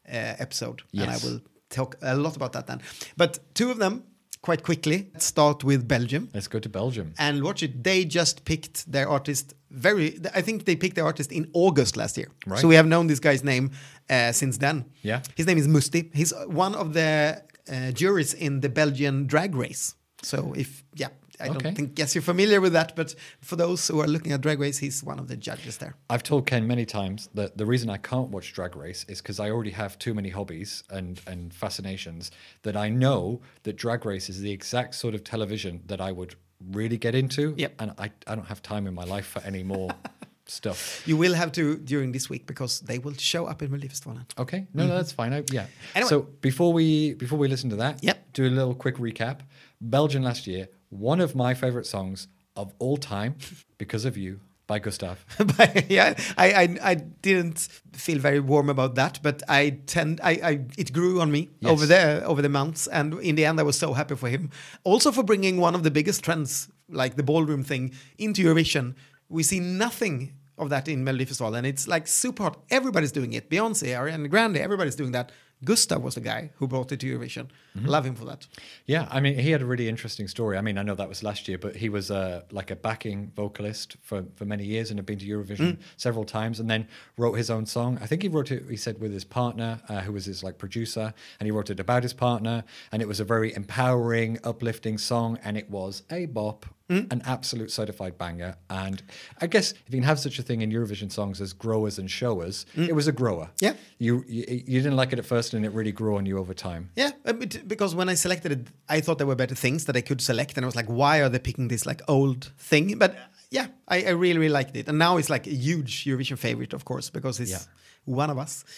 uh, 0.08 0.34
episode, 0.38 0.82
and 0.92 1.10
I 1.10 1.16
will 1.24 1.40
talk 1.70 1.96
a 2.02 2.14
lot 2.16 2.36
about 2.36 2.52
that 2.52 2.68
then. 2.68 2.80
But 3.16 3.40
two 3.54 3.72
of 3.72 3.78
them, 3.78 4.04
quite 4.42 4.62
quickly. 4.62 5.08
Let's 5.12 5.26
start 5.26 5.64
with 5.64 5.86
Belgium 5.86 6.28
Let's 6.34 6.48
go 6.48 6.58
to 6.58 6.68
Belgium. 6.68 7.14
and 7.18 7.42
watch 7.42 7.62
it. 7.62 7.84
They 7.84 8.04
just 8.04 8.44
picked 8.44 8.90
their 8.90 9.08
artist 9.08 9.54
very. 9.70 10.18
I 10.34 10.42
think 10.42 10.64
they 10.64 10.76
picked 10.76 10.96
their 10.96 11.04
artist 11.06 11.32
in 11.32 11.48
August 11.52 11.96
last 11.96 12.16
year. 12.16 12.28
Right. 12.46 12.60
So 12.60 12.68
we 12.68 12.74
have 12.74 12.86
known 12.86 13.06
this 13.06 13.20
guy's 13.20 13.44
name 13.44 13.70
uh, 14.08 14.32
since 14.32 14.58
then. 14.58 14.84
Yeah. 15.02 15.22
His 15.36 15.46
name 15.46 15.58
is 15.58 15.68
Mustii. 15.68 16.14
He's 16.14 16.32
one 16.46 16.74
of 16.74 16.92
the 16.94 17.42
uh, 17.70 17.92
juries 17.92 18.34
in 18.34 18.60
the 18.60 18.68
Belgian 18.68 19.26
drag 19.26 19.54
race. 19.54 19.94
So 20.22 20.52
if 20.56 20.84
yeah, 20.94 21.08
I 21.40 21.48
Okay. 21.48 21.58
don't 21.58 21.74
think 21.74 21.98
yes 21.98 22.14
you're 22.14 22.22
familiar 22.22 22.60
with 22.60 22.72
that, 22.74 22.94
but 22.96 23.14
for 23.40 23.56
those 23.56 23.86
who 23.88 24.00
are 24.00 24.06
looking 24.08 24.32
at 24.32 24.40
drag 24.40 24.60
race, 24.60 24.78
he's 24.78 25.02
one 25.02 25.18
of 25.18 25.28
the 25.28 25.36
judges 25.36 25.78
there. 25.78 25.94
I've 26.08 26.22
told 26.22 26.46
Ken 26.46 26.66
many 26.66 26.84
times 26.84 27.28
that 27.34 27.56
the 27.56 27.66
reason 27.66 27.88
I 27.90 27.96
can't 27.96 28.28
watch 28.30 28.52
Drag 28.52 28.76
Race 28.76 29.04
is 29.08 29.20
because 29.20 29.40
I 29.40 29.50
already 29.50 29.70
have 29.72 29.98
too 29.98 30.14
many 30.14 30.28
hobbies 30.30 30.84
and, 30.90 31.20
and 31.26 31.52
fascinations 31.54 32.30
that 32.62 32.76
I 32.76 32.88
know 32.88 33.40
that 33.62 33.76
Drag 33.76 34.04
Race 34.04 34.28
is 34.28 34.40
the 34.40 34.50
exact 34.52 34.94
sort 34.94 35.14
of 35.14 35.24
television 35.24 35.82
that 35.86 36.00
I 36.00 36.12
would 36.12 36.34
really 36.72 36.98
get 36.98 37.14
into. 37.14 37.54
Yep. 37.56 37.72
And 37.78 37.92
I, 37.98 38.10
I 38.26 38.34
don't 38.34 38.46
have 38.48 38.60
time 38.62 38.86
in 38.86 38.94
my 38.94 39.04
life 39.04 39.26
for 39.26 39.40
any 39.44 39.62
more 39.62 39.90
stuff. 40.46 41.02
You 41.06 41.16
will 41.16 41.34
have 41.34 41.52
to 41.52 41.76
during 41.78 42.12
this 42.12 42.28
week 42.28 42.46
because 42.46 42.80
they 42.80 42.98
will 42.98 43.14
show 43.14 43.46
up 43.46 43.62
in 43.62 43.70
Melodifestivalen. 43.70 44.24
Okay, 44.38 44.66
no, 44.74 44.86
no, 44.86 44.94
that's 44.94 45.12
fine. 45.12 45.32
I, 45.32 45.38
yeah. 45.50 45.62
Mm-hmm. 45.62 45.96
Anyway. 45.96 46.08
So 46.08 46.20
before 46.40 46.72
we 46.72 47.14
before 47.14 47.38
we 47.38 47.48
listen 47.48 47.70
to 47.70 47.76
that, 47.76 48.02
Yep. 48.02 48.32
do 48.34 48.46
a 48.46 48.50
little 48.50 48.74
quick 48.74 48.96
recap. 48.96 49.40
Belgium 49.80 50.22
last 50.22 50.46
year, 50.46 50.68
one 50.90 51.20
of 51.20 51.34
my 51.34 51.54
favorite 51.54 51.86
songs 51.86 52.28
of 52.56 52.72
all 52.78 52.96
time, 52.98 53.36
"Because 53.78 54.04
of 54.04 54.16
You" 54.16 54.40
by 54.66 54.78
Gustaph. 54.78 55.24
yeah, 55.88 56.14
I, 56.36 56.52
I 56.52 56.76
I 56.90 56.94
didn't 56.94 57.58
feel 57.92 58.18
very 58.18 58.38
warm 58.40 58.68
about 58.68 58.94
that, 58.96 59.18
but 59.22 59.42
I 59.48 59.78
tend 59.86 60.20
I, 60.22 60.30
I 60.50 60.60
it 60.78 60.92
grew 60.92 61.20
on 61.20 61.30
me 61.32 61.48
Yes. 61.60 61.70
over 61.72 61.86
there 61.86 62.24
over 62.26 62.42
the 62.42 62.48
months, 62.48 62.86
and 62.88 63.14
in 63.20 63.34
the 63.36 63.44
end, 63.44 63.58
I 63.58 63.62
was 63.64 63.78
so 63.78 63.92
happy 63.94 64.14
for 64.16 64.28
him. 64.28 64.50
Also 64.84 65.10
for 65.12 65.22
bringing 65.24 65.56
one 65.60 65.74
of 65.74 65.82
the 65.82 65.90
biggest 65.90 66.22
trends, 66.24 66.68
like 66.88 67.16
the 67.16 67.22
ballroom 67.24 67.64
thing, 67.64 67.92
into 68.18 68.42
Eurovision. 68.44 68.94
We 69.28 69.42
see 69.44 69.60
nothing 69.60 70.32
of 70.58 70.70
that 70.70 70.88
in 70.88 71.04
Melodifestivalen, 71.04 71.58
and 71.58 71.66
it's 71.66 71.86
like 71.88 72.06
super 72.08 72.42
hot. 72.42 72.58
Everybody's 72.70 73.12
doing 73.12 73.32
it. 73.32 73.48
Beyonce, 73.48 73.88
Ariana 73.96 74.28
Grande, 74.28 74.58
everybody's 74.58 74.96
doing 74.96 75.12
that. 75.12 75.30
Gustaph 75.62 76.00
was 76.00 76.14
the 76.14 76.20
guy 76.20 76.50
who 76.56 76.66
brought 76.66 76.90
it 76.92 77.00
to 77.00 77.06
Eurovision. 77.06 77.48
Mm-hmm. 77.76 77.86
Love 77.86 78.06
him 78.06 78.14
for 78.14 78.24
that. 78.24 78.46
Yeah, 78.86 79.06
I 79.10 79.20
mean, 79.20 79.38
he 79.38 79.50
had 79.50 79.60
a 79.60 79.66
really 79.66 79.88
interesting 79.88 80.26
story. 80.26 80.56
I 80.56 80.62
mean, 80.62 80.78
I 80.78 80.82
know 80.82 80.94
that 80.94 81.08
was 81.08 81.22
last 81.22 81.48
year, 81.48 81.58
but 81.58 81.76
he 81.76 81.88
was 81.88 82.10
uh, 82.10 82.42
like 82.50 82.70
a 82.70 82.76
backing 82.76 83.30
vocalist 83.36 83.96
for, 84.02 84.24
for 84.36 84.44
many 84.44 84.64
years 84.64 84.90
and 84.90 84.98
had 84.98 85.06
been 85.06 85.18
to 85.18 85.26
Eurovision 85.26 85.78
several 85.96 86.24
times, 86.24 86.60
and 86.60 86.70
then 86.70 86.88
wrote 87.16 87.34
his 87.34 87.50
own 87.50 87.66
song. 87.66 87.98
I 88.00 88.06
think 88.06 88.22
he 88.22 88.28
wrote 88.28 88.50
it. 88.50 88.64
He 88.68 88.76
said 88.76 89.00
with 89.00 89.12
his 89.12 89.24
partner, 89.24 89.80
uh, 89.88 90.00
who 90.00 90.12
was 90.12 90.24
his 90.24 90.42
like 90.42 90.56
producer, 90.58 91.12
and 91.38 91.46
he 91.46 91.50
wrote 91.50 91.70
it 91.70 91.78
about 91.78 92.02
his 92.02 92.14
partner, 92.14 92.64
and 92.90 93.02
it 93.02 93.08
was 93.08 93.20
a 93.20 93.24
very 93.24 93.54
empowering, 93.54 94.38
uplifting 94.42 94.98
song, 94.98 95.38
and 95.44 95.56
it 95.56 95.70
was 95.70 96.02
a 96.10 96.26
bop. 96.26 96.66
An 96.90 97.22
absolute 97.24 97.70
certified 97.70 98.18
banger, 98.18 98.56
and 98.68 99.00
I 99.40 99.46
guess 99.46 99.70
if 99.72 99.94
you 99.94 100.00
can 100.00 100.02
have 100.08 100.18
such 100.18 100.38
a 100.40 100.42
thing 100.42 100.60
in 100.62 100.72
Eurovision 100.72 101.10
songs 101.12 101.40
as 101.40 101.52
growers 101.52 101.98
and 102.00 102.10
showers, 102.10 102.66
it 102.74 102.94
was 102.96 103.06
a 103.06 103.12
grower. 103.12 103.50
Yeah. 103.60 103.74
you, 103.98 104.24
you 104.26 104.44
you 104.66 104.80
didn't 104.82 104.96
like 104.96 105.12
it 105.12 105.18
at 105.20 105.24
first, 105.24 105.54
and 105.54 105.64
it 105.64 105.72
really 105.72 105.92
grew 105.92 106.16
on 106.16 106.26
you 106.26 106.36
over 106.38 106.52
time. 106.54 106.90
Yeah, 106.96 107.12
uh, 107.24 107.32
because 107.74 107.94
when 107.94 108.08
I 108.08 108.14
selected 108.16 108.50
it, 108.52 108.66
I 108.88 109.00
thought 109.00 109.18
there 109.18 109.26
were 109.28 109.36
better 109.36 109.54
things 109.54 109.84
that 109.84 109.96
I 109.96 110.00
could 110.00 110.20
select, 110.20 110.56
and 110.56 110.64
I 110.64 110.66
was 110.66 110.74
like, 110.76 110.86
why 110.88 111.20
are 111.22 111.28
they 111.28 111.38
picking 111.38 111.68
this 111.68 111.86
like 111.86 112.02
old 112.08 112.50
thing? 112.58 112.98
But 112.98 113.10
uh, 113.12 113.18
yeah, 113.50 113.66
I, 113.86 114.02
I 114.06 114.10
really, 114.10 114.38
really 114.38 114.48
liked 114.60 114.76
it, 114.76 114.88
and 114.88 114.98
now 114.98 115.16
it's 115.18 115.30
like 115.30 115.46
a 115.46 115.54
huge 115.54 116.04
Eurovision 116.06 116.38
favorite, 116.38 116.72
of 116.74 116.84
course, 116.84 117.08
because 117.10 117.38
it's 117.40 117.50
Yeah. 117.52 117.64
one 118.04 118.30
of 118.30 118.38
us. 118.38 118.64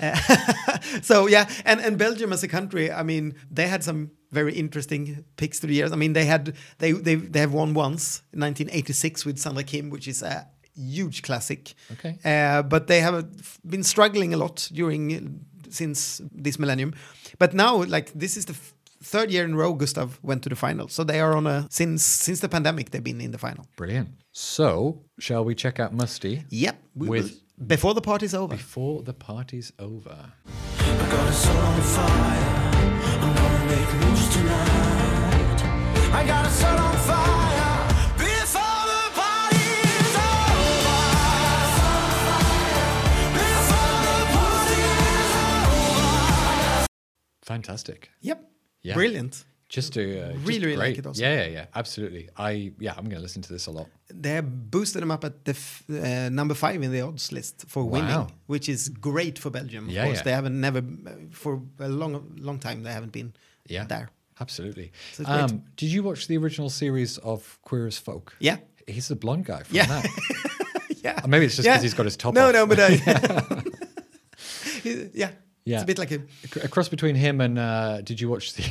Uh, 0.00 0.16
so 1.02 1.28
yeah, 1.28 1.46
and 1.64 1.80
and 1.80 1.96
Belgium 1.98 2.32
as 2.32 2.42
a 2.42 2.48
country, 2.48 2.90
I 2.90 3.02
mean, 3.04 3.34
they 3.54 3.68
had 3.68 3.84
some 3.84 4.10
very 4.32 4.54
interesting 4.54 5.24
picks 5.36 5.60
through 5.60 5.68
the 5.68 5.74
years. 5.76 5.92
I 5.92 5.96
mean, 5.96 6.12
they 6.14 6.24
had 6.24 6.54
they 6.78 6.92
they 6.92 7.14
they 7.16 7.40
have 7.40 7.52
won 7.52 7.74
once 7.74 8.22
in 8.32 8.40
1986 8.40 9.24
with 9.26 9.38
Sandra 9.38 9.62
Kim, 9.62 9.90
which 9.90 10.08
is 10.08 10.22
a 10.22 10.46
huge 10.74 11.22
classic. 11.22 11.74
Okay. 11.92 12.18
Uh, 12.24 12.62
but 12.62 12.86
they 12.86 13.00
have 13.00 13.24
been 13.64 13.82
struggling 13.84 14.32
a 14.34 14.36
lot 14.36 14.68
during 14.72 15.44
since 15.70 16.20
this 16.44 16.58
millennium. 16.58 16.94
But 17.38 17.54
now, 17.54 17.82
like 17.84 18.12
this 18.14 18.36
is 18.36 18.44
the 18.46 18.52
f- 18.54 18.74
third 19.02 19.30
year 19.30 19.44
in 19.44 19.52
a 19.52 19.56
row, 19.56 19.74
Gustaph 19.74 20.18
went 20.22 20.42
to 20.42 20.48
the 20.48 20.56
final. 20.56 20.88
So 20.88 21.04
they 21.04 21.20
are 21.20 21.36
on 21.36 21.46
a 21.46 21.66
since 21.70 22.02
since 22.04 22.40
the 22.40 22.48
pandemic 22.48 22.90
they've 22.90 23.04
been 23.04 23.20
in 23.20 23.30
the 23.32 23.38
final. 23.38 23.66
Brilliant. 23.76 24.08
So, 24.32 25.04
shall 25.18 25.44
we 25.44 25.54
check 25.54 25.78
out 25.78 25.94
Mustii? 25.94 26.44
Yep. 26.50 26.76
we 26.94 27.08
With- 27.08 27.22
will- 27.24 27.38
before 27.66 27.94
the 27.94 28.00
party's 28.00 28.34
over. 28.34 28.56
Before 28.56 29.02
the 29.04 29.12
party's 29.14 29.72
over. 29.78 30.32
Fantastic. 47.42 48.10
Yep. 48.20 48.50
Yeah. 48.82 48.94
Brilliant. 48.94 49.44
Just 49.68 49.94
to 49.94 50.02
uh, 50.20 50.32
just 50.32 50.46
Really, 50.46 50.66
really 50.66 50.76
like 50.76 50.98
it 50.98 51.06
also. 51.06 51.22
Yeah, 51.22 51.44
yeah, 51.44 51.46
yeah. 51.50 51.64
Absolutely. 51.74 52.28
I 52.36 52.72
yeah, 52.78 52.92
I'm 52.96 53.04
going 53.04 53.16
to 53.16 53.20
listen 53.22 53.40
to 53.42 53.52
this 53.52 53.66
a 53.66 53.70
lot. 53.70 53.88
They 54.12 54.30
have 54.34 54.70
boosted 54.70 55.00
them 55.02 55.10
up 55.10 55.24
at 55.24 55.44
the 55.46 55.52
f- 55.52 55.82
uh, 55.90 56.28
number 56.28 56.54
five 56.54 56.82
in 56.82 56.92
the 56.92 57.00
odds 57.00 57.32
list 57.32 57.64
for 57.68 57.82
Wow. 57.84 57.90
winning, 58.00 58.32
which 58.46 58.68
is 58.68 58.90
great 58.90 59.38
for 59.38 59.48
Belgium. 59.50 59.86
Of 59.88 59.94
Yeah, 59.94 60.04
course, 60.04 60.18
yeah. 60.18 60.22
they 60.24 60.32
haven't 60.32 60.60
never 60.60 60.82
for 61.30 61.62
a 61.78 61.88
long, 61.88 62.32
long 62.38 62.58
time 62.58 62.82
they 62.82 62.92
haven't 62.92 63.12
been 63.12 63.32
Yeah. 63.68 63.84
there. 63.84 64.10
Absolutely. 64.40 64.92
So. 65.12 65.24
Um, 65.26 65.62
did 65.76 65.92
you 65.92 66.02
watch 66.02 66.26
the 66.26 66.36
original 66.36 66.68
series 66.70 67.18
of 67.18 67.58
Queer 67.62 67.86
as 67.86 67.98
Folk? 67.98 68.34
Yeah. 68.40 68.56
He's 68.86 69.08
the 69.08 69.14
blonde 69.16 69.44
guy 69.44 69.62
from 69.62 69.76
Yeah. 69.76 69.86
that. 69.86 70.06
Yeah. 71.04 71.20
Or 71.24 71.26
maybe 71.28 71.46
it's 71.46 71.56
just 71.56 71.66
'cause 71.68 71.82
he's 71.82 71.94
got 71.94 72.04
his 72.06 72.16
top 72.16 72.32
no, 72.32 72.46
off. 72.46 72.52
No, 72.52 72.64
but 72.64 72.78
uh, 72.78 72.88
yeah, 74.84 75.30
Yeah. 75.64 75.74
it's 75.76 75.82
a 75.82 75.86
bit 75.86 75.98
like 75.98 76.12
a 76.12 76.20
A 76.62 76.68
cross 76.68 76.88
between 76.88 77.14
him 77.16 77.40
and 77.40 77.58
uh, 77.58 78.00
did 78.02 78.20
you 78.20 78.28
watch 78.28 78.54
the 78.54 78.64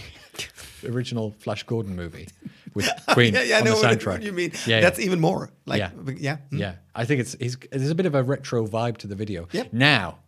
original 0.88 1.32
Flash 1.40 1.64
Gordon 1.64 1.94
movie 1.96 2.28
with 2.74 2.90
Queen 3.10 3.34
yeah, 3.34 3.44
yeah, 3.44 3.58
on 3.60 3.66
know 3.66 3.76
the 3.80 3.86
what 3.88 4.00
soundtrack? 4.00 4.24
you 4.24 4.32
mean. 4.32 4.52
Yeah, 4.66 4.80
That's 4.82 5.00
yeah. 5.00 5.06
even 5.06 5.20
more 5.20 5.52
like 5.66 5.80
Yeah. 5.80 5.92
yeah, 6.18 6.38
mm. 6.52 6.60
Yeah, 6.60 6.76
I 6.96 7.04
think 7.06 7.20
it's 7.22 7.36
he's, 7.40 7.58
there's 7.72 7.90
a 7.90 7.96
bit 7.96 8.06
of 8.06 8.16
a 8.16 8.24
retro 8.24 8.66
vibe 8.68 8.96
to 9.00 9.08
the 9.08 9.16
video. 9.16 9.48
Yep. 9.52 9.74
Now, 9.74 10.20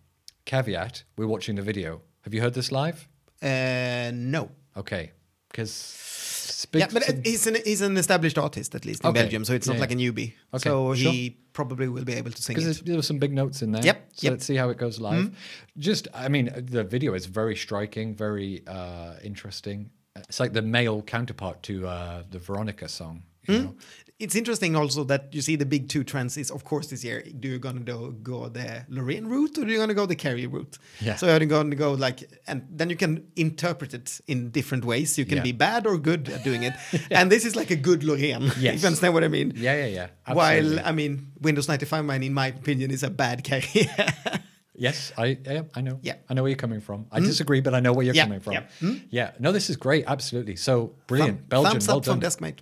caveat: 0.46 1.04
we're 1.18 1.28
watching 1.28 1.56
the 1.56 1.62
video. 1.62 2.02
Have 2.24 2.34
you 2.34 2.42
heard 2.42 2.54
this 2.54 2.70
live? 2.72 3.08
Uh, 3.44 4.12
no. 4.14 4.50
Okay, 4.78 5.12
because 5.52 6.68
Yeah, 6.74 6.88
but 6.92 7.04
he's 7.26 7.46
an 7.48 7.58
he's 7.66 7.82
an 7.82 7.98
established 7.98 8.38
artist 8.38 8.74
at 8.76 8.86
least 8.86 9.04
in 9.04 9.10
Okay. 9.10 9.22
Belgium, 9.22 9.44
so 9.46 9.54
it's 9.54 9.68
Yeah, 9.68 9.74
not 9.74 9.82
like 9.82 9.92
a 9.92 9.96
newbie. 9.96 10.34
Okay, 10.54 10.70
So 10.70 10.96
sure. 10.96 11.12
he 11.12 11.38
probably 11.54 11.88
will 11.88 12.06
be 12.06 12.14
able 12.14 12.32
to 12.32 12.42
sing 12.42 12.56
because 12.56 12.82
there 12.82 12.96
were 12.96 13.02
some 13.04 13.20
big 13.20 13.34
notes 13.34 13.62
in 13.62 13.72
there. 13.72 13.84
Yep, 13.84 13.98
So 14.14 14.26
yep. 14.26 14.32
Let's 14.32 14.46
see 14.46 14.56
how 14.56 14.70
it 14.70 14.78
goes 14.78 15.00
live. 15.00 15.36
Just, 15.78 16.08
I 16.14 16.28
mean, 16.30 16.50
the 16.56 16.84
video 16.84 17.14
is 17.14 17.26
very 17.28 17.56
striking, 17.56 18.16
very 18.16 18.64
uh, 18.68 19.16
interesting. 19.24 19.92
It's 20.16 20.40
like 20.40 20.54
the 20.54 20.62
male 20.62 21.02
counterpart 21.02 21.62
to 21.64 21.88
uh, 21.88 22.24
the 22.30 22.40
Veronica 22.40 22.88
song. 22.88 23.24
Know? 23.48 23.76
It's 24.20 24.36
interesting 24.36 24.76
also 24.76 25.04
that 25.06 25.34
you 25.34 25.42
see 25.42 25.58
the 25.58 25.66
big 25.66 25.90
two 25.90 26.04
trends 26.04 26.38
is 26.38 26.52
of 26.52 26.64
course 26.64 26.88
this 26.88 27.04
year. 27.04 27.24
Do 27.40 27.48
you 27.48 27.60
gonna 27.60 27.82
go, 27.82 28.12
go 28.12 28.48
the 28.48 28.86
Loreen 28.90 29.28
route 29.28 29.58
or 29.58 29.66
do 29.66 29.72
you 29.72 29.78
gonna 29.80 29.94
go 29.96 30.06
the 30.06 30.16
Käärijä 30.16 30.50
route? 30.52 30.78
Yeah. 31.02 31.16
So 31.18 31.26
you're 31.28 31.46
gonna 31.46 31.76
go 31.76 31.92
like, 31.94 32.30
and 32.48 32.62
then 32.78 32.90
you 32.90 32.96
can 32.96 33.24
interpret 33.36 33.94
it 33.94 34.22
in 34.28 34.52
different 34.52 34.86
ways. 34.86 35.18
You 35.18 35.26
can 35.26 35.38
Yeah. 35.38 35.44
be 35.44 35.52
bad 35.52 35.86
or 35.88 35.98
good 35.98 36.30
at 36.30 36.44
doing 36.44 36.64
it, 36.64 36.74
and 37.12 37.30
this 37.32 37.44
is 37.44 37.56
like 37.56 37.72
a 37.72 37.76
good 37.76 38.02
Loreen. 38.04 38.52
Yes. 38.62 38.82
you 38.82 38.88
understand 38.88 39.14
what 39.14 39.24
I 39.24 39.28
mean? 39.30 39.52
Yeah, 39.58 39.76
yeah, 39.88 39.88
yeah. 39.88 40.08
While. 40.34 40.80
I 40.86 40.92
mean, 40.94 41.32
Windows95man, 41.42 42.24
in 42.24 42.34
my 42.34 42.48
opinion, 42.48 42.92
is 42.92 43.04
a 43.04 43.10
bad 43.10 43.44
Käärijä. 43.44 43.90
Yes, 44.76 45.12
I 45.18 45.38
yeah, 45.46 45.64
I 45.76 45.82
know. 45.82 46.00
Yeah. 46.02 46.16
I 46.30 46.34
know 46.34 46.42
where 46.44 46.50
you're 46.50 46.58
coming 46.68 46.82
from. 46.82 47.06
I 47.12 47.20
disagree, 47.20 47.62
but 47.62 47.76
I 47.76 47.80
know 47.80 47.94
where 47.94 48.04
you're 48.06 48.16
Yeah, 48.16 48.26
coming 48.26 48.40
from. 48.42 48.54
yeah. 48.54 48.64
Hmm? 48.80 48.96
Yeah. 49.12 49.32
No, 49.40 49.52
this 49.52 49.70
is 49.70 49.78
great. 49.78 50.06
Absolutely. 50.08 50.56
So 50.56 50.96
brilliant. 51.08 51.42
Thumb- 51.42 51.50
Belgium, 51.50 51.72
Thumbs 51.74 51.88
well 51.88 51.98
up 51.98 52.06
from 52.06 52.20
done. 52.20 52.30
Deskmate. 52.32 52.60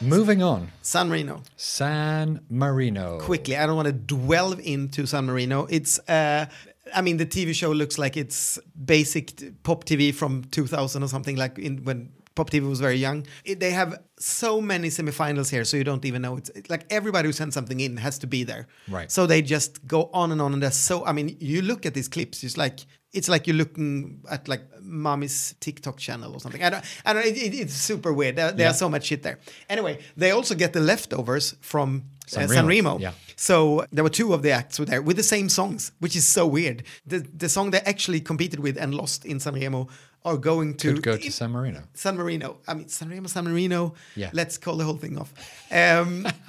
Moving 0.00 0.42
on. 0.42 0.70
San 0.82 1.08
Marino. 1.08 1.42
San 1.56 2.40
Marino. 2.48 3.18
quickly. 3.20 3.56
I 3.56 3.66
don't 3.66 3.76
want 3.76 3.86
to 3.86 3.92
dwell 3.92 4.52
into 4.52 5.06
San 5.06 5.26
Marino. 5.26 5.66
It's, 5.70 5.98
uh, 6.08 6.46
I 6.94 7.00
mean, 7.00 7.16
the 7.16 7.26
TV 7.26 7.54
show 7.54 7.72
looks 7.72 7.98
like 7.98 8.16
it's 8.16 8.58
basic 8.84 9.62
pop 9.62 9.84
TV 9.84 10.14
from 10.14 10.44
2000 10.44 11.02
or 11.02 11.08
something 11.08 11.36
like 11.36 11.58
in 11.58 11.84
when 11.84 12.10
Pop 12.34 12.50
TV 12.50 12.68
was 12.68 12.80
very 12.80 12.96
young. 12.96 13.24
It, 13.44 13.60
they 13.60 13.70
have 13.70 14.00
so 14.18 14.60
many 14.60 14.88
semifinals 14.88 15.50
here, 15.50 15.64
so 15.64 15.76
you 15.76 15.84
don't 15.84 16.04
even 16.04 16.22
know. 16.22 16.36
It's, 16.36 16.50
it's 16.50 16.68
like 16.68 16.84
everybody 16.90 17.28
who 17.28 17.32
sends 17.32 17.54
something 17.54 17.78
in 17.78 17.96
has 17.98 18.18
to 18.18 18.26
be 18.26 18.42
there. 18.42 18.66
Right. 18.88 19.10
So 19.10 19.26
they 19.26 19.40
just 19.40 19.86
go 19.86 20.10
on 20.12 20.32
and 20.32 20.42
on, 20.42 20.52
and 20.52 20.62
they're 20.62 20.72
so. 20.72 21.04
I 21.06 21.12
mean, 21.12 21.36
you 21.38 21.62
look 21.62 21.86
at 21.86 21.94
these 21.94 22.08
clips, 22.08 22.42
it's 22.42 22.56
like 22.56 22.80
it's 23.14 23.28
like 23.28 23.46
you're 23.46 23.56
looking 23.56 24.20
at 24.30 24.48
like 24.48 24.62
mommy's 24.82 25.54
TikTok 25.60 25.98
channel 25.98 26.32
or 26.34 26.40
something. 26.40 26.62
I 26.62 26.70
don't. 26.70 26.84
I 27.06 27.12
don't. 27.12 27.24
It, 27.26 27.36
it- 27.36 27.54
it's 27.54 27.74
super 27.74 28.12
weird. 28.12 28.36
There, 28.36 28.52
there's 28.52 28.78
so 28.78 28.88
much 28.88 29.04
shit 29.04 29.22
there. 29.22 29.38
Anyway, 29.68 29.98
they 30.16 30.30
also 30.32 30.54
get 30.54 30.72
the 30.72 30.80
leftovers 30.80 31.54
from 31.60 32.02
San 32.26 32.44
uh, 32.44 32.48
San 32.48 32.66
Remo, 32.66 32.90
Remo. 32.92 32.98
yeah. 33.00 33.12
So 33.36 33.84
there 33.92 34.04
were 34.04 34.10
two 34.10 34.32
of 34.34 34.42
the 34.42 34.50
acts 34.52 34.78
were 34.78 34.86
there 34.86 35.02
with 35.02 35.16
the 35.16 35.22
same 35.22 35.48
songs, 35.48 35.92
which 36.00 36.16
is 36.16 36.26
so 36.26 36.46
weird. 36.46 36.82
The 37.06 37.18
the 37.38 37.48
song 37.48 37.70
they 37.70 37.80
actually 37.80 38.20
competed 38.20 38.60
with 38.60 38.76
and 38.76 38.94
lost 38.94 39.24
in 39.24 39.40
San 39.40 39.54
Remo 39.54 39.88
are 40.24 40.38
going 40.38 40.74
to 40.78 40.94
Could 40.94 41.02
go 41.02 41.16
to 41.18 41.30
San 41.30 41.50
Marino. 41.50 41.82
San 41.94 42.16
Marino. 42.16 42.56
I 42.66 42.74
mean, 42.74 42.88
San 42.88 43.10
Remo, 43.10 43.28
San 43.28 43.44
Marino. 43.44 43.92
Yeah. 44.16 44.30
Let's 44.32 44.56
call 44.58 44.76
the 44.78 44.84
whole 44.84 44.96
thing 44.96 45.18
off. 45.18 45.32
Um, 45.70 46.26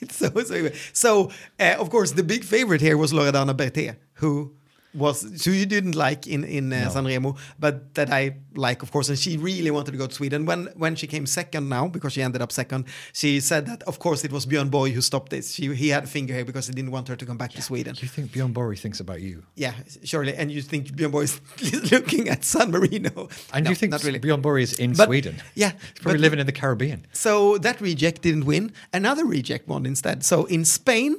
it's 0.00 0.16
so, 0.16 0.30
so, 0.30 0.54
weird. 0.54 0.74
so 0.92 1.30
uh, 1.58 1.76
of 1.78 1.90
course, 1.90 2.12
the 2.12 2.22
big 2.22 2.44
favorite 2.44 2.80
here 2.80 2.96
was 2.96 3.12
Loredana 3.12 3.54
Berté, 3.56 3.96
who 4.14 4.54
was 4.92 5.44
who 5.44 5.52
you 5.52 5.66
didn't 5.66 5.94
like 5.94 6.26
in 6.26 6.42
in 6.44 6.72
uh, 6.72 6.84
No. 6.84 6.90
San 6.90 7.04
Remo, 7.04 7.36
but 7.60 7.94
that 7.94 8.10
I 8.10 8.36
like, 8.54 8.82
of 8.82 8.90
course. 8.90 9.08
And 9.08 9.18
she 9.18 9.36
really 9.36 9.70
wanted 9.70 9.92
to 9.92 9.96
go 9.98 10.06
to 10.08 10.14
Sweden. 10.14 10.46
When 10.46 10.68
when 10.76 10.96
she 10.96 11.06
came 11.06 11.26
second 11.26 11.68
now, 11.68 11.86
because 11.88 12.12
she 12.14 12.22
ended 12.22 12.42
up 12.42 12.50
second, 12.52 12.84
she 13.12 13.40
said 13.40 13.66
that 13.66 13.82
of 13.84 13.98
course 13.98 14.24
it 14.24 14.32
was 14.32 14.46
Björn 14.46 14.68
Borg 14.70 14.92
who 14.92 15.00
stopped 15.00 15.30
this. 15.30 15.54
She 15.54 15.72
he 15.74 15.88
had 15.90 16.04
a 16.04 16.06
finger 16.08 16.34
here 16.34 16.44
because 16.44 16.66
he 16.66 16.72
didn't 16.74 16.90
want 16.90 17.06
her 17.08 17.16
to 17.16 17.24
come 17.26 17.36
back 17.38 17.52
to 17.52 17.62
Sweden. 17.62 17.94
Do 17.94 18.02
you 18.02 18.08
think 18.08 18.32
Bjorn 18.32 18.52
Borg 18.52 18.78
thinks 18.78 19.00
about 19.00 19.20
you? 19.20 19.44
Yeah, 19.54 19.74
surely. 20.02 20.34
And 20.34 20.50
you 20.50 20.62
think 20.62 20.88
Björn 20.96 21.10
Borg 21.12 21.24
is 21.24 21.40
looking 21.92 22.28
at 22.28 22.44
San 22.44 22.70
Marino? 22.70 23.28
And 23.52 23.64
No, 23.64 23.70
you 23.70 23.76
think 23.76 23.92
not 23.92 24.02
really. 24.04 24.18
Bjorn 24.18 24.40
Borg 24.40 24.62
is 24.62 24.72
in 24.78 24.92
But- 24.94 25.06
Sweden? 25.06 25.36
yeah, 25.54 25.70
He's 25.72 26.00
probably 26.02 26.18
but- 26.18 26.22
living 26.22 26.40
in 26.40 26.46
the 26.46 26.52
Caribbean. 26.60 27.06
So 27.12 27.58
that 27.58 27.80
reject 27.80 28.22
didn't 28.22 28.44
win. 28.44 28.72
Another 28.92 29.24
reject 29.24 29.68
won 29.68 29.86
instead. 29.86 30.24
So 30.24 30.46
in 30.46 30.64
Spain, 30.64 31.16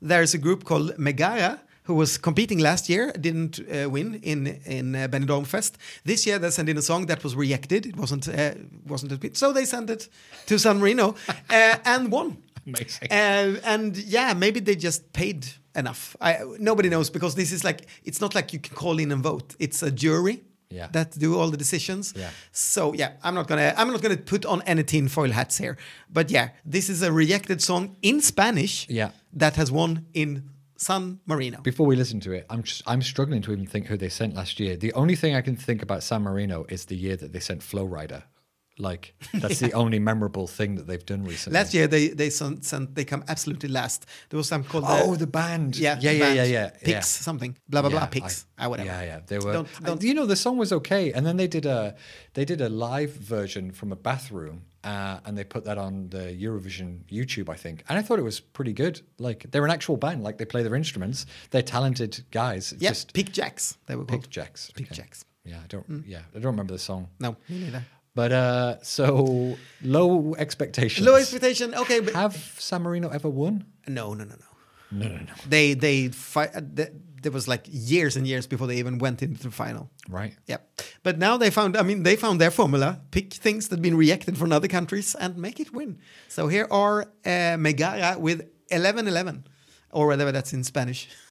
there's 0.00 0.32
a 0.34 0.38
group 0.38 0.64
called 0.64 0.98
Megara 0.98 1.60
who 1.90 1.96
was 1.98 2.18
competing 2.18 2.60
last 2.62 2.88
year, 2.88 3.12
didn't 3.20 3.58
uh, 3.58 3.90
win 3.90 4.14
in 4.22 4.46
in 4.64 4.94
uh, 4.94 5.08
Benidorm 5.08 5.44
Fest. 5.44 5.76
This 6.04 6.24
year 6.26 6.38
they 6.38 6.50
sent 6.50 6.68
in 6.68 6.78
a 6.78 6.82
song 6.82 7.06
that 7.06 7.22
was 7.24 7.34
rejected. 7.34 7.86
It 7.86 7.96
wasn't 7.96 8.28
uh, 8.28 8.54
wasn't 8.88 9.12
a 9.12 9.16
bit. 9.16 9.36
So 9.36 9.52
they 9.52 9.66
sent 9.66 9.90
it 9.90 10.08
to 10.46 10.58
San 10.58 10.78
Marino 10.78 11.14
uh, 11.50 11.76
and 11.84 12.12
won. 12.12 12.36
Amazing. 12.66 13.08
Uh, 13.10 13.72
and 13.74 13.96
yeah, 13.96 14.34
maybe 14.34 14.60
they 14.60 14.76
just 14.76 15.12
paid 15.12 15.46
enough. 15.74 16.16
I, 16.20 16.38
nobody 16.58 16.88
knows 16.88 17.10
because 17.10 17.34
this 17.34 17.50
is 17.52 17.64
like 17.64 17.80
it's 18.04 18.20
not 18.20 18.34
like 18.34 18.52
you 18.54 18.60
can 18.60 18.76
call 18.76 18.98
in 19.00 19.12
and 19.12 19.22
vote. 19.22 19.54
It's 19.58 19.82
a 19.82 19.90
jury 19.90 20.36
Yeah. 20.72 20.88
that 20.92 21.18
do 21.18 21.34
all 21.40 21.50
the 21.50 21.56
decisions. 21.58 22.12
Yeah. 22.16 22.30
So 22.52 22.94
yeah, 22.94 23.10
I'm 23.24 23.34
not 23.34 23.46
gonna 23.48 23.72
I'm 23.78 23.88
not 23.90 24.00
gonna 24.02 24.16
put 24.24 24.44
on 24.46 24.62
any 24.66 24.82
tinfoil 24.84 25.32
hats 25.32 25.58
here. 25.58 25.76
But 26.12 26.30
yeah, 26.30 26.48
this 26.72 26.88
is 26.88 27.02
a 27.02 27.10
rejected 27.12 27.60
song 27.60 27.96
in 28.02 28.20
Spanish. 28.20 28.86
Yeah. 28.88 29.10
That 29.38 29.56
has 29.56 29.70
won 29.70 30.04
in 30.12 30.42
San 30.80 31.20
Marino. 31.26 31.60
Before 31.60 31.86
we 31.86 31.94
listen 31.94 32.20
to 32.20 32.32
it, 32.32 32.46
I'm 32.48 32.62
just, 32.62 32.82
I'm 32.86 33.02
struggling 33.02 33.42
to 33.42 33.52
even 33.52 33.66
think 33.66 33.86
who 33.86 33.96
they 33.98 34.08
sent 34.08 34.34
last 34.34 34.58
year. 34.58 34.76
The 34.76 34.94
only 34.94 35.14
thing 35.14 35.34
I 35.34 35.42
can 35.42 35.54
think 35.54 35.82
about 35.82 36.02
San 36.02 36.22
Marino 36.22 36.64
is 36.70 36.86
the 36.86 36.96
year 36.96 37.16
that 37.16 37.32
they 37.34 37.40
sent 37.40 37.62
Flo 37.62 37.86
Rida. 37.86 38.22
Like 38.78 39.12
that's 39.34 39.58
the 39.58 39.72
only 39.82 39.98
memorable 39.98 40.46
thing 40.46 40.76
that 40.76 40.86
they've 40.86 41.04
done 41.04 41.22
recently. 41.24 41.58
Last 41.58 41.74
year 41.74 41.86
they 41.86 42.08
they 42.08 42.30
sent, 42.30 42.64
sent 42.64 42.94
they 42.94 43.04
come 43.04 43.22
absolutely 43.28 43.68
last. 43.68 44.06
There 44.30 44.38
was 44.38 44.48
some 44.48 44.64
called 44.64 44.84
Oh, 44.88 45.16
the 45.16 45.26
band. 45.26 45.76
yeah 45.76 45.98
yeah, 46.00 46.12
yeah, 46.12 46.18
band. 46.24 46.36
yeah, 46.36 46.44
yeah. 46.44 46.70
Pix 46.70 46.88
yeah. 46.88 47.00
something 47.02 47.58
blah 47.68 47.82
blah 47.82 47.90
Yeah, 47.90 47.98
blah 47.98 48.06
Pix 48.06 48.46
I- 48.58 48.64
ah, 48.64 48.68
whatever. 48.70 48.88
Yeah, 48.88 49.02
yeah. 49.02 49.20
They 49.26 49.38
were. 49.38 49.52
Don't- 49.52 49.68
don't- 49.84 50.02
you 50.02 50.14
know, 50.14 50.24
the 50.24 50.36
song 50.36 50.56
was 50.56 50.72
okay, 50.72 51.12
and 51.12 51.26
then 51.26 51.36
they 51.36 51.46
did 51.48 51.66
a 51.66 51.94
they 52.32 52.46
did 52.46 52.62
a 52.62 52.70
live 52.70 53.12
version 53.12 53.70
from 53.70 53.92
a 53.92 53.96
bathroom, 53.96 54.62
uh, 54.84 55.20
and 55.24 55.36
they 55.36 55.44
put 55.44 55.64
that 55.64 55.78
on 55.78 56.08
the 56.08 56.36
Eurovision 56.40 57.00
YouTube, 57.10 57.48
I 57.48 57.56
think. 57.56 57.84
And 57.88 57.98
I 57.98 58.02
thought 58.02 58.18
it 58.18 58.22
was 58.22 58.40
pretty 58.40 58.72
good. 58.72 59.00
Like 59.18 59.46
they're 59.50 59.64
an 59.64 59.70
actual 59.70 59.96
band. 59.96 60.22
Like 60.22 60.38
they 60.38 60.44
play 60.44 60.62
their 60.62 60.74
instruments. 60.74 61.26
They're 61.50 61.62
talented 61.62 62.24
guys. 62.30 62.74
Yeah, 62.78 62.90
Just 62.90 63.12
Piqued 63.12 63.32
Jacks 63.32 63.76
they 63.86 63.96
were 63.96 64.04
called. 64.04 64.22
Piqued 64.22 64.30
Jacks. 64.30 64.70
Pick 64.74 64.86
okay. 64.86 64.94
Jacks. 64.94 65.24
Yeah, 65.44 65.58
I 65.62 65.66
don't. 65.68 66.04
Yeah, 66.06 66.20
I 66.34 66.38
don't 66.38 66.52
remember 66.52 66.72
the 66.72 66.78
song. 66.78 67.08
No, 67.18 67.36
me 67.48 67.60
neither. 67.60 67.84
But 68.14 68.32
uh, 68.32 68.82
so 68.82 69.56
low 69.82 70.34
expectations. 70.36 71.06
Low 71.06 71.14
expectation. 71.14 71.74
Okay, 71.74 72.00
but 72.00 72.14
Have 72.14 72.36
San 72.58 72.82
Marino 72.82 73.08
ever 73.08 73.28
won? 73.28 73.64
no, 73.86 74.14
no, 74.14 74.24
no, 74.24 74.34
no. 74.34 74.46
No, 74.92 75.06
no, 75.08 75.16
no. 75.18 75.32
They 75.48 75.74
they 75.74 76.08
fi- 76.08 76.46
uh, 76.48 76.60
there 77.22 77.32
was 77.32 77.46
like 77.46 77.66
years 77.68 78.16
and 78.16 78.26
years 78.26 78.46
before 78.46 78.66
they 78.66 78.76
even 78.76 78.98
went 78.98 79.22
into 79.22 79.42
the 79.42 79.50
final. 79.50 79.90
Right. 80.08 80.34
Yeah, 80.46 80.58
but 81.02 81.18
now 81.18 81.36
they 81.36 81.50
found. 81.50 81.76
I 81.76 81.82
mean, 81.82 82.02
they 82.02 82.16
found 82.16 82.40
their 82.40 82.50
formula: 82.50 83.00
pick 83.10 83.32
things 83.34 83.68
that 83.68 83.76
have 83.76 83.82
been 83.82 83.96
reacted 83.96 84.36
from 84.38 84.52
other 84.52 84.68
countries 84.68 85.14
and 85.14 85.36
make 85.36 85.60
it 85.60 85.72
win. 85.72 85.98
So 86.28 86.48
here 86.48 86.66
are 86.70 87.06
uh, 87.24 87.56
Megara 87.58 88.18
with 88.18 88.48
11-11, 88.70 89.44
or 89.90 90.06
whatever 90.06 90.32
that's 90.32 90.52
in 90.52 90.64
Spanish. 90.64 91.08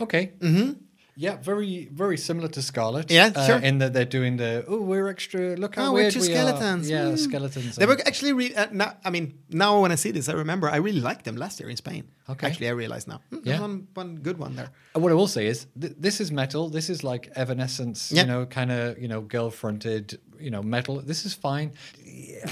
Okay. 0.00 0.32
Mm-hmm. 0.40 0.72
Yeah, 1.16 1.36
very, 1.36 1.86
very 1.92 2.16
similar 2.16 2.48
to 2.48 2.62
Scarlet. 2.62 3.10
Yeah, 3.10 3.30
uh, 3.34 3.46
sure. 3.46 3.58
In 3.58 3.78
that 3.78 3.92
they're 3.92 4.06
doing 4.06 4.38
the 4.38 4.64
oh, 4.66 4.80
we're 4.80 5.08
extra. 5.08 5.54
Look 5.56 5.74
how 5.76 5.88
Oh, 5.90 5.92
we're 5.92 6.10
two 6.10 6.20
we 6.20 6.26
skeletons. 6.26 6.88
are. 6.88 6.92
Yeah, 6.94 7.12
Mm. 7.12 7.18
skeletons. 7.18 7.76
They 7.76 7.84
were 7.84 7.98
actually. 8.06 8.32
Re- 8.32 8.54
uh, 8.54 8.68
now, 8.72 8.96
I 9.04 9.10
mean, 9.10 9.34
now 9.50 9.82
when 9.82 9.92
I 9.92 9.96
see 9.96 10.12
this, 10.12 10.28
I 10.30 10.32
remember 10.32 10.70
I 10.70 10.76
really 10.76 11.00
liked 11.02 11.24
them 11.24 11.36
last 11.36 11.60
year 11.60 11.68
in 11.68 11.76
Spain. 11.76 12.04
Okay. 12.28 12.46
Actually, 12.46 12.68
I 12.68 12.72
realize 12.72 13.06
now. 13.06 13.20
Hmm, 13.28 13.36
Yeah. 13.36 13.40
there's 13.44 13.60
one 13.60 13.86
one 13.94 14.16
good 14.22 14.38
one 14.38 14.54
there. 14.56 14.70
What 14.94 15.12
I 15.12 15.14
will 15.14 15.28
say 15.28 15.46
is, 15.46 15.66
th- 15.78 15.92
this 15.98 16.20
is 16.20 16.30
metal. 16.32 16.70
This 16.70 16.88
is 16.88 17.02
like 17.04 17.28
Evanescence. 17.36 18.10
Yeah. 18.12 18.22
You 18.22 18.28
know, 18.28 18.46
kind 18.46 18.70
of 18.72 18.98
you 18.98 19.08
know, 19.08 19.20
girl 19.20 19.50
fronted. 19.50 20.18
You 20.38 20.50
know, 20.50 20.62
metal. 20.62 21.02
This 21.02 21.26
is 21.26 21.34
fine. 21.34 21.72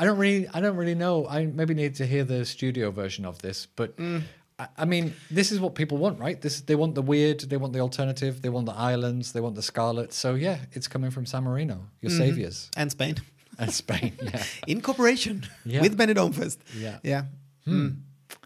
I 0.00 0.04
don't 0.04 0.18
really, 0.18 0.46
I 0.54 0.60
don't 0.60 0.76
really 0.76 0.94
know. 0.94 1.26
I 1.28 1.46
maybe 1.46 1.74
need 1.74 1.94
to 1.96 2.06
hear 2.06 2.24
the 2.24 2.44
studio 2.44 2.90
version 2.90 3.24
of 3.26 3.38
this, 3.42 3.66
but. 3.76 3.96
Mm. 3.96 4.22
I- 4.58 4.68
I 4.78 4.84
mean, 4.84 5.14
this 5.30 5.52
is 5.52 5.60
what 5.60 5.74
people 5.74 5.98
want, 5.98 6.18
right? 6.18 6.40
This 6.40 6.60
they 6.62 6.74
want 6.74 6.94
the 6.94 7.02
weird, 7.02 7.40
they 7.40 7.56
want 7.56 7.72
the 7.72 7.80
alternative, 7.80 8.42
they 8.42 8.48
want 8.48 8.66
the 8.66 8.74
islands, 8.74 9.32
they 9.32 9.40
want 9.40 9.54
the 9.54 9.62
scarlet. 9.62 10.12
So 10.12 10.34
yeah, 10.34 10.58
it's 10.72 10.88
coming 10.88 11.10
from 11.12 11.26
San 11.26 11.44
Marino, 11.44 11.86
your 12.00 12.10
Mm-hmm. 12.10 12.18
saviors, 12.18 12.70
And 12.76 12.90
Spain. 12.90 13.16
and 13.58 13.72
Spain. 13.72 14.12
Yeah, 14.22 14.42
in 14.66 14.80
cooperation 14.80 15.46
Yeah. 15.64 15.82
with 15.82 15.96
Benidorm 15.96 16.34
Fest. 16.34 16.60
Yeah. 16.76 16.98
yeah. 17.02 17.24
Hmm. 17.64 17.88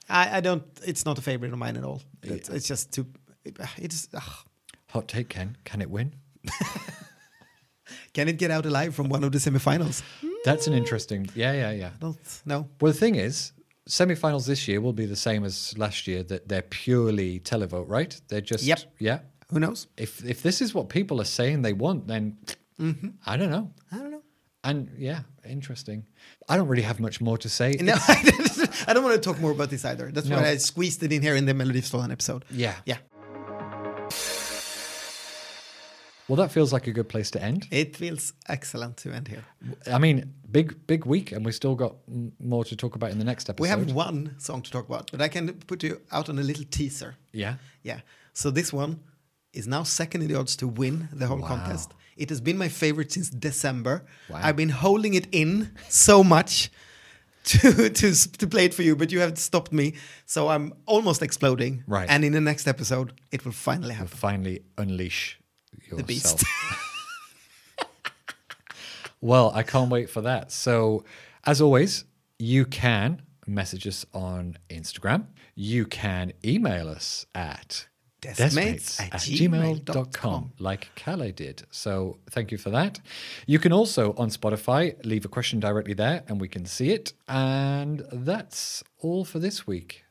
I, 0.09 0.39
I 0.39 0.41
don't. 0.41 0.65
It's 0.85 1.05
not 1.07 1.19
a 1.19 1.23
favorite 1.23 1.53
of 1.53 1.59
mine 1.59 1.77
at 1.77 1.85
all. 1.85 2.03
It's, 2.23 2.49
it's 2.49 2.67
just 2.69 2.93
too. 2.93 3.07
It, 3.45 3.57
it's. 3.79 4.09
ugh. 4.15 4.23
hot 4.91 5.09
take, 5.09 5.29
Ken. 5.31 5.57
Can 5.65 5.81
it 5.81 5.91
win? 5.91 6.15
Can 8.15 8.29
it 8.29 8.39
get 8.39 8.51
out 8.51 8.67
alive 8.67 8.95
from 8.95 9.09
one 9.09 9.25
of 9.25 9.33
the 9.33 9.39
semifinals? 9.39 10.03
That's 10.45 10.67
an 10.67 10.75
interesting. 10.75 11.29
Yeah, 11.35 11.53
yeah, 11.53 11.71
yeah. 11.73 11.91
Don't 12.01 12.19
know. 12.45 12.69
Well, 12.81 12.93
the 12.93 12.99
thing 12.99 13.15
is, 13.15 13.53
semi-finals 13.87 14.47
this 14.47 14.68
year 14.68 14.80
will 14.80 14.93
be 14.93 15.07
the 15.07 15.16
same 15.16 15.45
as 15.45 15.76
last 15.76 16.07
year. 16.07 16.22
That 16.22 16.49
they're 16.49 16.62
purely 16.62 17.41
televote, 17.41 17.89
right? 17.89 18.20
They're 18.28 18.41
just 18.41 18.64
Yep. 18.64 18.80
yeah. 18.99 19.18
Who 19.51 19.61
knows? 19.61 19.87
If 19.97 20.24
if 20.24 20.43
this 20.43 20.61
is 20.62 20.74
what 20.74 20.89
people 20.89 21.20
are 21.20 21.26
saying 21.26 21.62
they 21.62 21.72
want, 21.74 22.07
then 22.09 22.39
mm-hmm. 22.80 23.09
I 23.26 23.37
don't 23.37 23.51
know. 23.51 23.70
I 23.91 23.99
don't 23.99 24.11
know. 24.11 24.22
And 24.64 24.91
yeah, 24.97 25.20
interesting. 25.45 26.07
I 26.49 26.57
don't 26.57 26.68
really 26.68 26.83
have 26.85 27.01
much 27.01 27.20
more 27.20 27.37
to 27.39 27.49
say. 27.49 27.72
No, 27.80 27.95
I 28.87 28.93
don't 28.95 29.03
want 29.03 29.14
to 29.16 29.20
talk 29.20 29.41
more 29.41 29.51
about 29.51 29.70
this 29.70 29.85
either. 29.85 30.11
That's 30.12 30.28
No. 30.28 30.37
why 30.37 30.51
I 30.51 30.57
squeezed 30.59 31.03
it 31.03 31.12
in 31.12 31.20
here 31.20 31.35
in 31.35 31.47
the 31.47 31.53
Melodifestivalen 31.53 32.12
episode. 32.12 32.45
Yeah. 32.51 32.74
Yeah. 32.87 32.99
Well, 36.29 36.37
that 36.37 36.53
feels 36.53 36.73
like 36.73 36.87
a 36.87 36.93
good 36.93 37.09
place 37.09 37.31
to 37.33 37.43
end. 37.43 37.66
It 37.70 37.97
feels 37.97 38.33
excellent 38.49 38.97
to 38.99 39.12
end 39.12 39.29
here. 39.29 39.45
I 39.93 39.99
mean, 39.99 40.33
big 40.51 40.87
big 40.87 41.05
week, 41.05 41.33
and 41.33 41.45
we 41.45 41.53
still 41.53 41.75
got 41.75 41.95
m- 42.09 42.33
more 42.39 42.64
to 42.64 42.77
talk 42.77 42.95
about 42.97 43.11
in 43.11 43.18
the 43.18 43.25
next 43.25 43.49
episode. 43.51 43.62
We 43.62 43.68
have 43.68 43.93
one 43.93 44.35
song 44.39 44.62
to 44.62 44.70
talk 44.70 44.87
about, 44.89 45.11
but 45.11 45.20
I 45.20 45.29
can 45.29 45.53
put 45.66 45.83
you 45.83 46.01
out 46.11 46.29
on 46.29 46.39
a 46.39 46.43
little 46.43 46.64
teaser. 46.70 47.16
yeah. 47.33 47.55
Yeah. 47.83 48.01
So 48.35 48.51
this 48.51 48.73
one 48.73 49.01
is 49.53 49.66
now 49.66 49.83
second 49.85 50.23
in 50.23 50.29
the 50.29 50.39
odds 50.39 50.57
to 50.57 50.66
win 50.68 51.09
the 51.12 51.27
whole 51.27 51.41
Wow. 51.41 51.49
contest. 51.49 51.93
It 52.16 52.29
has 52.31 52.41
been 52.41 52.57
my 52.59 52.68
favorite 52.68 53.12
since 53.12 53.29
December. 53.31 54.05
Wow. 54.29 54.41
I've 54.43 54.57
been 54.57 54.70
holding 54.70 55.14
it 55.14 55.27
in 55.33 55.70
so 55.89 56.23
much 56.25 56.70
to, 57.45 57.91
to 57.91 58.12
to 58.39 58.47
play 58.47 58.64
it 58.66 58.75
for 58.75 58.83
you, 58.85 58.95
but 58.97 59.11
you 59.12 59.20
have 59.20 59.37
stopped 59.39 59.73
me. 59.73 59.95
So 60.27 60.49
I'm 60.49 60.73
almost 60.87 61.23
exploding. 61.23 61.83
Right. 61.89 62.09
And 62.09 62.25
in 62.25 62.33
the 62.33 62.41
next 62.41 62.68
episode, 62.68 63.12
it 63.33 63.45
will 63.45 63.53
finally 63.55 63.95
happen. 63.95 64.16
Finally, 64.16 64.61
unleash 64.79 65.39
yourself. 65.99 66.40
The 66.40 66.45
beast. 66.45 66.45
Well, 69.22 69.53
I 69.55 69.62
can't 69.62 69.88
wait 69.88 70.11
for 70.11 70.20
that. 70.22 70.51
So, 70.51 71.05
as 71.47 71.61
always, 71.61 72.05
you 72.40 72.64
can 72.66 73.22
message 73.47 73.86
us 73.86 74.05
on 74.12 74.59
Instagram. 74.68 75.26
You 75.55 75.86
can 75.86 76.32
email 76.45 76.88
us 76.88 77.24
at 77.32 77.86
descmates 78.20 79.01
at 79.01 79.12
gmail.com, 79.12 80.53
like 80.59 80.90
Calais 80.97 81.32
did. 81.32 81.62
So 81.70 82.18
thank 82.30 82.51
you 82.51 82.59
for 82.59 82.70
that. 82.70 83.01
You 83.47 83.59
can 83.61 83.72
also 83.72 84.12
on 84.14 84.30
Spotify 84.30 84.95
leave 85.05 85.24
a 85.24 85.28
question 85.28 85.61
directly 85.61 85.95
there 85.95 86.22
and 86.28 86.40
we 86.40 86.49
can 86.49 86.64
see 86.66 86.90
it. 86.90 87.12
And 87.28 88.05
that's 88.12 88.82
all 88.99 89.24
for 89.24 89.38
this 89.38 89.66
week. 89.66 90.05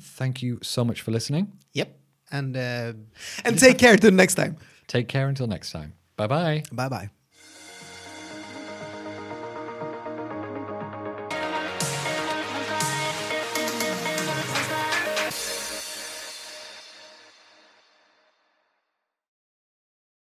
Thank 0.00 0.42
you 0.42 0.58
so 0.62 0.84
much 0.84 1.00
for 1.02 1.12
listening. 1.12 1.52
Yep. 1.74 1.96
And 2.32 2.56
uh, 2.56 2.92
and 3.44 3.58
take 3.58 3.78
care 3.78 3.96
till 3.96 4.10
next 4.10 4.34
time. 4.34 4.56
Take 4.86 5.08
care 5.08 5.28
until 5.28 5.46
next 5.46 5.70
time. 5.72 5.94
Bye 6.16 6.26
bye. 6.26 6.62
Bye 6.72 6.88
bye. 6.88 7.23